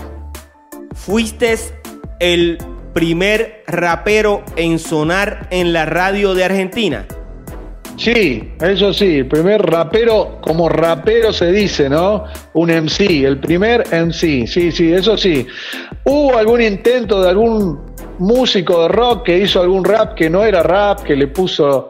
Fuiste 0.94 1.56
el 2.20 2.58
primer 2.92 3.64
rapero 3.66 4.44
en 4.58 4.78
sonar 4.78 5.48
en 5.52 5.72
la 5.72 5.86
radio 5.86 6.34
de 6.34 6.44
Argentina. 6.44 7.06
Sí, 7.98 8.52
eso 8.60 8.91
sí, 8.91 9.20
el 9.20 9.28
primer 9.28 9.62
rapero, 9.62 10.38
como 10.41 10.68
rapero 10.68 11.32
se 11.32 11.52
dice, 11.52 11.89
¿no? 11.89 12.26
Un 12.54 12.70
MC, 12.70 13.24
el 13.24 13.39
primer 13.39 13.86
MC, 13.91 14.46
sí, 14.48 14.72
sí, 14.72 14.91
eso 14.91 15.18
sí. 15.18 15.48
Hubo 16.04 16.38
algún 16.38 16.62
intento 16.62 17.22
de 17.22 17.30
algún 17.30 17.80
músico 18.20 18.84
de 18.84 18.88
rock 18.89 19.24
que 19.24 19.39
hizo 19.39 19.62
algún 19.62 19.84
rap 19.84 20.14
que 20.14 20.30
no 20.30 20.43
era 20.43 20.62
rap, 20.62 21.04
que 21.04 21.16
le 21.16 21.28
puso 21.28 21.89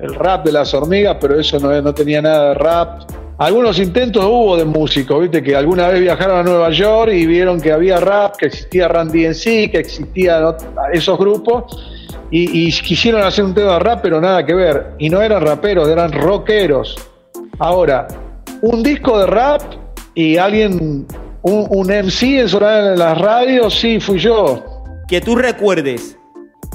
el 0.00 0.14
rap 0.14 0.44
de 0.44 0.52
las 0.52 0.74
hormigas, 0.74 1.16
pero 1.20 1.40
eso 1.40 1.58
no, 1.58 1.94
tenía 1.94 2.20
nada 2.20 2.50
de 2.50 2.54
rap. 2.54 3.10
Algunos 3.38 3.78
intentos 3.78 4.24
hubo 4.24 4.58
de 4.58 4.64
músicos, 4.66 5.22
viste, 5.22 5.42
que 5.42 5.56
alguna 5.56 5.88
vez 5.88 6.00
viajaron 6.02 6.38
a 6.38 6.42
Nueva 6.42 6.70
York 6.70 7.12
y 7.12 7.26
vieron 7.26 7.60
que 7.60 7.72
había 7.72 7.98
rap, 7.98 8.36
que 8.36 8.46
existía 8.46 8.88
Randy 8.88 9.32
sí, 9.32 9.70
que 9.70 9.78
existían 9.78 10.54
esos 10.92 11.18
grupos 11.18 11.95
y, 12.44 12.72
quisieron 12.82 13.22
hacer 13.22 13.44
un 13.44 13.54
tema 13.54 13.74
de 13.74 13.78
rap, 13.78 14.00
pero 14.02 14.20
nada 14.20 14.44
que 14.44 14.54
ver. 14.54 14.94
Y 14.98 15.08
no 15.08 15.22
eran 15.22 15.42
raperos, 15.42 15.88
eran 15.88 16.12
rockeros. 16.12 16.96
Ahora, 17.58 18.06
un 18.62 18.82
disco 18.82 19.18
de 19.18 19.26
rap 19.26 19.62
y 20.14 20.36
alguien, 20.36 21.06
un, 21.42 21.66
un 21.70 21.86
MC 21.86 22.40
en 22.40 22.48
sonar 22.48 22.92
en 22.92 22.98
las 22.98 23.18
radios, 23.18 23.74
sí, 23.78 24.00
fui 24.00 24.18
yo. 24.18 24.64
Que 25.08 25.20
tú 25.20 25.36
recuerdes, 25.36 26.18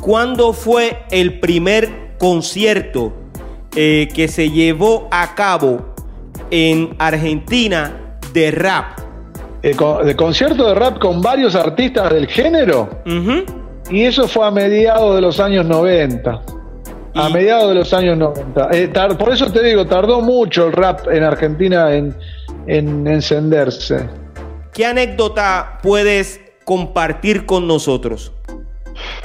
¿cuándo 0.01 0.53
fue 0.53 1.03
el 1.11 1.39
primer 1.39 2.15
concierto 2.17 3.13
eh, 3.75 4.07
que 4.13 4.27
se 4.27 4.49
llevó 4.49 5.07
a 5.11 5.35
cabo 5.35 5.93
en 6.49 6.95
Argentina 6.97 8.17
de 8.33 8.51
rap? 8.51 8.99
¿De 9.61 10.15
concierto 10.15 10.67
de 10.67 10.73
rap 10.73 10.97
con 10.97 11.21
varios 11.21 11.53
artistas 11.53 12.11
del 12.11 12.25
género? 12.27 12.89
Y 13.91 14.05
eso 14.05 14.27
fue 14.27 14.47
a 14.47 14.51
mediados 14.51 15.15
de 15.15 15.21
los 15.21 15.39
años 15.39 15.65
90. 15.65 16.41
A 17.13 17.29
mediados 17.29 17.69
de 17.69 17.75
los 17.75 17.93
años 17.93 18.17
90. 18.17 18.69
Eh, 18.71 18.89
por 19.19 19.33
eso 19.33 19.51
te 19.51 19.61
digo, 19.61 19.85
tardó 19.85 20.21
mucho 20.21 20.67
el 20.67 20.73
rap 20.73 21.07
en 21.11 21.23
Argentina 21.23 21.93
en, 21.93 22.15
encenderse. 22.67 24.07
¿Qué 24.73 24.85
anécdota 24.85 25.79
puedes 25.83 26.39
compartir 26.63 27.45
con 27.45 27.67
nosotros? 27.67 28.31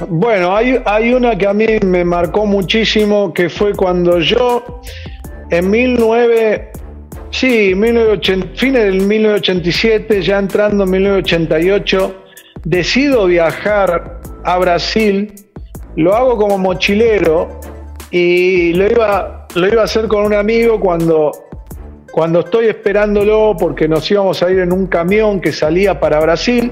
Bueno, 0.09 0.53
hay, 0.53 0.81
hay 0.85 1.13
una 1.13 1.37
que 1.37 1.47
a 1.47 1.53
mí 1.53 1.65
me 1.85 2.03
marcó 2.03 2.45
muchísimo, 2.45 3.33
que 3.33 3.49
fue 3.49 3.73
cuando 3.73 4.19
yo 4.19 4.81
en 5.49 5.71
19... 5.71 6.71
Sí, 7.29 7.75
1980, 7.75 8.47
fines 8.55 8.83
del 8.83 9.01
1987, 9.01 10.21
ya 10.21 10.39
entrando 10.39 10.85
en 10.85 10.91
1988, 10.91 12.15
decido 12.63 13.25
viajar 13.25 14.17
a 14.47 14.57
Brasil, 14.59 15.33
lo 15.97 16.15
hago 16.15 16.37
como 16.37 16.57
mochilero 16.57 17.59
y 18.11 18.71
lo 18.75 18.89
iba, 18.89 19.45
lo 19.55 19.67
iba 19.67 19.81
a 19.81 19.83
hacer 19.83 20.07
con 20.07 20.23
un 20.23 20.33
amigo 20.33 20.79
cuando, 20.79 21.31
cuando 22.13 22.39
estoy 22.39 22.67
esperándolo 22.67 23.57
porque 23.59 23.89
nos 23.89 24.09
íbamos 24.09 24.41
a 24.41 24.49
ir 24.49 24.59
en 24.59 24.71
un 24.71 24.87
camión 24.87 25.41
que 25.41 25.51
salía 25.51 25.99
para 25.99 26.21
Brasil. 26.21 26.71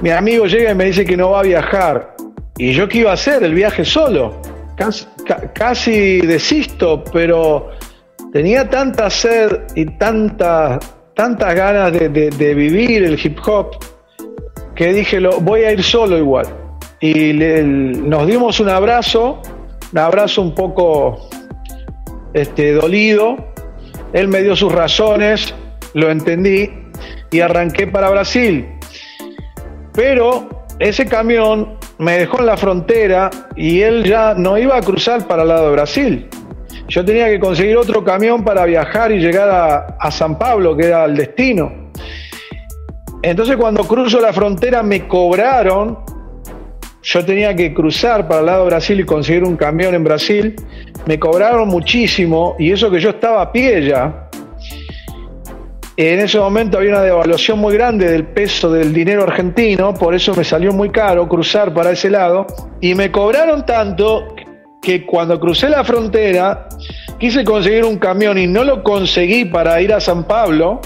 Mi 0.00 0.08
amigo 0.08 0.46
llega 0.46 0.70
y 0.70 0.74
me 0.74 0.86
dice 0.86 1.04
que 1.04 1.18
no 1.18 1.32
va 1.32 1.40
a 1.40 1.42
viajar. 1.42 2.16
¿Y 2.56 2.72
yo 2.72 2.88
qué 2.88 2.98
iba 3.00 3.10
a 3.10 3.14
hacer? 3.14 3.42
El 3.42 3.52
viaje 3.52 3.84
solo. 3.84 4.40
Casi, 5.54 6.22
desisto, 6.22 7.04
pero 7.12 7.72
tenía 8.32 8.70
tanta 8.70 9.10
sed 9.10 9.64
y 9.74 9.84
tanta, 9.98 10.78
tantas 11.14 11.54
ganas 11.54 11.92
de, 11.92 12.08
de 12.08 12.54
vivir 12.54 13.04
el 13.04 13.20
hip 13.22 13.38
hop 13.46 13.76
que 14.74 14.92
dije, 14.92 15.20
lo, 15.20 15.40
voy 15.40 15.62
a 15.62 15.72
ir 15.72 15.82
solo 15.82 16.18
igual. 16.18 16.46
Y 17.00 17.32
nos 17.32 18.26
dimos 18.26 18.60
un 18.60 18.68
abrazo, 18.68 19.42
un 19.92 19.98
abrazo 19.98 20.40
un 20.42 20.54
poco 20.54 21.28
este, 22.32 22.72
dolido. 22.72 23.36
Él 24.12 24.28
me 24.28 24.42
dio 24.42 24.54
sus 24.54 24.72
razones, 24.72 25.54
lo 25.94 26.10
entendí 26.10 26.70
y 27.30 27.40
arranqué 27.40 27.86
para 27.86 28.10
Brasil. 28.10 28.68
Pero 29.94 30.48
ese 30.78 31.06
camión 31.06 31.76
me 31.98 32.18
dejó 32.18 32.38
en 32.40 32.46
la 32.46 32.56
frontera 32.56 33.30
y 33.56 33.80
él 33.80 34.04
ya 34.04 34.34
no 34.34 34.56
iba 34.56 34.76
a 34.76 34.80
cruzar 34.80 35.26
para 35.26 35.42
el 35.42 35.48
lado 35.48 35.66
de 35.66 35.72
Brasil. 35.72 36.28
Yo 36.88 37.04
tenía 37.04 37.28
que 37.28 37.40
conseguir 37.40 37.76
otro 37.76 38.04
camión 38.04 38.44
para 38.44 38.64
viajar 38.64 39.12
y 39.12 39.18
llegar 39.18 39.48
a, 39.48 39.96
a 39.98 40.10
San 40.10 40.38
Pablo, 40.38 40.76
que 40.76 40.86
era 40.86 41.04
el 41.04 41.16
destino. 41.16 41.81
Entonces 43.22 43.56
cuando 43.56 43.84
cruzo 43.84 44.20
la 44.20 44.32
frontera 44.32 44.82
me 44.82 45.06
cobraron, 45.06 45.98
yo 47.02 47.24
tenía 47.24 47.54
que 47.54 47.72
cruzar 47.72 48.28
para 48.28 48.40
el 48.40 48.46
lado 48.46 48.64
de 48.64 48.70
Brasil 48.70 49.00
y 49.00 49.04
conseguir 49.04 49.44
un 49.44 49.56
camión 49.56 49.94
en 49.94 50.04
Brasil, 50.04 50.56
me 51.06 51.18
cobraron 51.18 51.68
muchísimo 51.68 52.56
y 52.58 52.72
eso 52.72 52.90
que 52.90 53.00
yo 53.00 53.10
estaba 53.10 53.42
a 53.42 53.52
pie 53.52 53.86
ya. 53.86 54.28
En 55.96 56.20
ese 56.20 56.38
momento 56.38 56.78
había 56.78 56.90
una 56.90 57.02
devaluación 57.02 57.58
muy 57.58 57.74
grande 57.74 58.10
del 58.10 58.24
peso 58.24 58.72
del 58.72 58.94
dinero 58.94 59.24
argentino, 59.24 59.92
por 59.92 60.14
eso 60.14 60.34
me 60.34 60.42
salió 60.42 60.72
muy 60.72 60.90
caro 60.90 61.28
cruzar 61.28 61.74
para 61.74 61.90
ese 61.90 62.08
lado. 62.08 62.46
Y 62.80 62.94
me 62.94 63.12
cobraron 63.12 63.66
tanto 63.66 64.34
que 64.80 65.04
cuando 65.04 65.38
crucé 65.38 65.68
la 65.68 65.84
frontera 65.84 66.68
quise 67.18 67.44
conseguir 67.44 67.84
un 67.84 67.98
camión 67.98 68.38
y 68.38 68.46
no 68.46 68.64
lo 68.64 68.82
conseguí 68.82 69.44
para 69.44 69.80
ir 69.80 69.92
a 69.92 70.00
San 70.00 70.24
Pablo. 70.24 70.80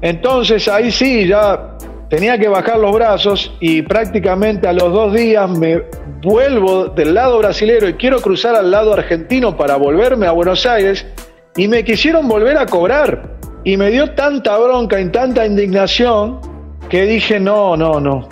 Entonces 0.00 0.68
ahí 0.68 0.90
sí, 0.90 1.26
ya 1.26 1.76
tenía 2.08 2.38
que 2.38 2.48
bajar 2.48 2.78
los 2.78 2.92
brazos 2.92 3.52
y 3.60 3.82
prácticamente 3.82 4.68
a 4.68 4.72
los 4.72 4.92
dos 4.92 5.12
días 5.12 5.50
me 5.50 5.82
vuelvo 6.22 6.86
del 6.86 7.14
lado 7.14 7.38
brasilero 7.38 7.88
y 7.88 7.94
quiero 7.94 8.20
cruzar 8.20 8.54
al 8.54 8.70
lado 8.70 8.92
argentino 8.92 9.56
para 9.56 9.76
volverme 9.76 10.26
a 10.26 10.32
Buenos 10.32 10.66
Aires 10.66 11.06
y 11.56 11.68
me 11.68 11.84
quisieron 11.84 12.28
volver 12.28 12.58
a 12.58 12.66
cobrar. 12.66 13.36
Y 13.64 13.76
me 13.76 13.90
dio 13.90 14.12
tanta 14.12 14.56
bronca 14.58 15.00
y 15.00 15.08
tanta 15.08 15.44
indignación 15.44 16.40
que 16.88 17.02
dije, 17.02 17.40
no, 17.40 17.76
no, 17.76 17.98
no, 17.98 18.28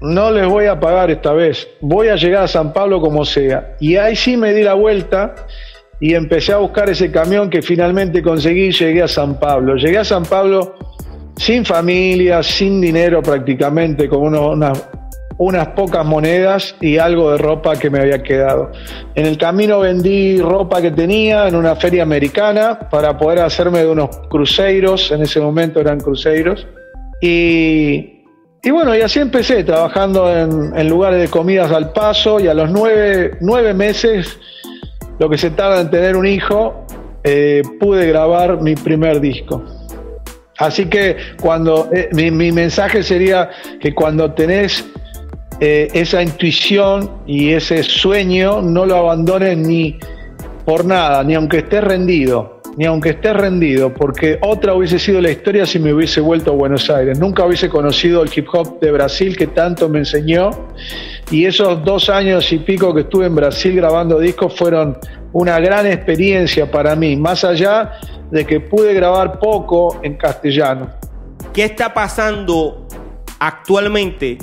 no 0.00 0.30
les 0.30 0.46
voy 0.46 0.66
a 0.66 0.80
pagar 0.80 1.10
esta 1.10 1.32
vez, 1.32 1.68
voy 1.80 2.08
a 2.08 2.16
llegar 2.16 2.44
a 2.44 2.48
San 2.48 2.72
Pablo 2.72 3.00
como 3.00 3.24
sea. 3.24 3.76
Y 3.80 3.96
ahí 3.96 4.16
sí 4.16 4.36
me 4.36 4.54
di 4.54 4.62
la 4.62 4.74
vuelta 4.74 5.34
y 6.02 6.14
empecé 6.14 6.52
a 6.52 6.56
buscar 6.56 6.90
ese 6.90 7.12
camión 7.12 7.48
que 7.48 7.62
finalmente 7.62 8.24
conseguí 8.24 8.72
llegué 8.72 9.02
a 9.02 9.08
San 9.08 9.38
Pablo. 9.38 9.76
Llegué 9.76 9.98
a 9.98 10.04
San 10.04 10.24
Pablo 10.24 10.74
sin 11.36 11.64
familia, 11.64 12.42
sin 12.42 12.80
dinero 12.80 13.22
prácticamente, 13.22 14.08
con 14.08 14.34
unas 15.38 15.68
pocas 15.76 16.04
monedas 16.04 16.74
y 16.80 16.98
algo 16.98 17.30
de 17.30 17.38
ropa 17.38 17.78
que 17.78 17.88
me 17.88 18.00
había 18.00 18.20
quedado. 18.20 18.72
En 19.14 19.26
el 19.26 19.38
camino 19.38 19.78
vendí 19.78 20.40
ropa 20.40 20.82
que 20.82 20.90
tenía 20.90 21.46
en 21.46 21.54
una 21.54 21.76
feria 21.76 22.02
americana 22.02 22.80
para 22.90 23.16
poder 23.16 23.38
hacerme 23.38 23.78
de 23.78 23.86
unos 23.86 24.10
cruceros, 24.28 25.12
en 25.12 25.22
ese 25.22 25.38
momento 25.38 25.78
eran 25.78 26.00
cruceros. 26.00 26.66
Y, 27.20 28.24
y 28.60 28.70
bueno, 28.72 28.96
y 28.96 29.02
así 29.02 29.20
empecé, 29.20 29.62
trabajando 29.62 30.28
en, 30.36 30.88
lugares 30.88 31.20
de 31.20 31.28
comidas 31.28 31.70
al 31.70 31.92
paso 31.92 32.40
y 32.40 32.48
a 32.48 32.54
los 32.54 32.72
nueve, 32.72 33.38
nueve 33.40 33.72
meses, 33.72 34.36
lo 35.18 35.28
que 35.28 35.38
se 35.38 35.50
tarda 35.50 35.80
en 35.80 35.90
tener 35.90 36.16
un 36.16 36.26
hijo, 36.26 36.86
eh, 37.24 37.62
pude 37.78 38.06
grabar 38.06 38.60
mi 38.60 38.74
primer 38.74 39.20
disco. 39.20 39.62
Así 40.58 40.86
que 40.86 41.16
cuando 41.40 41.88
eh, 41.92 42.08
mi, 42.12 42.52
mensaje 42.52 43.02
sería 43.02 43.50
que 43.80 43.94
cuando 43.94 44.32
tenés 44.32 44.84
eh, 45.60 45.88
esa 45.92 46.22
intuición 46.22 47.10
y 47.26 47.50
ese 47.50 47.82
sueño 47.82 48.60
no 48.62 48.84
lo 48.84 48.96
abandones 48.96 49.56
ni 49.56 49.98
por 50.64 50.84
nada, 50.84 51.24
ni 51.24 51.34
aunque 51.34 51.58
estés 51.58 51.82
rendido, 51.82 52.60
ni 52.76 52.84
aunque 52.84 53.10
estés 53.10 53.34
rendido, 53.34 53.92
porque 53.92 54.38
otra 54.40 54.74
hubiese 54.74 54.98
sido 54.98 55.20
la 55.20 55.30
historia 55.30 55.66
si 55.66 55.78
me 55.78 55.92
hubiese 55.92 56.20
vuelto 56.20 56.52
a 56.52 56.54
Buenos 56.54 56.88
Aires. 56.90 57.18
Nunca 57.18 57.44
hubiese 57.44 57.68
conocido 57.68 58.22
el 58.22 58.30
hip 58.34 58.46
hop 58.52 58.78
de 58.80 58.92
Brasil 58.92 59.36
que 59.36 59.48
tanto 59.48 59.88
me 59.88 60.00
enseñó 60.00 60.50
y 61.32 61.46
esos 61.46 61.82
dos 61.82 62.10
años 62.10 62.52
y 62.52 62.58
pico 62.58 62.94
que 62.94 63.00
estuve 63.00 63.24
en 63.24 63.34
Brasil 63.34 63.74
grabando 63.74 64.18
discos 64.18 64.54
fueron 64.54 64.98
una 65.32 65.58
gran 65.60 65.86
experiencia 65.86 66.70
para 66.70 66.94
mí, 66.94 67.16
más 67.16 67.42
allá 67.42 67.92
de 68.30 68.44
que 68.44 68.60
pude 68.60 68.92
grabar 68.92 69.38
poco 69.38 69.98
en 70.02 70.14
castellano. 70.16 70.90
¿Qué 71.54 71.64
está 71.64 71.94
pasando 71.94 72.86
actualmente 73.38 74.36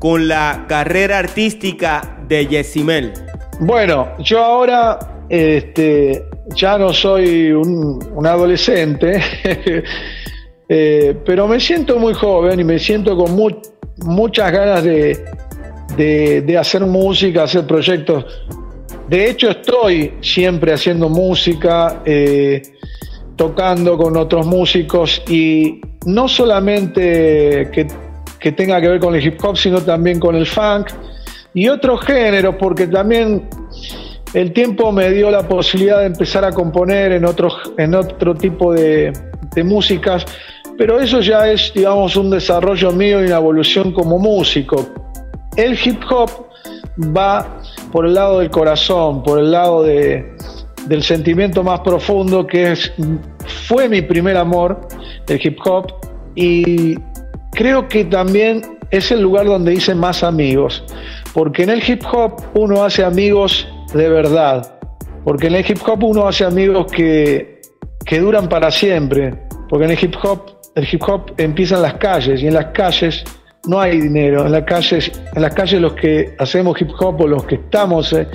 con 0.00 0.26
la 0.26 0.64
carrera 0.66 1.18
artística 1.18 2.18
de 2.26 2.46
Yesimel? 2.46 3.12
Bueno, 3.60 4.08
yo 4.18 4.42
ahora 4.42 5.26
este, 5.28 6.24
ya 6.56 6.78
no 6.78 6.94
soy 6.94 7.52
un, 7.52 8.26
adolescente, 8.26 9.20
eh, 10.68 11.14
pero 11.26 11.46
me 11.46 11.60
siento 11.60 11.98
muy 11.98 12.14
joven 12.14 12.58
y 12.58 12.64
me 12.64 12.78
siento 12.78 13.18
con 13.18 13.36
muchas 13.98 14.50
ganas 14.50 14.82
de, 14.82 15.22
de, 15.96 16.56
hacer 16.58 16.84
música, 16.86 17.44
hacer 17.44 17.66
proyectos. 17.66 18.24
De 19.08 19.30
hecho, 19.30 19.50
estoy 19.50 20.14
siempre 20.20 20.72
haciendo 20.72 21.08
música, 21.08 22.02
eh, 22.04 22.62
tocando 23.36 23.96
con 23.98 24.16
otros 24.16 24.46
músicos 24.46 25.22
y 25.28 25.80
no 26.06 26.28
solamente 26.28 27.70
que 27.72 27.86
que 28.42 28.50
tenga 28.50 28.80
que 28.80 28.88
ver 28.88 29.00
con 29.00 29.14
el 29.14 29.24
hip 29.24 29.42
hop, 29.42 29.56
sino 29.56 29.80
también 29.80 30.18
con 30.18 30.34
el 30.34 30.46
funk 30.46 30.88
y 31.54 31.68
otros 31.68 32.04
géneros, 32.04 32.56
porque 32.58 32.88
también 32.88 33.48
el 34.34 34.52
tiempo 34.52 34.90
me 34.90 35.10
dio 35.10 35.30
la 35.30 35.46
posibilidad 35.46 36.00
de 36.00 36.06
empezar 36.06 36.44
a 36.44 36.50
componer 36.50 37.12
en, 37.12 37.24
otros, 37.24 37.54
en 37.78 37.94
otro 37.94 38.34
tipo 38.34 38.72
de, 38.72 39.12
de 39.54 39.62
músicas, 39.62 40.26
pero 40.76 40.98
eso 40.98 41.20
ya 41.20 41.48
es, 41.48 41.72
digamos, 41.72 42.16
un 42.16 42.30
desarrollo 42.30 42.90
mío 42.90 43.22
y 43.22 43.26
una 43.26 43.36
evolución 43.36 43.92
como 43.92 44.18
músico. 44.18 44.88
El 45.56 45.78
hip 45.84 46.00
hop 46.10 46.30
va 47.16 47.60
por 47.90 48.06
el 48.06 48.14
lado 48.14 48.38
del 48.38 48.50
corazón, 48.50 49.22
por 49.22 49.38
el 49.38 49.52
lado 49.52 49.82
de, 49.82 50.36
del 50.86 51.02
sentimiento 51.02 51.62
más 51.62 51.80
profundo 51.80 52.46
que 52.46 52.72
es, 52.72 52.92
fue 53.66 53.88
mi 53.88 54.02
primer 54.02 54.36
amor, 54.36 54.88
el 55.28 55.40
hip 55.42 55.58
hop, 55.64 55.92
y 56.34 56.96
creo 57.52 57.88
que 57.88 58.04
también 58.04 58.62
es 58.90 59.10
el 59.10 59.20
lugar 59.20 59.46
donde 59.46 59.74
hice 59.74 59.94
más 59.94 60.22
amigos, 60.22 60.84
porque 61.34 61.64
en 61.64 61.70
el 61.70 61.82
hip 61.88 62.02
hop 62.12 62.42
uno 62.54 62.84
hace 62.84 63.04
amigos 63.04 63.68
de 63.94 64.08
verdad, 64.08 64.78
porque 65.24 65.48
en 65.48 65.56
el 65.56 65.70
hip 65.70 65.78
hop 65.86 66.02
uno 66.04 66.26
hace 66.26 66.44
amigos 66.44 66.90
que, 66.90 67.60
que 68.04 68.20
duran 68.20 68.48
para 68.48 68.70
siempre, 68.70 69.34
porque 69.68 69.84
en 69.84 69.90
el 69.92 69.98
hip 70.02 70.14
hop 70.22 70.62
el 70.74 70.88
hip 70.90 71.02
hop 71.06 71.32
empieza 71.36 71.76
en 71.76 71.82
las 71.82 71.94
calles 71.94 72.42
y 72.42 72.46
en 72.46 72.54
las 72.54 72.66
calles 72.66 73.24
no 73.68 73.80
hay 73.80 74.00
dinero, 74.00 74.44
en 74.46 74.52
las 74.52 74.64
calles, 74.64 75.12
en 75.34 75.42
las 75.42 75.54
calles 75.54 75.80
los 75.80 75.92
que 75.94 76.34
hacemos 76.38 76.80
hip 76.80 76.90
hop 76.98 77.20
o 77.20 77.26
los 77.26 77.44
que 77.44 77.56
estamos 77.56 78.12
eh, 78.12 78.26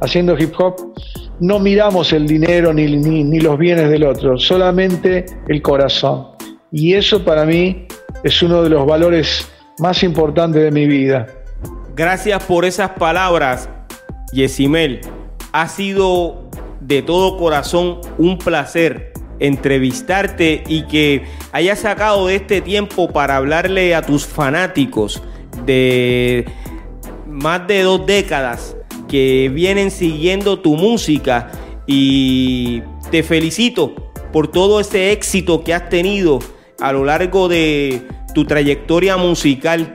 haciendo 0.00 0.36
hip 0.38 0.52
hop 0.58 0.92
no 1.40 1.58
miramos 1.58 2.12
el 2.12 2.26
dinero 2.26 2.72
ni, 2.72 2.96
ni, 2.96 3.24
ni 3.24 3.40
los 3.40 3.58
bienes 3.58 3.90
del 3.90 4.04
otro, 4.04 4.38
solamente 4.38 5.26
el 5.48 5.62
corazón. 5.62 6.28
Y 6.70 6.94
eso 6.94 7.24
para 7.24 7.44
mí 7.44 7.86
es 8.22 8.42
uno 8.42 8.62
de 8.62 8.70
los 8.70 8.86
valores 8.86 9.50
más 9.78 10.02
importantes 10.02 10.62
de 10.62 10.70
mi 10.70 10.86
vida. 10.86 11.26
Gracias 11.94 12.42
por 12.44 12.64
esas 12.64 12.90
palabras, 12.90 13.68
Yesimel. 14.32 15.00
Ha 15.52 15.68
sido 15.68 16.48
de 16.80 17.02
todo 17.02 17.36
corazón 17.36 18.00
un 18.18 18.38
placer 18.38 19.12
entrevistarte 19.40 20.64
y 20.66 20.82
que 20.86 21.24
hayas 21.52 21.80
sacado 21.80 22.26
de 22.26 22.36
este 22.36 22.60
tiempo 22.60 23.10
para 23.12 23.36
hablarle 23.36 23.94
a 23.94 24.02
tus 24.02 24.26
fanáticos 24.26 25.22
de 25.64 26.46
más 27.26 27.66
de 27.66 27.82
dos 27.82 28.06
décadas 28.06 28.76
que 29.08 29.50
vienen 29.52 29.90
siguiendo 29.90 30.60
tu 30.60 30.76
música 30.76 31.50
y 31.86 32.82
te 33.10 33.22
felicito 33.22 33.94
por 34.32 34.48
todo 34.48 34.80
ese 34.80 35.12
éxito 35.12 35.62
que 35.62 35.74
has 35.74 35.88
tenido 35.88 36.40
a 36.80 36.92
lo 36.92 37.04
largo 37.04 37.48
de 37.48 38.06
tu 38.34 38.44
trayectoria 38.44 39.16
musical. 39.16 39.94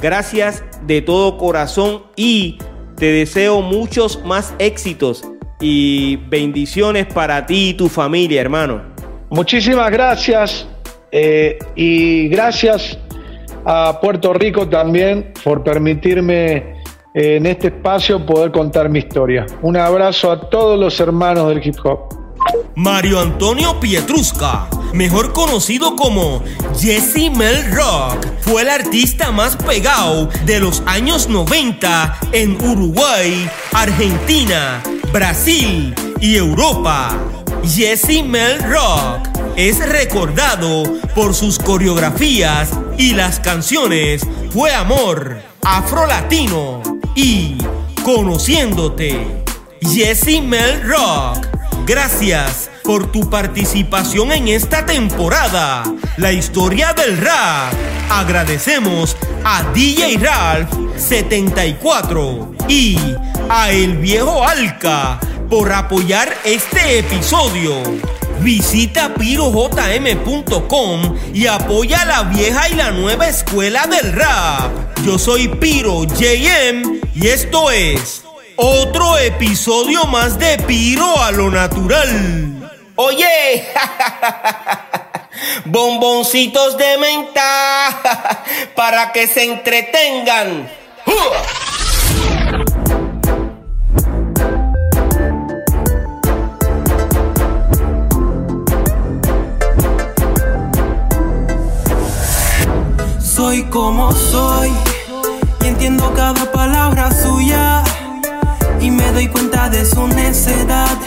Gracias 0.00 0.64
de 0.86 1.02
todo 1.02 1.38
corazón 1.38 2.02
y 2.16 2.58
te 2.96 3.06
deseo 3.06 3.62
muchos 3.62 4.24
más 4.24 4.54
éxitos 4.58 5.22
y 5.60 6.16
bendiciones 6.16 7.06
para 7.06 7.46
ti 7.46 7.70
y 7.70 7.74
tu 7.74 7.88
familia, 7.88 8.40
hermano. 8.40 8.82
Muchísimas 9.28 9.90
gracias 9.90 10.66
eh, 11.12 11.58
y 11.76 12.28
gracias 12.28 12.98
a 13.64 14.00
Puerto 14.00 14.32
Rico 14.32 14.68
también 14.68 15.32
por 15.44 15.62
permitirme 15.62 16.80
eh, 17.14 17.36
en 17.36 17.46
este 17.46 17.68
espacio 17.68 18.24
poder 18.24 18.50
contar 18.50 18.88
mi 18.88 19.00
historia. 19.00 19.46
Un 19.62 19.76
abrazo 19.76 20.30
a 20.30 20.48
todos 20.48 20.78
los 20.78 20.98
hermanos 21.00 21.48
del 21.48 21.66
hip 21.66 21.76
hop. 21.84 22.20
Mario 22.74 23.20
Antonio 23.20 23.78
Pietrusca, 23.80 24.68
mejor 24.94 25.32
conocido 25.32 25.96
como 25.96 26.42
Jesse 26.78 27.30
Mel 27.30 27.70
Rock, 27.72 28.26
fue 28.40 28.62
el 28.62 28.70
artista 28.70 29.30
más 29.30 29.56
pegado 29.56 30.28
de 30.46 30.60
los 30.60 30.82
años 30.86 31.28
90 31.28 32.18
en 32.32 32.56
Uruguay, 32.64 33.48
Argentina, 33.72 34.82
Brasil 35.12 35.94
y 36.20 36.36
Europa. 36.36 37.18
Jesse 37.64 38.22
Mel 38.24 38.62
Rock 38.62 39.28
es 39.56 39.86
recordado 39.88 40.84
por 41.14 41.34
sus 41.34 41.58
coreografías 41.58 42.70
y 42.96 43.12
las 43.14 43.40
canciones 43.40 44.22
Fue 44.50 44.72
Amor, 44.72 45.42
Afro 45.62 46.06
Latino 46.06 46.82
y 47.14 47.58
Conociéndote. 48.02 49.42
Jesse 49.82 50.40
Mel 50.42 50.82
Rock 50.88 51.50
Gracias 51.86 52.70
por 52.84 53.10
tu 53.10 53.28
participación 53.28 54.30
en 54.30 54.46
esta 54.46 54.86
temporada. 54.86 55.82
La 56.18 56.30
historia 56.30 56.92
del 56.92 57.18
rap. 57.18 57.72
Agradecemos 58.08 59.16
a 59.44 59.64
DJ 59.72 60.18
Ralph 60.18 60.70
74 60.96 62.49
y 62.70 62.96
a 63.48 63.70
El 63.70 63.98
Viejo 63.98 64.46
Alca 64.46 65.18
por 65.50 65.72
apoyar 65.72 66.32
este 66.44 67.00
episodio. 67.00 67.82
Visita 68.38 69.12
pirojm.com 69.12 71.16
y 71.34 71.46
apoya 71.46 72.02
a 72.02 72.04
la 72.04 72.22
vieja 72.22 72.68
y 72.68 72.74
la 72.74 72.92
nueva 72.92 73.26
escuela 73.26 73.88
del 73.88 74.12
rap. 74.12 74.70
Yo 75.04 75.18
soy 75.18 75.48
Piro 75.48 76.04
JM 76.04 77.00
y 77.16 77.26
esto 77.26 77.72
es 77.72 78.22
otro 78.54 79.18
episodio 79.18 80.04
más 80.04 80.38
de 80.38 80.56
Piro 80.58 81.20
a 81.20 81.32
lo 81.32 81.50
natural. 81.50 82.70
Oye, 82.94 83.66
bomboncitos 85.64 86.78
de 86.78 86.98
menta 86.98 88.40
para 88.76 89.10
que 89.10 89.26
se 89.26 89.42
entretengan. 89.42 90.70
Soy 103.20 103.62
como 103.64 104.12
soy 104.12 104.70
y 105.62 105.66
entiendo 105.66 106.12
cada 106.14 106.50
palabra 106.52 107.10
suya 107.10 107.82
y 108.80 108.90
me 108.90 109.10
doy 109.12 109.28
cuenta 109.28 109.68
de 109.70 109.84
su 109.84 110.06
necedad 110.08 110.98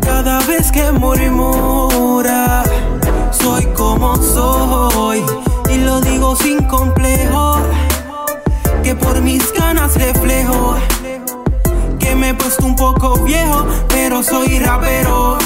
cada 0.00 0.40
vez 0.46 0.72
que 0.72 0.90
murmura. 0.92 2.64
Soy 3.30 3.66
como 3.76 4.16
soy 4.16 5.22
y 5.70 5.78
lo 5.78 6.00
digo 6.00 6.34
sin 6.36 6.62
complejo 6.64 7.58
que 8.84 8.94
por 8.94 9.20
mis 9.22 9.52
ganas 9.54 9.96
reflejo. 9.96 10.76
Que 11.98 12.14
me 12.14 12.30
he 12.30 12.34
puesto 12.34 12.66
un 12.66 12.76
poco 12.76 13.16
viejo 13.24 13.66
pero 13.88 14.22
soy 14.22 14.58
rapero 14.58 15.38